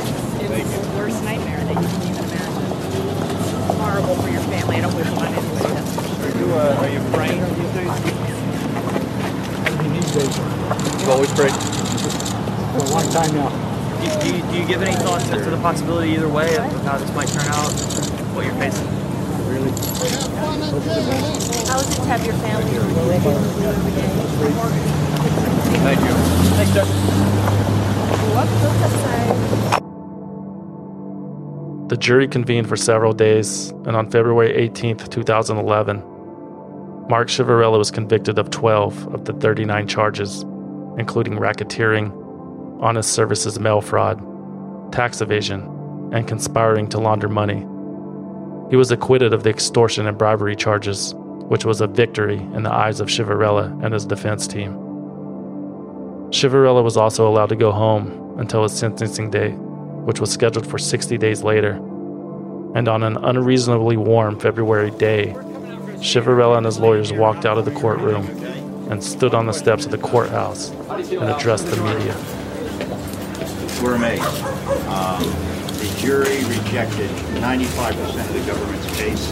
It's 0.57 0.73
the 0.73 0.89
worst 0.97 1.21
nightmare 1.23 1.61
that 1.61 1.77
you 1.77 1.85
can 1.85 2.01
even 2.09 2.25
imagine. 2.25 2.65
It's 2.65 3.77
horrible 3.77 4.15
for 4.17 4.29
your 4.33 4.41
family. 4.49 4.77
I 4.77 4.81
don't 4.81 4.95
wish 4.97 5.05
on 5.05 5.21
anybody. 5.21 5.69
That's 5.69 5.93
for. 5.93 6.01
Are 6.25 6.33
you, 6.33 6.49
uh, 6.49 6.81
are 6.81 6.89
you 6.89 6.99
praying 7.13 7.45
these 7.61 7.73
days? 7.77 7.93
Everything 9.69 9.93
these 10.01 10.11
days. 10.17 10.33
You've 10.97 11.13
always 11.13 11.29
prayed. 11.37 11.53
For 12.73 12.81
a 12.81 12.89
long 12.89 13.05
time 13.13 13.29
now. 13.37 13.74
Do 14.05 14.11
you, 14.11 14.19
do 14.19 14.27
you, 14.37 14.43
do 14.51 14.57
you 14.59 14.67
give 14.67 14.83
any 14.83 14.95
thoughts 14.97 15.27
to, 15.29 15.43
to 15.43 15.49
the 15.49 15.57
possibility 15.57 16.11
either 16.11 16.29
way 16.29 16.55
of 16.57 16.83
how 16.83 16.97
this 16.97 17.11
might 17.15 17.27
turn 17.27 17.47
out, 17.47 17.71
what 18.35 18.45
you're 18.45 18.53
facing? 18.55 18.85
Really? 19.49 19.71
How 21.65 21.79
is 21.79 21.89
it 21.89 21.95
to 21.95 22.05
have 22.05 22.23
your 22.23 22.35
family 22.35 22.69
do? 22.69 22.79
Thank 25.81 25.99
you. 26.01 26.13
Thanks, 26.53 26.73
Judge. 26.73 26.87
What 28.35 28.45
does 28.45 28.93
it 28.93 28.97
say? 29.01 29.25
The 31.87 31.97
jury 31.97 32.27
convened 32.27 32.69
for 32.69 32.75
several 32.75 33.13
days, 33.13 33.71
and 33.85 33.95
on 33.95 34.11
February 34.11 34.53
18, 34.53 34.97
2011, 34.97 36.03
Mark 37.09 37.27
Ciavarella 37.27 37.79
was 37.79 37.89
convicted 37.89 38.37
of 38.37 38.51
12 38.51 39.15
of 39.15 39.25
the 39.25 39.33
39 39.33 39.87
charges, 39.87 40.43
including 40.97 41.37
racketeering, 41.37 42.24
honest 42.81 43.13
services 43.13 43.59
mail 43.59 43.81
fraud, 43.81 44.21
tax 44.91 45.21
evasion, 45.21 45.61
and 46.11 46.27
conspiring 46.27 46.87
to 46.89 46.99
launder 46.99 47.29
money. 47.29 47.65
He 48.69 48.75
was 48.75 48.91
acquitted 48.91 49.33
of 49.33 49.43
the 49.43 49.49
extortion 49.49 50.07
and 50.07 50.17
bribery 50.17 50.55
charges, 50.55 51.13
which 51.15 51.65
was 51.65 51.81
a 51.81 51.87
victory 51.87 52.37
in 52.37 52.63
the 52.63 52.73
eyes 52.73 52.99
of 52.99 53.07
Ciavarella 53.07 53.83
and 53.83 53.93
his 53.93 54.05
defense 54.05 54.47
team. 54.47 54.73
Ciavarella 56.29 56.83
was 56.83 56.97
also 56.97 57.27
allowed 57.27 57.49
to 57.49 57.55
go 57.55 57.71
home 57.71 58.35
until 58.39 58.63
his 58.63 58.73
sentencing 58.73 59.29
date, 59.29 59.53
which 59.53 60.19
was 60.19 60.31
scheduled 60.31 60.67
for 60.67 60.77
60 60.77 61.17
days 61.17 61.43
later. 61.43 61.73
And 62.75 62.87
on 62.87 63.03
an 63.03 63.17
unreasonably 63.17 63.97
warm 63.97 64.39
February 64.39 64.91
day, 64.91 65.33
Ciavarella 65.99 66.57
and 66.57 66.65
his 66.65 66.79
lawyers 66.79 67.13
walked 67.13 67.45
out 67.45 67.57
of 67.57 67.65
the 67.65 67.71
courtroom 67.71 68.27
and 68.89 69.03
stood 69.03 69.33
on 69.33 69.45
the 69.45 69.53
steps 69.53 69.85
of 69.85 69.91
the 69.91 69.97
courthouse 69.97 70.71
and 70.89 71.29
addressed 71.29 71.67
the 71.67 71.77
media. 71.77 72.44
We're 73.81 73.95
amazed. 73.95 74.23
Um, 74.87 75.21
the 75.77 75.95
jury 75.99 76.43
rejected 76.45 77.09
95% 77.41 78.19
of 78.19 78.33
the 78.33 78.51
government's 78.51 78.97
case. 78.97 79.31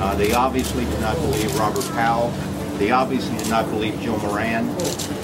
Uh, 0.00 0.14
they 0.16 0.32
obviously 0.32 0.84
did 0.84 1.00
not 1.00 1.16
believe 1.16 1.54
Robert 1.56 1.84
Powell. 1.92 2.30
They 2.78 2.90
obviously 2.90 3.36
did 3.38 3.48
not 3.48 3.68
believe 3.70 3.98
Joe 4.00 4.18
Moran. 4.18 4.68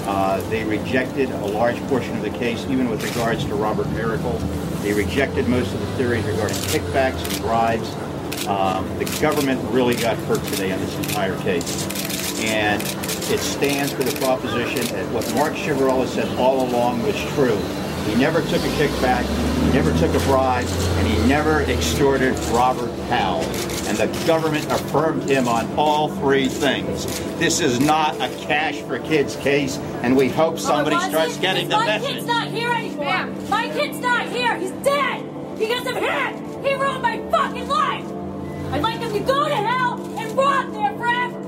Uh, 0.05 0.41
they 0.49 0.63
rejected 0.63 1.29
a 1.31 1.45
large 1.45 1.79
portion 1.87 2.15
of 2.17 2.23
the 2.23 2.29
case, 2.31 2.65
even 2.69 2.89
with 2.89 3.03
regards 3.03 3.45
to 3.45 3.55
Robert 3.55 3.87
Mericle. 3.87 4.37
They 4.81 4.93
rejected 4.93 5.47
most 5.47 5.73
of 5.73 5.79
the 5.79 5.87
theories 5.97 6.25
regarding 6.25 6.57
kickbacks 6.57 7.23
and 7.31 7.41
bribes. 7.41 7.89
Um, 8.47 8.87
the 8.99 9.05
government 9.21 9.61
really 9.71 9.95
got 9.95 10.17
hurt 10.17 10.43
today 10.45 10.71
on 10.71 10.79
this 10.79 10.95
entire 10.95 11.37
case. 11.39 11.87
And 12.41 12.81
it 13.31 13.39
stands 13.39 13.93
for 13.93 14.03
the 14.03 14.15
proposition 14.19 14.85
that 14.95 15.11
what 15.11 15.33
Mark 15.35 15.53
Ciavarella 15.53 16.07
said 16.07 16.27
all 16.37 16.67
along 16.67 17.01
was 17.03 17.15
true. 17.33 17.59
He 18.05 18.15
never 18.15 18.41
took 18.41 18.61
a 18.61 18.69
kickback, 18.77 19.25
he 19.63 19.73
never 19.73 19.91
took 19.97 20.13
a 20.13 20.19
bribe, 20.25 20.67
and 20.67 21.07
he 21.07 21.27
never 21.27 21.61
extorted 21.63 22.37
Robert 22.49 22.95
Powell. 23.09 23.41
And 23.87 23.97
the 23.97 24.07
government 24.27 24.65
affirmed 24.71 25.29
him 25.29 25.47
on 25.47 25.67
all 25.77 26.09
three 26.09 26.47
things. 26.47 27.05
This 27.39 27.59
is 27.59 27.79
not 27.79 28.15
a 28.15 28.29
cash 28.45 28.79
for 28.81 28.99
kids 28.99 29.35
case, 29.37 29.77
and 30.03 30.15
we 30.15 30.29
hope 30.29 30.59
somebody 30.59 30.99
starts 31.09 31.37
getting 31.37 31.67
the 31.67 31.77
My 31.77 31.85
message. 31.85 32.07
My 32.07 32.13
kid's 32.13 32.27
not 32.27 32.47
here 32.49 32.71
anymore. 32.71 33.25
My 33.49 33.69
kid's 33.69 33.99
not 33.99 34.27
here. 34.29 34.55
He's 34.57 34.71
dead 34.83 35.57
because 35.57 35.87
of 35.87 35.95
him. 35.95 36.63
He 36.63 36.73
ruined 36.75 37.01
my 37.01 37.17
fucking 37.31 37.67
life. 37.67 38.05
I'd 38.71 38.81
like 38.81 38.99
him 38.99 39.13
to 39.13 39.19
go 39.19 39.47
to 39.47 39.55
hell 39.55 40.17
and 40.17 40.37
rot 40.37 40.71
there 40.73 40.93
forever. 40.97 41.39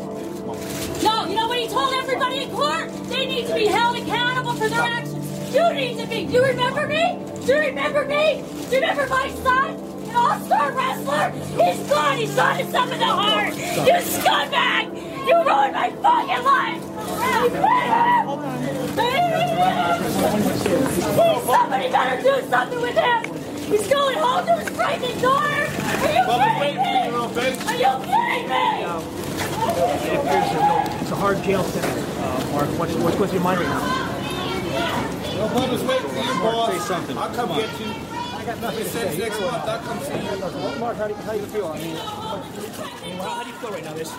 No, 1.04 1.26
you 1.28 1.36
know 1.36 1.48
what 1.48 1.60
he 1.60 1.68
told 1.68 1.94
everybody 1.94 2.44
in 2.44 2.52
court? 2.52 2.92
They 3.10 3.26
need 3.26 3.48
to 3.48 3.54
be 3.54 3.66
held 3.66 3.98
accountable 3.98 4.54
for 4.54 4.70
their 4.70 4.82
actions. 4.82 5.17
You 5.52 5.74
need 5.74 5.98
to 6.00 6.08
be. 6.08 6.20
You 6.22 6.44
remember 6.44 6.88
me? 6.88 7.20
Do 7.46 7.54
you 7.54 7.60
remember 7.60 8.06
me? 8.06 8.44
Do 8.70 8.76
you 8.76 8.82
remember 8.82 9.08
my 9.08 9.30
son? 9.30 9.76
An 10.10 10.16
all-star 10.16 10.72
wrestler? 10.74 11.30
He's 11.32 11.90
gone. 11.90 12.18
He's 12.18 12.36
gone 12.36 12.58
himself 12.58 12.92
in 12.92 13.00
the 13.00 13.06
heart. 13.06 13.56
You 13.56 13.94
scumbag! 14.04 14.94
You 15.28 15.36
ruined 15.36 15.74
my 15.74 15.90
fucking 16.02 16.44
life. 16.44 16.84
Somebody 21.46 21.92
better 21.92 22.22
do 22.22 22.50
something 22.50 22.82
with 22.82 22.96
him. 22.96 23.24
He's 23.72 23.88
going 23.88 24.18
home 24.18 24.46
to 24.46 24.56
his 24.58 24.70
pregnant 24.70 25.22
daughter. 25.22 25.48
Are 25.48 26.12
you 26.12 26.26
kidding 26.60 26.78
me? 26.78 27.08
Are 27.08 27.76
you 27.76 27.92
kidding 28.06 28.50
me? 28.50 28.64
It 29.80 30.16
appears 30.20 31.02
it's 31.02 31.12
a 31.12 31.16
hard 31.16 31.42
jail 31.44 31.64
sentence. 31.64 32.18
Uh, 32.18 32.50
Mark, 32.52 32.68
what's, 32.80 32.94
what's 32.96 33.34
your 33.34 33.42
mind 33.42 33.62
right 33.62 33.70
now? 33.70 34.07
No 35.38 35.48
public's 35.50 35.84
waiting 35.84 36.10
for 36.10 36.18
you, 36.18 36.40
boss. 36.42 36.72
Say 36.72 36.80
something. 36.80 37.18
I'll 37.18 37.28
come 37.28 37.36
Come 37.36 37.52
on. 37.52 37.60
get 37.60 37.80
you. 37.80 37.86
I 37.88 38.44
got 38.44 38.62
nothing 38.62 38.84
to 38.84 38.90
say. 38.90 39.18
next 39.20 39.40
month, 39.40 39.54
I'll 39.54 39.80
come 39.80 40.00
see 40.00 40.14
you. 40.14 40.80
Mark, 40.80 40.98
how 40.98 41.08
do, 41.08 41.14
you, 41.14 41.20
how 41.22 41.34
do 41.34 41.40
you 41.40 41.46
feel? 41.46 41.68
I 41.68 41.78
mean, 41.78 41.96
how, 41.96 42.40
how 43.22 43.44
do 43.44 43.50
you 43.50 43.56
feel 43.58 43.72
right 43.72 43.84
now? 43.84 43.94
This. 43.94 44.12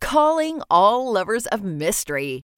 Calling 0.00 0.62
all 0.70 1.12
lovers 1.12 1.46
of 1.48 1.62
mystery. 1.62 2.42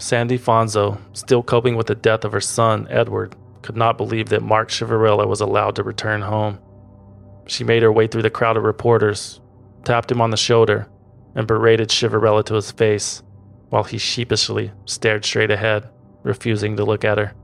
Sandy 0.00 0.38
Fonzo, 0.38 0.98
still 1.12 1.42
coping 1.42 1.76
with 1.76 1.86
the 1.86 1.94
death 1.94 2.24
of 2.24 2.32
her 2.32 2.40
son, 2.40 2.86
Edward, 2.90 3.36
could 3.62 3.76
not 3.76 3.98
believe 3.98 4.30
that 4.30 4.42
Mark 4.42 4.70
Ciavarella 4.70 5.26
was 5.26 5.40
allowed 5.40 5.76
to 5.76 5.82
return 5.82 6.22
home. 6.22 6.58
She 7.46 7.64
made 7.64 7.82
her 7.82 7.92
way 7.92 8.06
through 8.06 8.22
the 8.22 8.30
crowd 8.30 8.56
of 8.56 8.64
reporters, 8.64 9.40
tapped 9.84 10.10
him 10.10 10.20
on 10.20 10.30
the 10.30 10.36
shoulder, 10.36 10.88
and 11.34 11.46
berated 11.46 11.90
Ciavarella 11.90 12.44
to 12.46 12.54
his 12.54 12.70
face 12.70 13.22
while 13.68 13.84
he 13.84 13.98
sheepishly 13.98 14.72
stared 14.84 15.24
straight 15.24 15.50
ahead, 15.50 15.88
refusing 16.22 16.76
to 16.76 16.84
look 16.84 17.04
at 17.04 17.18
her. 17.18 17.34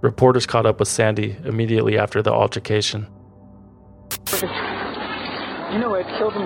Reporters 0.00 0.46
caught 0.46 0.66
up 0.66 0.78
with 0.78 0.88
Sandy 0.88 1.36
immediately 1.44 1.98
after 1.98 2.22
the 2.22 2.32
altercation. 2.32 3.08
You 5.72 5.78
know 5.80 5.94
I 5.94 6.04
killed 6.16 6.34
him. 6.34 6.42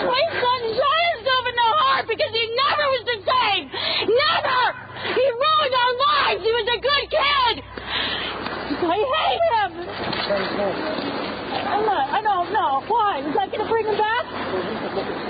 My 0.00 0.22
son 0.40 0.60
shot 0.72 1.00
himself 1.12 1.44
in 1.46 1.54
the 1.54 1.70
heart 1.76 2.08
because 2.08 2.32
he 2.32 2.44
never 2.56 2.84
was 2.96 3.04
the 3.04 3.18
same! 3.28 3.68
Never! 4.08 4.60
He 5.14 5.26
ruined 5.28 5.74
our 5.76 5.94
lives! 6.00 6.40
He 6.42 6.52
was 6.56 6.66
a 6.72 6.80
good 6.80 7.06
kid! 7.12 7.62
I 8.80 8.98
hate 9.04 9.44
him! 9.52 9.72
I'm 10.40 11.84
not, 11.84 12.06
I 12.16 12.20
don't 12.24 12.48
know. 12.48 12.80
Why? 12.88 13.20
Is 13.20 13.34
that 13.36 13.52
going 13.52 13.60
to 13.60 13.68
bring 13.68 13.84
him 13.84 13.98
back? 14.00 14.24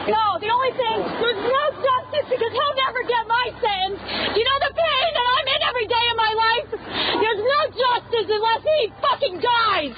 No, 0.06 0.38
the 0.38 0.50
only 0.50 0.72
thing, 0.78 0.98
there's 1.18 1.42
no 1.42 1.64
justice 1.82 2.26
because 2.30 2.52
he'll 2.54 2.76
never 2.78 3.02
get 3.04 3.26
my 3.26 3.46
sentence. 3.58 3.98
You 4.38 4.42
know 4.46 4.58
the 4.62 4.72
pain 4.72 5.10
that 5.14 5.26
I'm 5.34 5.46
in 5.50 5.60
every 5.66 5.86
day 5.90 6.04
of 6.14 6.16
my 6.16 6.32
life? 6.32 6.68
There's 7.20 7.42
no 7.42 7.60
justice 7.74 8.26
unless 8.30 8.62
he 8.62 8.80
fucking 9.02 9.36
dies! 9.42 9.94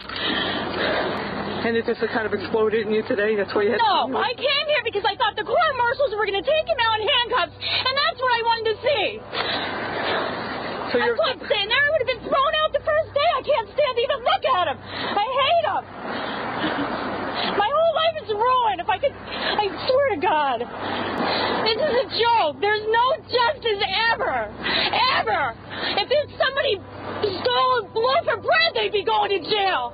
And 1.62 1.76
it 1.76 1.86
just 1.86 2.02
kind 2.10 2.26
of 2.26 2.34
exploded 2.34 2.88
in 2.88 2.92
you 2.92 3.06
today? 3.06 3.36
That's 3.36 3.54
why 3.54 3.62
you 3.68 3.76
had 3.76 3.84
No, 3.84 4.10
I 4.18 4.34
came 4.34 4.66
here 4.66 4.82
because 4.82 5.06
I 5.06 5.14
thought 5.14 5.36
the 5.36 5.46
court 5.46 5.72
marshals 5.78 6.10
were 6.16 6.26
going 6.26 6.40
to 6.40 6.48
take 6.48 6.66
him 6.66 6.80
out 6.82 6.98
in 6.98 7.06
handcuffs, 7.06 7.54
and 7.60 7.94
that's 7.94 8.18
what 8.18 8.32
I 8.32 8.40
wanted 8.42 8.66
to 8.72 8.76
see. 8.82 9.06
So 10.92 11.00
that's 11.00 11.16
why 11.16 11.32
I'm 11.32 11.44
saying 11.48 11.68
there. 11.72 11.80
I 11.80 11.88
would 11.88 12.02
have 12.04 12.10
been 12.18 12.24
thrown 12.28 12.52
out 12.60 12.61
first 12.84 13.10
day. 13.14 13.28
I 13.38 13.42
can't 13.42 13.68
stand 13.72 13.92
to 13.96 14.02
even 14.02 14.20
look 14.22 14.44
at 14.44 14.66
him. 14.70 14.78
I 14.78 15.26
hate 15.26 15.66
him. 15.66 15.82
My 17.58 17.68
whole 17.68 17.94
life 17.96 18.16
is 18.22 18.28
ruined. 18.30 18.78
If 18.80 18.88
I 18.88 18.98
could, 18.98 19.12
I 19.12 19.66
swear 19.88 20.06
to 20.14 20.20
God, 20.20 20.58
this 21.66 21.78
is 21.78 21.94
a 22.02 22.06
joke. 22.18 22.60
There's 22.60 22.86
no 22.86 23.06
justice 23.26 23.80
ever, 24.12 24.46
ever. 25.18 25.42
If 25.98 26.06
there's 26.08 26.30
somebody 26.38 26.78
stole 27.42 27.88
blood 27.94 28.22
for 28.26 28.38
bread, 28.38 28.70
they'd 28.74 28.92
be 28.92 29.04
going 29.04 29.30
to 29.30 29.40
jail. 29.42 29.92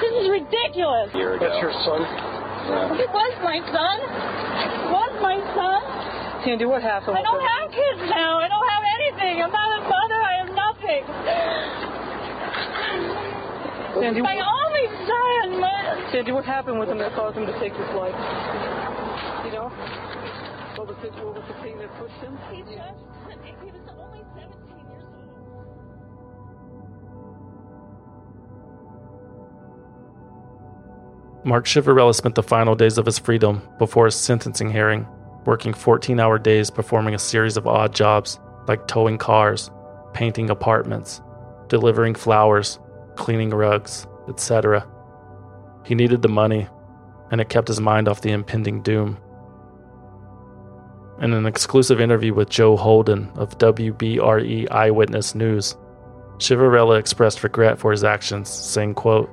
This 0.00 0.12
is 0.24 0.26
ridiculous. 0.28 1.08
That's 1.14 1.60
your 1.60 1.72
son? 1.84 2.00
It 3.00 3.10
was 3.12 3.32
my 3.44 3.60
son. 3.68 3.96
It 4.00 4.88
was 4.88 5.12
my 5.20 5.36
son. 5.52 5.80
Sandy, 6.44 6.64
what 6.64 6.82
happened? 6.82 7.16
I 7.16 7.22
don't 7.22 7.40
have 7.40 7.70
kids 7.72 8.00
now. 8.12 8.40
I 8.40 8.48
don't 8.48 8.68
have 8.68 8.84
anything. 9.00 9.40
I'm 9.40 9.52
not 9.52 9.70
a 9.78 9.82
mother. 9.88 10.20
I 10.20 10.34
have 10.44 10.52
nothing. 10.52 11.93
Sandy, 14.00 14.22
my 14.22 14.40
only 14.40 14.86
son. 15.06 15.60
My... 15.60 16.08
Sandy, 16.10 16.32
what 16.32 16.44
happened 16.44 16.80
with 16.80 16.88
him 16.88 16.98
that 16.98 17.14
caused 17.14 17.36
him 17.36 17.46
to 17.46 17.52
take 17.60 17.72
his 17.72 17.88
life? 17.94 18.14
You 19.44 19.52
know? 19.52 19.68
What 20.76 20.88
was, 20.88 20.96
his, 20.98 21.12
what 21.22 21.34
was 21.34 21.44
the 21.46 21.54
thing 21.62 21.78
that 21.78 21.90
pushed 21.98 22.14
him? 22.14 22.36
He 22.50 22.62
just, 22.62 22.74
he 22.74 23.70
was 23.70 23.88
only 23.96 24.22
17 24.34 24.50
years 24.90 25.04
old. 25.04 25.64
Mark 31.46 31.66
Ciavarella 31.66 32.14
spent 32.14 32.34
the 32.34 32.42
final 32.42 32.74
days 32.74 32.98
of 32.98 33.06
his 33.06 33.18
freedom 33.18 33.62
before 33.78 34.06
his 34.06 34.16
sentencing 34.16 34.70
hearing, 34.70 35.06
working 35.46 35.72
14 35.72 36.18
hour 36.18 36.38
days 36.38 36.70
performing 36.70 37.14
a 37.14 37.18
series 37.18 37.56
of 37.56 37.66
odd 37.68 37.94
jobs 37.94 38.40
like 38.66 38.88
towing 38.88 39.18
cars, 39.18 39.70
painting 40.14 40.50
apartments, 40.50 41.20
delivering 41.68 42.14
flowers, 42.14 42.78
cleaning 43.16 43.50
rugs, 43.50 44.06
etc. 44.28 44.86
He 45.84 45.94
needed 45.94 46.22
the 46.22 46.28
money, 46.28 46.68
and 47.30 47.40
it 47.40 47.48
kept 47.48 47.68
his 47.68 47.80
mind 47.80 48.08
off 48.08 48.20
the 48.20 48.32
impending 48.32 48.82
doom. 48.82 49.18
In 51.20 51.32
an 51.32 51.46
exclusive 51.46 52.00
interview 52.00 52.34
with 52.34 52.50
Joe 52.50 52.76
Holden 52.76 53.30
of 53.36 53.56
WBRE 53.58 54.70
Eyewitness 54.70 55.34
News, 55.34 55.76
Ciavarella 56.38 56.98
expressed 56.98 57.44
regret 57.44 57.78
for 57.78 57.92
his 57.92 58.02
actions, 58.02 58.48
saying, 58.48 58.94
quote, 58.94 59.30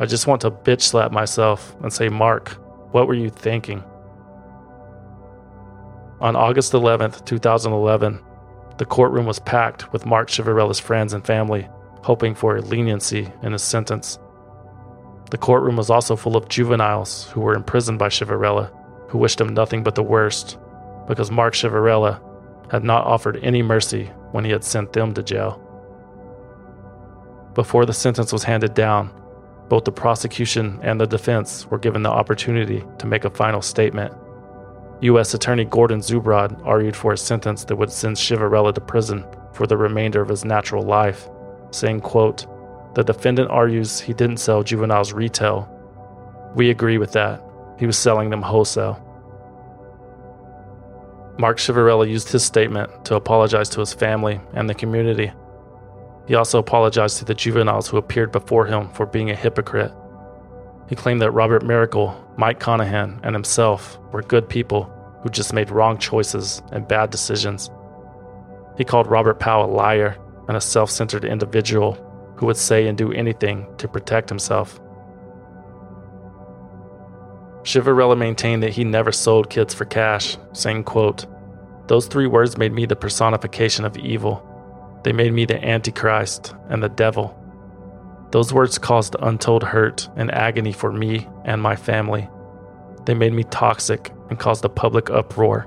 I 0.00 0.06
just 0.06 0.26
want 0.26 0.40
to 0.40 0.50
bitch 0.50 0.82
slap 0.82 1.12
myself 1.12 1.76
and 1.82 1.92
say, 1.92 2.08
Mark, 2.08 2.48
what 2.92 3.06
were 3.06 3.14
you 3.14 3.30
thinking? 3.30 3.84
On 6.20 6.34
August 6.34 6.72
11th, 6.72 7.24
2011, 7.24 8.20
the 8.78 8.84
courtroom 8.84 9.26
was 9.26 9.38
packed 9.38 9.92
with 9.92 10.06
Mark 10.06 10.28
Ciavarella's 10.28 10.80
friends 10.80 11.12
and 11.12 11.24
family, 11.24 11.68
hoping 12.04 12.34
for 12.34 12.60
leniency 12.60 13.32
in 13.42 13.52
his 13.52 13.62
sentence. 13.62 14.18
The 15.30 15.38
courtroom 15.38 15.76
was 15.76 15.88
also 15.88 16.16
full 16.16 16.36
of 16.36 16.48
juveniles 16.48 17.30
who 17.30 17.40
were 17.40 17.54
imprisoned 17.54 17.98
by 17.98 18.08
Ciavarella, 18.08 18.70
who 19.08 19.16
wished 19.16 19.40
him 19.40 19.54
nothing 19.54 19.82
but 19.82 19.94
the 19.94 20.02
worst, 20.02 20.58
because 21.08 21.30
Mark 21.30 21.54
Ciavarella 21.54 22.20
had 22.70 22.84
not 22.84 23.06
offered 23.06 23.40
any 23.42 23.62
mercy 23.62 24.10
when 24.32 24.44
he 24.44 24.50
had 24.50 24.64
sent 24.64 24.92
them 24.92 25.14
to 25.14 25.22
jail. 25.22 25.58
Before 27.54 27.86
the 27.86 27.94
sentence 27.94 28.34
was 28.34 28.44
handed 28.44 28.74
down, 28.74 29.10
both 29.70 29.84
the 29.84 29.92
prosecution 29.92 30.78
and 30.82 31.00
the 31.00 31.06
defense 31.06 31.66
were 31.70 31.78
given 31.78 32.02
the 32.02 32.10
opportunity 32.10 32.84
to 32.98 33.06
make 33.06 33.24
a 33.24 33.30
final 33.30 33.62
statement. 33.62 34.12
U.S. 35.00 35.32
Attorney 35.32 35.64
Gordon 35.64 36.00
Zubrod 36.00 36.60
argued 36.66 36.96
for 36.96 37.14
a 37.14 37.18
sentence 37.18 37.64
that 37.64 37.76
would 37.76 37.90
send 37.90 38.16
Ciavarella 38.16 38.74
to 38.74 38.80
prison 38.82 39.24
for 39.52 39.66
the 39.66 39.76
remainder 39.78 40.20
of 40.20 40.28
his 40.28 40.44
natural 40.44 40.82
life, 40.82 41.30
saying, 41.74 42.00
quote, 42.00 42.46
The 42.94 43.02
defendant 43.02 43.50
argues 43.50 44.00
he 44.00 44.12
didn't 44.12 44.38
sell 44.38 44.62
juveniles 44.62 45.12
retail. 45.12 45.68
We 46.54 46.70
agree 46.70 46.98
with 46.98 47.12
that. 47.12 47.42
He 47.78 47.86
was 47.86 47.98
selling 47.98 48.30
them 48.30 48.42
wholesale. 48.42 49.00
Mark 51.36 51.58
Ciavarella 51.58 52.08
used 52.08 52.30
his 52.30 52.44
statement 52.44 53.04
to 53.06 53.16
apologize 53.16 53.68
to 53.70 53.80
his 53.80 53.92
family 53.92 54.40
and 54.52 54.70
the 54.70 54.74
community. 54.74 55.32
He 56.28 56.36
also 56.36 56.58
apologized 56.58 57.18
to 57.18 57.24
the 57.24 57.34
juveniles 57.34 57.88
who 57.88 57.96
appeared 57.96 58.30
before 58.30 58.66
him 58.66 58.88
for 58.90 59.04
being 59.04 59.30
a 59.30 59.34
hypocrite. 59.34 59.92
He 60.88 60.94
claimed 60.94 61.20
that 61.22 61.32
Robert 61.32 61.62
Mericle, 61.62 62.14
Mike 62.36 62.60
Conahan, 62.60 63.18
and 63.24 63.34
himself 63.34 63.98
were 64.12 64.22
good 64.22 64.48
people 64.48 64.90
who 65.22 65.28
just 65.28 65.52
made 65.52 65.70
wrong 65.70 65.98
choices 65.98 66.62
and 66.70 66.86
bad 66.86 67.10
decisions. 67.10 67.70
He 68.76 68.84
called 68.84 69.06
Robert 69.06 69.40
Powell 69.40 69.70
a 69.70 69.74
liar 69.74 70.16
and 70.48 70.56
a 70.56 70.60
self 70.60 70.90
centered 70.90 71.24
individual 71.24 71.92
who 72.36 72.46
would 72.46 72.56
say 72.56 72.86
and 72.86 72.98
do 72.98 73.12
anything 73.12 73.66
to 73.78 73.88
protect 73.88 74.28
himself. 74.28 74.80
Ciavarella 77.62 78.16
maintained 78.16 78.62
that 78.62 78.74
he 78.74 78.84
never 78.84 79.10
sold 79.10 79.48
kids 79.48 79.72
for 79.72 79.86
cash, 79.86 80.36
saying, 80.52 80.84
quote, 80.84 81.26
Those 81.88 82.06
three 82.06 82.26
words 82.26 82.58
made 82.58 82.72
me 82.72 82.84
the 82.84 82.96
personification 82.96 83.86
of 83.86 83.96
evil. 83.96 84.46
They 85.02 85.12
made 85.12 85.32
me 85.32 85.46
the 85.46 85.64
Antichrist 85.64 86.54
and 86.68 86.82
the 86.82 86.90
devil. 86.90 87.38
Those 88.32 88.52
words 88.52 88.78
caused 88.78 89.16
untold 89.20 89.62
hurt 89.62 90.08
and 90.16 90.30
agony 90.30 90.72
for 90.72 90.92
me 90.92 91.26
and 91.44 91.62
my 91.62 91.76
family. 91.76 92.28
They 93.06 93.14
made 93.14 93.32
me 93.32 93.44
toxic 93.44 94.12
and 94.28 94.38
caused 94.38 94.64
a 94.64 94.68
public 94.68 95.08
uproar, 95.08 95.66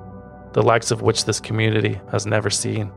the 0.54 0.62
likes 0.62 0.92
of 0.92 1.02
which 1.02 1.26
this 1.26 1.40
community 1.40 2.00
has 2.12 2.26
never 2.26 2.50
seen. 2.50 2.92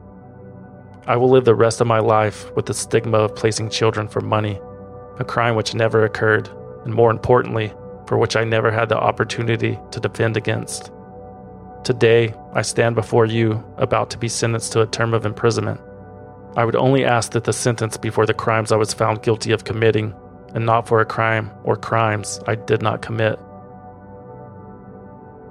I 1.11 1.17
will 1.17 1.29
live 1.29 1.45
the 1.45 1.57
rest 1.57 1.81
of 1.81 1.89
my 1.89 1.99
life 1.99 2.55
with 2.55 2.67
the 2.67 2.73
stigma 2.73 3.19
of 3.19 3.35
placing 3.35 3.71
children 3.71 4.07
for 4.07 4.21
money, 4.21 4.61
a 5.19 5.25
crime 5.25 5.57
which 5.57 5.75
never 5.75 6.05
occurred, 6.05 6.49
and 6.85 6.95
more 6.95 7.11
importantly, 7.11 7.73
for 8.07 8.17
which 8.17 8.37
I 8.37 8.45
never 8.45 8.71
had 8.71 8.89
the 8.89 8.97
opportunity 8.97 9.77
to 9.91 9.99
defend 9.99 10.37
against. 10.37 10.93
Today, 11.83 12.33
I 12.55 12.63
stand 12.63 12.95
before 12.95 13.27
you 13.27 13.61
about 13.77 14.11
to 14.11 14.19
be 14.19 14.29
sentenced 14.29 14.71
to 14.75 14.83
a 14.83 14.87
term 14.87 15.13
of 15.13 15.27
imprisonment. 15.27 15.81
I 16.57 16.65
would 16.65 16.77
only 16.77 17.05
ask 17.05 17.33
that 17.33 17.43
the 17.43 17.53
sentence 17.53 17.97
be 17.97 18.11
for 18.11 18.25
the 18.25 18.33
crimes 18.33 18.71
I 18.71 18.77
was 18.77 18.95
found 18.95 19.25
guilty 19.25 19.51
of 19.51 19.65
committing, 19.65 20.15
and 20.55 20.65
not 20.65 20.87
for 20.87 21.01
a 21.01 21.05
crime 21.05 21.51
or 21.65 21.75
crimes 21.75 22.39
I 22.47 22.55
did 22.55 22.83
not 22.83 23.03
commit. 23.03 23.37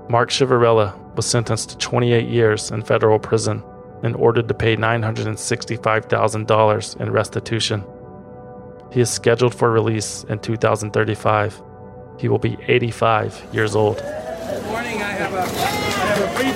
Mark 0.10 0.30
Ciavarella 0.30 0.96
was 1.18 1.26
sentenced 1.26 1.72
to 1.72 1.78
28 1.80 2.30
years 2.30 2.72
in 2.72 2.82
federal 2.82 3.20
prison 3.20 3.62
and 4.04 4.16
ordered 4.16 4.48
to 4.48 4.54
pay 4.54 4.76
$965,000 4.76 7.02
in 7.02 7.12
restitution. 7.12 7.84
He 8.92 9.02
is 9.02 9.10
scheduled 9.10 9.54
for 9.54 9.70
release 9.72 10.24
in 10.30 10.40
2035. 10.40 11.62
He 12.18 12.28
will 12.28 12.40
be 12.40 12.58
85 12.68 13.48
years 13.54 13.76
old. 13.76 13.98
Good 13.98 14.66
morning. 14.66 15.02
I 15.02 15.12
have 15.12 15.34
a, 15.34 15.42
I 15.42 15.46
have 15.46 16.22
a 16.22 16.28
brief. 16.38 16.56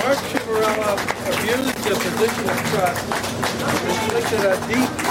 Mark 0.00 0.18
Ciavarella 0.28 0.92
abused 1.30 1.78
the 1.84 1.94
position 1.94 2.44
of 2.50 2.58
trust, 2.70 3.02
inflicted 3.86 4.44
a 4.44 4.46
deep 4.68 5.03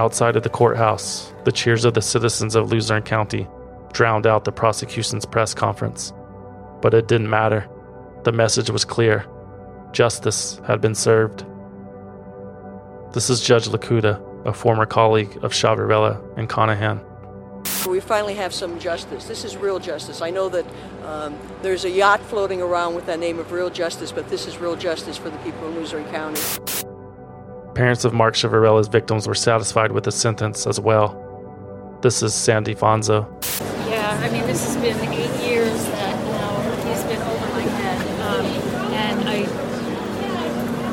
Outside 0.00 0.34
of 0.34 0.44
the 0.44 0.48
courthouse, 0.48 1.30
the 1.44 1.52
cheers 1.52 1.84
of 1.84 1.92
the 1.92 2.00
citizens 2.00 2.54
of 2.54 2.72
Luzerne 2.72 3.02
County 3.02 3.46
drowned 3.92 4.26
out 4.26 4.46
the 4.46 4.50
prosecution's 4.50 5.26
press 5.26 5.52
conference. 5.52 6.14
But 6.80 6.94
it 6.94 7.06
didn't 7.06 7.28
matter. 7.28 7.68
The 8.24 8.32
message 8.32 8.70
was 8.70 8.82
clear 8.86 9.26
justice 9.92 10.58
had 10.66 10.80
been 10.80 10.94
served. 10.94 11.44
This 13.12 13.28
is 13.28 13.42
Judge 13.42 13.68
Lokuta, 13.68 14.18
a 14.46 14.54
former 14.54 14.86
colleague 14.86 15.36
of 15.42 15.52
Ciavarella 15.52 16.18
and 16.38 16.48
Conahan. 16.48 17.04
We 17.86 18.00
finally 18.00 18.36
have 18.36 18.54
some 18.54 18.78
justice. 18.78 19.26
This 19.26 19.44
is 19.44 19.58
real 19.58 19.78
justice. 19.78 20.22
I 20.22 20.30
know 20.30 20.48
that 20.48 20.64
um, 21.04 21.38
there's 21.60 21.84
a 21.84 21.90
yacht 21.90 22.22
floating 22.22 22.62
around 22.62 22.94
with 22.94 23.04
that 23.04 23.18
name 23.18 23.38
of 23.38 23.52
real 23.52 23.68
justice, 23.68 24.12
but 24.12 24.30
this 24.30 24.46
is 24.46 24.56
real 24.56 24.76
justice 24.76 25.18
for 25.18 25.28
the 25.28 25.38
people 25.38 25.68
of 25.68 25.74
Luzerne 25.74 26.10
County. 26.10 26.40
Parents 27.80 28.04
of 28.04 28.12
Mark 28.12 28.34
Ciavarella's 28.34 28.88
victims 28.88 29.26
were 29.26 29.34
satisfied 29.34 29.90
with 29.92 30.04
the 30.04 30.12
sentence 30.12 30.66
as 30.66 30.78
well. 30.78 31.16
This 32.02 32.22
is 32.22 32.34
Sandy 32.34 32.74
Fonzo. 32.74 33.26
Yeah, 33.88 34.20
I 34.22 34.28
mean, 34.28 34.46
this 34.46 34.66
has 34.66 34.76
been 34.76 34.98
eight 35.14 35.34
years 35.42 35.82
that, 35.86 36.14
you 36.26 36.30
know, 36.30 36.60
he's 36.86 37.02
been 37.04 37.22
over 37.22 37.46
my 37.54 37.62
head. 37.62 37.98
Um, 38.20 38.44
and 38.92 39.26
I, 39.26 39.46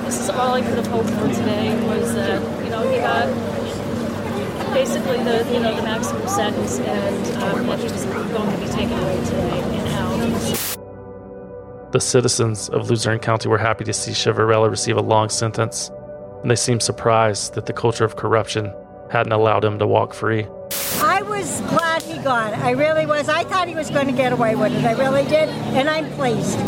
this 0.05 0.21
is 0.21 0.29
all 0.29 0.53
I 0.53 0.61
could 0.61 0.77
have 0.77 0.87
hoped 0.87 1.09
for 1.09 1.27
today 1.27 1.75
was 1.89 2.13
that, 2.15 2.41
you 2.63 2.69
know, 2.69 2.89
he 2.89 2.99
got 2.99 3.27
basically 4.73 5.21
the, 5.25 5.45
you 5.51 5.59
know, 5.59 5.75
the 5.75 5.83
maximum 5.83 6.25
sentence 6.29 6.79
and 6.79 7.43
um, 7.43 7.67
that 7.67 7.79
he 7.79 7.89
was 7.91 8.05
going 8.05 8.49
to 8.49 8.57
be 8.65 8.67
taken 8.71 8.97
away 8.97 9.25
today 9.25 9.59
and 9.59 9.87
out. 9.89 10.71
The 11.91 11.99
citizens 11.99 12.69
of 12.69 12.89
Luzerne 12.89 13.19
County 13.19 13.49
were 13.49 13.57
happy 13.57 13.83
to 13.83 13.91
see 13.91 14.13
Ciavarella 14.13 14.69
receive 14.69 14.95
a 14.95 15.01
long 15.01 15.27
sentence, 15.27 15.91
and 16.41 16.51
they 16.51 16.55
seemed 16.55 16.83
surprised 16.83 17.53
that 17.55 17.65
the 17.65 17.73
culture 17.73 18.05
of 18.05 18.15
corruption 18.15 18.73
hadn't 19.11 19.31
allowed 19.31 19.63
him 19.63 19.79
to 19.79 19.87
walk 19.87 20.13
free. 20.13 20.45
I 21.01 21.21
was 21.21 21.61
glad 21.61 22.01
he 22.01 22.17
got 22.19 22.53
it. 22.53 22.59
I 22.59 22.71
really 22.71 23.05
was. 23.05 23.29
I 23.29 23.43
thought 23.43 23.67
he 23.67 23.75
was 23.75 23.89
going 23.89 24.07
to 24.07 24.13
get 24.13 24.31
away 24.31 24.55
with 24.55 24.73
it. 24.73 24.83
I 24.83 24.93
really 24.93 25.23
did, 25.23 25.49
and 25.49 25.89
I'm 25.89 26.09
pleased. 26.13 26.59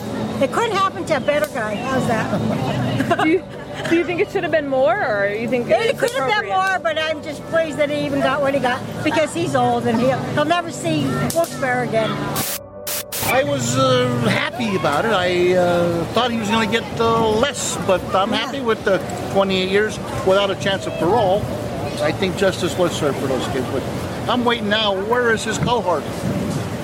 It 0.41 0.51
couldn't 0.53 0.75
happen 0.75 1.05
to 1.05 1.17
a 1.17 1.19
better 1.19 1.47
guy. 1.47 1.75
How's 1.75 2.07
that? 2.07 3.23
do, 3.23 3.29
you, 3.29 3.43
do 3.89 3.97
you 3.97 4.05
think 4.05 4.21
it 4.21 4.31
should 4.31 4.43
have 4.43 4.51
been 4.51 4.67
more, 4.69 4.95
or 4.95 5.27
you 5.27 5.49
think 5.49 5.67
It 5.69 5.91
it's 5.91 5.99
could 5.99 6.11
have 6.11 6.41
been 6.41 6.49
more, 6.49 6.79
but 6.79 6.97
I'm 6.97 7.21
just 7.21 7.43
pleased 7.45 7.77
that 7.77 7.89
he 7.89 8.05
even 8.05 8.21
got 8.21 8.41
what 8.41 8.53
he 8.53 8.59
got 8.59 8.81
because 9.03 9.33
he's 9.33 9.55
old 9.55 9.85
and 9.85 9.99
he'll, 9.99 10.19
he'll 10.33 10.45
never 10.45 10.71
see 10.71 11.05
Wilkes-Barre 11.33 11.87
again. 11.87 12.58
I 13.31 13.43
was 13.43 13.77
uh, 13.77 14.07
happy 14.27 14.75
about 14.75 15.05
it. 15.05 15.11
I 15.11 15.53
uh, 15.53 16.03
thought 16.13 16.31
he 16.31 16.39
was 16.39 16.49
going 16.49 16.67
to 16.67 16.79
get 16.79 16.99
uh, 16.99 17.29
less, 17.29 17.77
but 17.85 18.03
I'm 18.15 18.31
happy 18.31 18.59
with 18.59 18.83
the 18.85 18.97
28 19.33 19.69
years 19.69 19.99
without 20.25 20.49
a 20.49 20.55
chance 20.55 20.87
of 20.87 20.93
parole. 20.93 21.43
I 22.01 22.11
think 22.11 22.37
justice 22.37 22.75
was 22.75 22.91
served 22.91 23.19
for 23.19 23.27
those 23.27 23.45
kids, 23.49 23.67
but 23.69 23.83
I'm 24.27 24.43
waiting 24.43 24.67
now. 24.67 24.99
Where 25.05 25.31
is 25.31 25.43
his 25.43 25.59
cohort? 25.59 26.03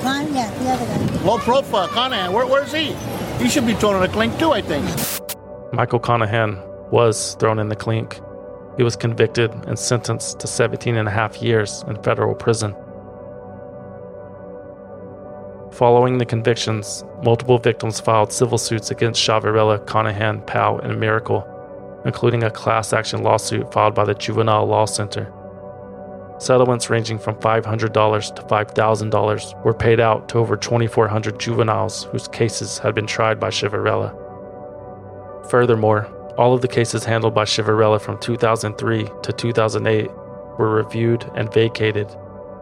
Con, 0.03 0.31
yeah, 0.35 0.53
the 0.59 0.69
other 0.69 0.85
guy. 0.85 1.23
Low 1.23 1.39
profile, 1.39 1.87
Conahan. 1.87 2.31
Where, 2.31 2.45
where's 2.45 2.71
he? 2.71 2.95
He 3.43 3.49
should 3.49 3.65
be 3.65 3.73
thrown 3.73 3.95
in 3.95 4.07
a 4.07 4.13
clink 4.13 4.37
too, 4.37 4.51
I 4.51 4.61
think. 4.61 4.85
Michael 5.73 5.99
Conahan 5.99 6.61
was 6.91 7.35
thrown 7.39 7.57
in 7.57 7.69
the 7.69 7.75
clink. 7.75 8.19
He 8.77 8.83
was 8.83 8.95
convicted 8.95 9.51
and 9.65 9.79
sentenced 9.79 10.39
to 10.41 10.47
17 10.47 10.95
and 10.95 11.07
a 11.07 11.11
half 11.11 11.41
years 11.41 11.83
in 11.87 12.01
federal 12.03 12.35
prison. 12.35 12.75
Following 15.75 16.19
the 16.19 16.25
convictions, 16.25 17.03
multiple 17.21 17.57
victims 17.57 17.99
filed 17.99 18.31
civil 18.31 18.57
suits 18.57 18.91
against 18.91 19.21
Ciavarella, 19.21 19.85
Conahan, 19.85 20.47
Powell, 20.47 20.79
and 20.79 20.93
Mericle, 20.97 21.45
including 22.05 22.43
a 22.43 22.49
class 22.49 22.93
action 22.93 23.23
lawsuit 23.23 23.73
filed 23.73 23.93
by 23.93 24.05
the 24.05 24.13
Juvenile 24.13 24.65
Law 24.65 24.85
Center. 24.85 25.33
Settlements 26.37 26.89
ranging 26.89 27.19
from 27.19 27.35
$500 27.35 28.35
to 28.35 28.41
$5,000 28.41 29.65
were 29.65 29.73
paid 29.73 29.99
out 29.99 30.29
to 30.29 30.37
over 30.37 30.55
2,400 30.55 31.37
juveniles 31.41 32.05
whose 32.05 32.29
cases 32.29 32.77
had 32.77 32.95
been 32.95 33.07
tried 33.07 33.37
by 33.37 33.49
Ciavarella. 33.49 34.15
Furthermore, 35.49 36.05
all 36.37 36.53
of 36.53 36.61
the 36.61 36.69
cases 36.69 37.03
handled 37.03 37.35
by 37.35 37.43
Ciavarella 37.43 37.99
from 37.99 38.17
2003 38.19 39.09
to 39.23 39.33
2008 39.33 40.09
were 40.57 40.69
reviewed 40.69 41.29
and 41.35 41.53
vacated, 41.53 42.15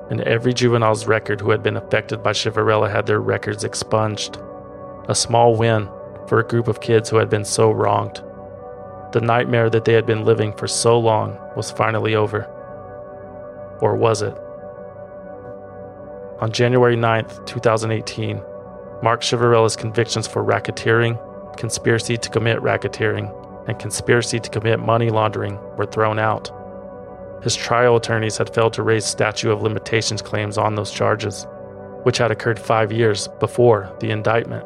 and 0.10 0.22
every 0.22 0.54
juvenile's 0.54 1.08
record 1.08 1.41
who 1.41 1.51
had 1.51 1.64
been 1.64 1.78
affected 1.78 2.22
by 2.22 2.32
Ciavarella 2.32 2.91
had 2.91 3.06
their 3.06 3.22
records 3.22 3.64
expunged. 3.64 4.38
A 5.08 5.16
small 5.16 5.56
win 5.56 5.89
for 6.28 6.39
a 6.39 6.47
group 6.47 6.68
of 6.68 6.82
kids 6.82 7.10
who 7.10 7.18
had 7.18 7.30
been 7.30 7.45
so 7.45 7.72
wronged. 7.72 8.24
The 9.12 9.22
nightmare 9.22 9.70
that 9.70 9.86
they 9.86 9.93
had 9.93 10.06
been 10.06 10.26
living 10.26 10.54
for 10.54 10.68
so 10.68 10.97
long 10.99 11.38
was 11.56 11.72
finally 11.72 12.16
over. 12.16 12.45
Or 13.82 13.95
was 13.95 14.22
it? 14.22 14.36
On 16.41 16.51
January 16.51 16.95
9th, 16.95 17.45
2018, 17.45 18.41
Mark 19.01 19.22
Ciavarella's 19.22 19.76
convictions 19.76 20.28
for 20.28 20.43
racketeering, 20.43 21.18
conspiracy 21.58 22.18
to 22.18 22.30
commit 22.30 22.60
racketeering, 22.60 23.32
and 23.68 23.80
conspiracy 23.80 24.39
to 24.39 24.49
commit 24.49 24.80
money 24.80 25.10
laundering 25.10 25.60
were 25.78 25.86
thrown 25.86 26.20
out. 26.20 26.51
His 27.44 27.56
trial 27.56 27.98
attorneys 27.98 28.38
had 28.38 28.54
failed 28.54 28.74
to 28.74 28.84
raise 28.84 29.06
statute 29.06 29.52
of 29.52 29.62
limitations 29.62 30.22
claims 30.22 30.58
on 30.58 30.76
those 30.76 30.91
charges, 30.91 31.46
which 32.04 32.18
had 32.18 32.32
occurred 32.32 32.58
five 32.58 32.91
years 32.91 33.28
before 33.39 33.94
the 34.00 34.12
indictment. 34.12 34.66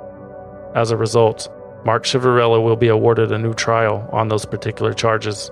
As 0.76 0.92
a 0.92 0.98
result, 0.98 1.50
Mark 1.86 2.04
Ciavarella 2.04 2.64
will 2.64 2.76
be 2.76 2.90
awarded 2.90 3.32
a 3.32 3.38
new 3.38 3.54
trial 3.54 4.08
on 4.12 4.28
those 4.28 4.46
particular 4.46 4.94
charges. 4.94 5.50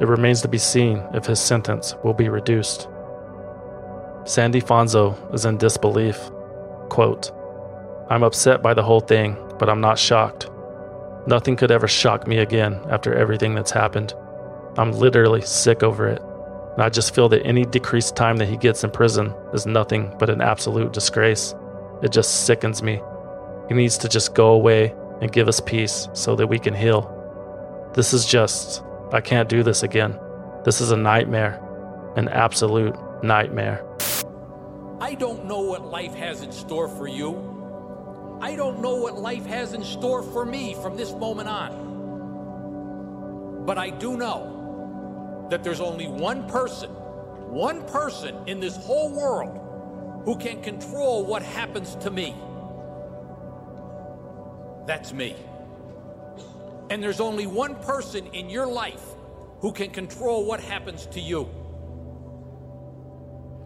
It 0.00 0.06
remains 0.06 0.40
to 0.42 0.48
be 0.48 0.58
seen 0.58 1.02
if 1.14 1.26
his 1.26 1.40
sentence 1.40 1.94
will 2.04 2.14
be 2.14 2.28
reduced. 2.28 2.88
Sandy 4.24 4.60
Fonzo 4.60 5.16
is 5.34 5.44
in 5.44 5.56
disbelief. 5.56 6.30
Quote, 6.90 7.32
I'm 8.08 8.22
upset 8.22 8.62
by 8.62 8.74
the 8.74 8.82
whole 8.82 9.00
thing, 9.00 9.36
but 9.58 9.68
I'm 9.68 9.80
not 9.80 9.98
shocked. 9.98 10.48
Nothing 11.26 11.56
could 11.56 11.70
ever 11.70 11.88
shock 11.88 12.26
me 12.26 12.38
again 12.38 12.80
after 12.88 13.14
everything 13.14 13.54
that's 13.54 13.70
happened. 13.70 14.14
I'm 14.80 14.92
literally 14.92 15.42
sick 15.42 15.82
over 15.82 16.08
it. 16.08 16.22
And 16.72 16.82
I 16.82 16.88
just 16.88 17.14
feel 17.14 17.28
that 17.28 17.44
any 17.44 17.66
decreased 17.66 18.16
time 18.16 18.38
that 18.38 18.48
he 18.48 18.56
gets 18.56 18.82
in 18.82 18.90
prison 18.90 19.34
is 19.52 19.66
nothing 19.66 20.16
but 20.18 20.30
an 20.30 20.40
absolute 20.40 20.94
disgrace. 20.94 21.54
It 22.02 22.12
just 22.12 22.46
sickens 22.46 22.82
me. 22.82 23.02
He 23.68 23.74
needs 23.74 23.98
to 23.98 24.08
just 24.08 24.34
go 24.34 24.52
away 24.52 24.94
and 25.20 25.30
give 25.30 25.48
us 25.48 25.60
peace 25.60 26.08
so 26.14 26.34
that 26.34 26.46
we 26.46 26.58
can 26.58 26.72
heal. 26.72 27.90
This 27.92 28.14
is 28.14 28.24
just, 28.24 28.82
I 29.12 29.20
can't 29.20 29.50
do 29.50 29.62
this 29.62 29.82
again. 29.82 30.18
This 30.64 30.80
is 30.80 30.92
a 30.92 30.96
nightmare, 30.96 31.60
an 32.16 32.28
absolute 32.28 32.96
nightmare. 33.22 33.84
I 34.98 35.12
don't 35.12 35.44
know 35.44 35.60
what 35.60 35.84
life 35.84 36.14
has 36.14 36.40
in 36.40 36.52
store 36.52 36.88
for 36.88 37.06
you. 37.06 38.38
I 38.40 38.56
don't 38.56 38.80
know 38.80 38.94
what 38.94 39.18
life 39.18 39.44
has 39.44 39.74
in 39.74 39.84
store 39.84 40.22
for 40.22 40.46
me 40.46 40.72
from 40.72 40.96
this 40.96 41.12
moment 41.12 41.50
on. 41.50 41.90
But 43.66 43.76
I 43.76 43.90
do 43.90 44.16
know 44.16 44.56
that 45.50 45.62
there's 45.64 45.80
only 45.80 46.06
one 46.06 46.48
person, 46.48 46.90
one 46.90 47.86
person 47.86 48.36
in 48.46 48.60
this 48.60 48.76
whole 48.76 49.10
world 49.10 50.22
who 50.24 50.36
can 50.36 50.62
control 50.62 51.24
what 51.26 51.42
happens 51.42 51.96
to 51.96 52.10
me. 52.10 52.34
That's 54.86 55.12
me. 55.12 55.36
And 56.90 57.02
there's 57.02 57.20
only 57.20 57.46
one 57.46 57.76
person 57.76 58.26
in 58.28 58.50
your 58.50 58.66
life 58.66 59.02
who 59.60 59.72
can 59.72 59.90
control 59.90 60.44
what 60.44 60.60
happens 60.60 61.06
to 61.06 61.20
you. 61.20 61.48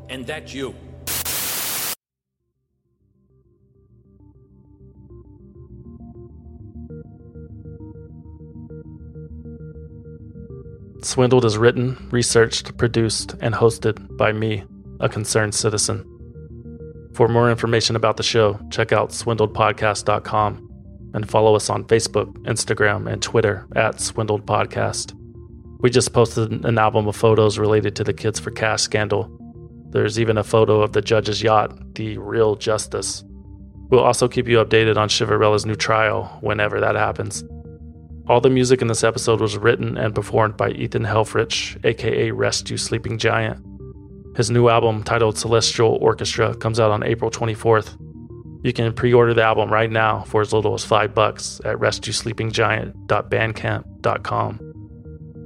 And 0.09 0.27
that's 0.27 0.53
you. 0.53 0.75
Swindled 11.05 11.45
is 11.45 11.59
written, 11.59 12.09
researched, 12.11 12.79
produced, 12.79 13.35
and 13.41 13.55
hosted 13.55 14.17
by 14.17 14.33
me, 14.33 14.65
a 15.01 15.09
concerned 15.09 15.55
citizen. 15.55 16.03
For 17.13 17.29
more 17.29 17.51
information 17.51 17.95
about 17.95 18.17
the 18.17 18.23
show, 18.23 18.59
check 18.71 18.91
out 18.91 19.11
swindledpodcast.com 19.11 20.71
and 21.13 21.31
follow 21.31 21.55
us 21.55 21.69
on 21.69 21.85
Facebook, 21.85 22.33
Instagram, 22.45 23.11
and 23.11 23.23
Twitter 23.23 23.67
at 23.77 24.01
Swindled 24.01 24.47
Podcast. 24.47 25.13
We 25.81 25.91
just 25.91 26.15
posted 26.15 26.65
an 26.65 26.79
album 26.79 27.07
of 27.07 27.15
photos 27.15 27.59
related 27.59 27.95
to 27.97 28.05
the 28.05 28.15
Kids 28.15 28.41
for 28.41 28.51
Cash 28.51 28.83
scandal. 28.83 29.31
There's 29.91 30.19
even 30.19 30.39
a 30.39 30.43
photo 30.43 30.81
of 30.81 30.95
the 30.95 31.03
judge's 31.03 31.43
yacht, 31.43 31.95
the 31.95 32.17
Real 32.17 32.57
Justice. 32.57 33.23
We'll 33.91 34.01
also 34.01 34.27
keep 34.27 34.49
you 34.49 34.57
updated 34.57 34.97
on 34.97 35.11
Ciavarella's 35.11 35.67
new 35.67 35.77
trial 35.77 36.39
whenever 36.41 36.81
that 36.81 36.97
happens. 36.97 37.45
All 38.27 38.41
the 38.41 38.49
music 38.49 38.81
in 38.81 38.89
this 38.89 39.05
episode 39.05 39.43
was 39.43 39.59
written 39.59 39.99
and 39.99 40.15
performed 40.15 40.57
by 40.57 40.71
Ethan 40.71 41.05
Helfrich, 41.05 41.77
aka 41.85 42.29
You 42.29 42.77
Sleeping 42.79 43.19
Giant. 43.19 43.63
His 44.35 44.51
new 44.51 44.69
album, 44.69 45.03
titled 45.03 45.37
Celestial 45.37 45.99
Orchestra, 46.01 46.55
comes 46.55 46.81
out 46.81 46.91
on 46.91 47.03
April 47.03 47.31
24th. 47.31 47.99
You 48.65 48.73
can 48.73 48.95
pre-order 48.95 49.35
the 49.35 49.43
album 49.43 49.71
right 49.71 49.91
now 49.91 50.23
for 50.23 50.41
as 50.41 50.55
little 50.55 50.73
as 50.73 50.87
five 50.87 51.15
bucks 51.15 51.61
at 51.67 51.77
restyouSleepingGiant.bandcamp.com. 51.77 54.61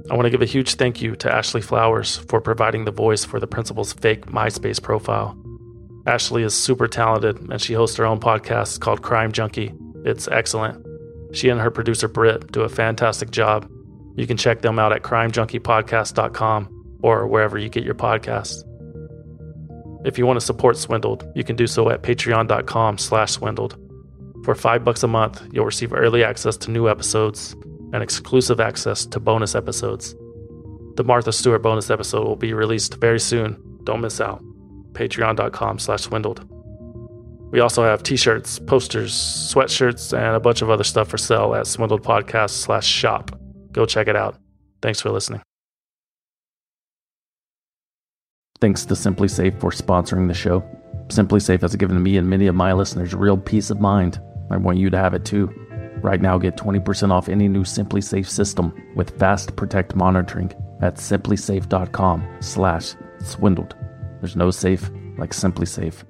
I 0.09 0.15
want 0.15 0.25
to 0.25 0.31
give 0.31 0.41
a 0.41 0.45
huge 0.45 0.75
thank 0.75 1.01
you 1.01 1.17
to 1.17 1.29
Ashley 1.29 1.61
Flowers 1.61 2.15
for 2.29 2.39
providing 2.39 2.85
the 2.85 2.91
voice 2.91 3.25
for 3.25 3.41
the 3.41 3.47
principal's 3.47 3.91
fake 3.91 4.27
MySpace 4.27 4.81
profile. 4.81 5.37
Ashley 6.07 6.43
is 6.43 6.53
super 6.55 6.87
talented 6.87 7.41
and 7.51 7.61
she 7.61 7.73
hosts 7.73 7.97
her 7.97 8.05
own 8.05 8.21
podcast 8.21 8.79
called 8.79 9.01
Crime 9.01 9.33
Junkie. 9.33 9.73
It's 10.05 10.29
excellent. 10.29 10.85
She 11.33 11.49
and 11.49 11.59
her 11.59 11.71
producer 11.71 12.07
Britt 12.07 12.51
do 12.51 12.61
a 12.61 12.69
fantastic 12.69 13.31
job. 13.31 13.69
You 14.15 14.27
can 14.27 14.37
check 14.37 14.61
them 14.61 14.79
out 14.79 14.91
at 14.91 15.03
crimejunkiepodcast.com 15.03 16.97
or 17.01 17.27
wherever 17.27 17.57
you 17.57 17.69
get 17.69 17.83
your 17.83 17.95
podcasts. 17.95 18.63
If 20.05 20.17
you 20.17 20.25
want 20.25 20.39
to 20.39 20.45
support 20.45 20.77
Swindled, 20.77 21.29
you 21.35 21.43
can 21.43 21.55
do 21.55 21.67
so 21.67 21.89
at 21.89 22.03
patreon.com 22.03 22.97
slash 22.97 23.31
swindled. 23.31 23.77
For 24.43 24.55
five 24.55 24.83
bucks 24.85 25.03
a 25.03 25.07
month, 25.07 25.45
you'll 25.51 25.65
receive 25.65 25.93
early 25.93 26.23
access 26.23 26.55
to 26.57 26.71
new 26.71 26.87
episodes 26.89 27.55
and 27.93 28.01
exclusive 28.01 28.59
access 28.59 29.05
to 29.07 29.19
bonus 29.19 29.55
episodes. 29.55 30.15
The 30.95 31.03
Martha 31.03 31.31
Stewart 31.31 31.61
bonus 31.61 31.89
episode 31.89 32.25
will 32.25 32.35
be 32.35 32.53
released 32.53 32.95
very 32.95 33.19
soon. 33.19 33.61
Don't 33.83 34.01
miss 34.01 34.21
out. 34.21 34.43
Patreon.com 34.93 35.79
slash 35.79 36.01
swindled. 36.01 36.58
We 37.51 37.61
also 37.61 37.83
have 37.83 38.03
t-shirts, 38.03 38.59
posters, 38.59 39.13
sweatshirts, 39.13 40.17
and 40.17 40.35
a 40.35 40.39
bunch 40.39 40.61
of 40.61 40.69
other 40.69 40.83
stuff 40.83 41.07
for 41.07 41.17
sale 41.17 41.55
at 41.55 41.65
Swindled 41.67 42.03
Podcast 42.03 42.51
slash 42.51 42.85
shop. 42.85 43.39
Go 43.71 43.85
check 43.85 44.07
it 44.07 44.15
out. 44.15 44.37
Thanks 44.81 45.01
for 45.01 45.09
listening. 45.09 45.41
Thanks 48.61 48.85
to 48.85 48.93
SimpliSafe 48.93 49.59
for 49.59 49.71
sponsoring 49.71 50.27
the 50.27 50.33
show. 50.33 50.63
SimpliSafe 51.07 51.61
has 51.61 51.75
given 51.75 52.01
me 52.03 52.17
and 52.17 52.29
many 52.29 52.47
of 52.47 52.55
my 52.55 52.73
listeners 52.73 53.15
real 53.15 53.37
peace 53.37 53.69
of 53.69 53.79
mind. 53.79 54.21
I 54.51 54.57
want 54.57 54.77
you 54.77 54.89
to 54.89 54.97
have 54.97 55.13
it 55.13 55.25
too. 55.25 55.47
Right 56.01 56.21
now, 56.21 56.37
get 56.37 56.55
20% 56.55 57.11
off 57.11 57.29
any 57.29 57.47
new 57.47 57.63
SimpliSafe 57.63 58.27
system 58.27 58.73
with 58.95 59.17
Fast 59.17 59.55
Protect 59.55 59.95
monitoring 59.95 60.51
at 60.81 60.95
simplisafe.com 60.95 62.37
slash 62.39 62.95
swindled 63.21 63.75
There's 64.21 64.35
no 64.35 64.49
safe 64.51 64.89
like 65.17 65.31
SimpliSafe. 65.31 66.03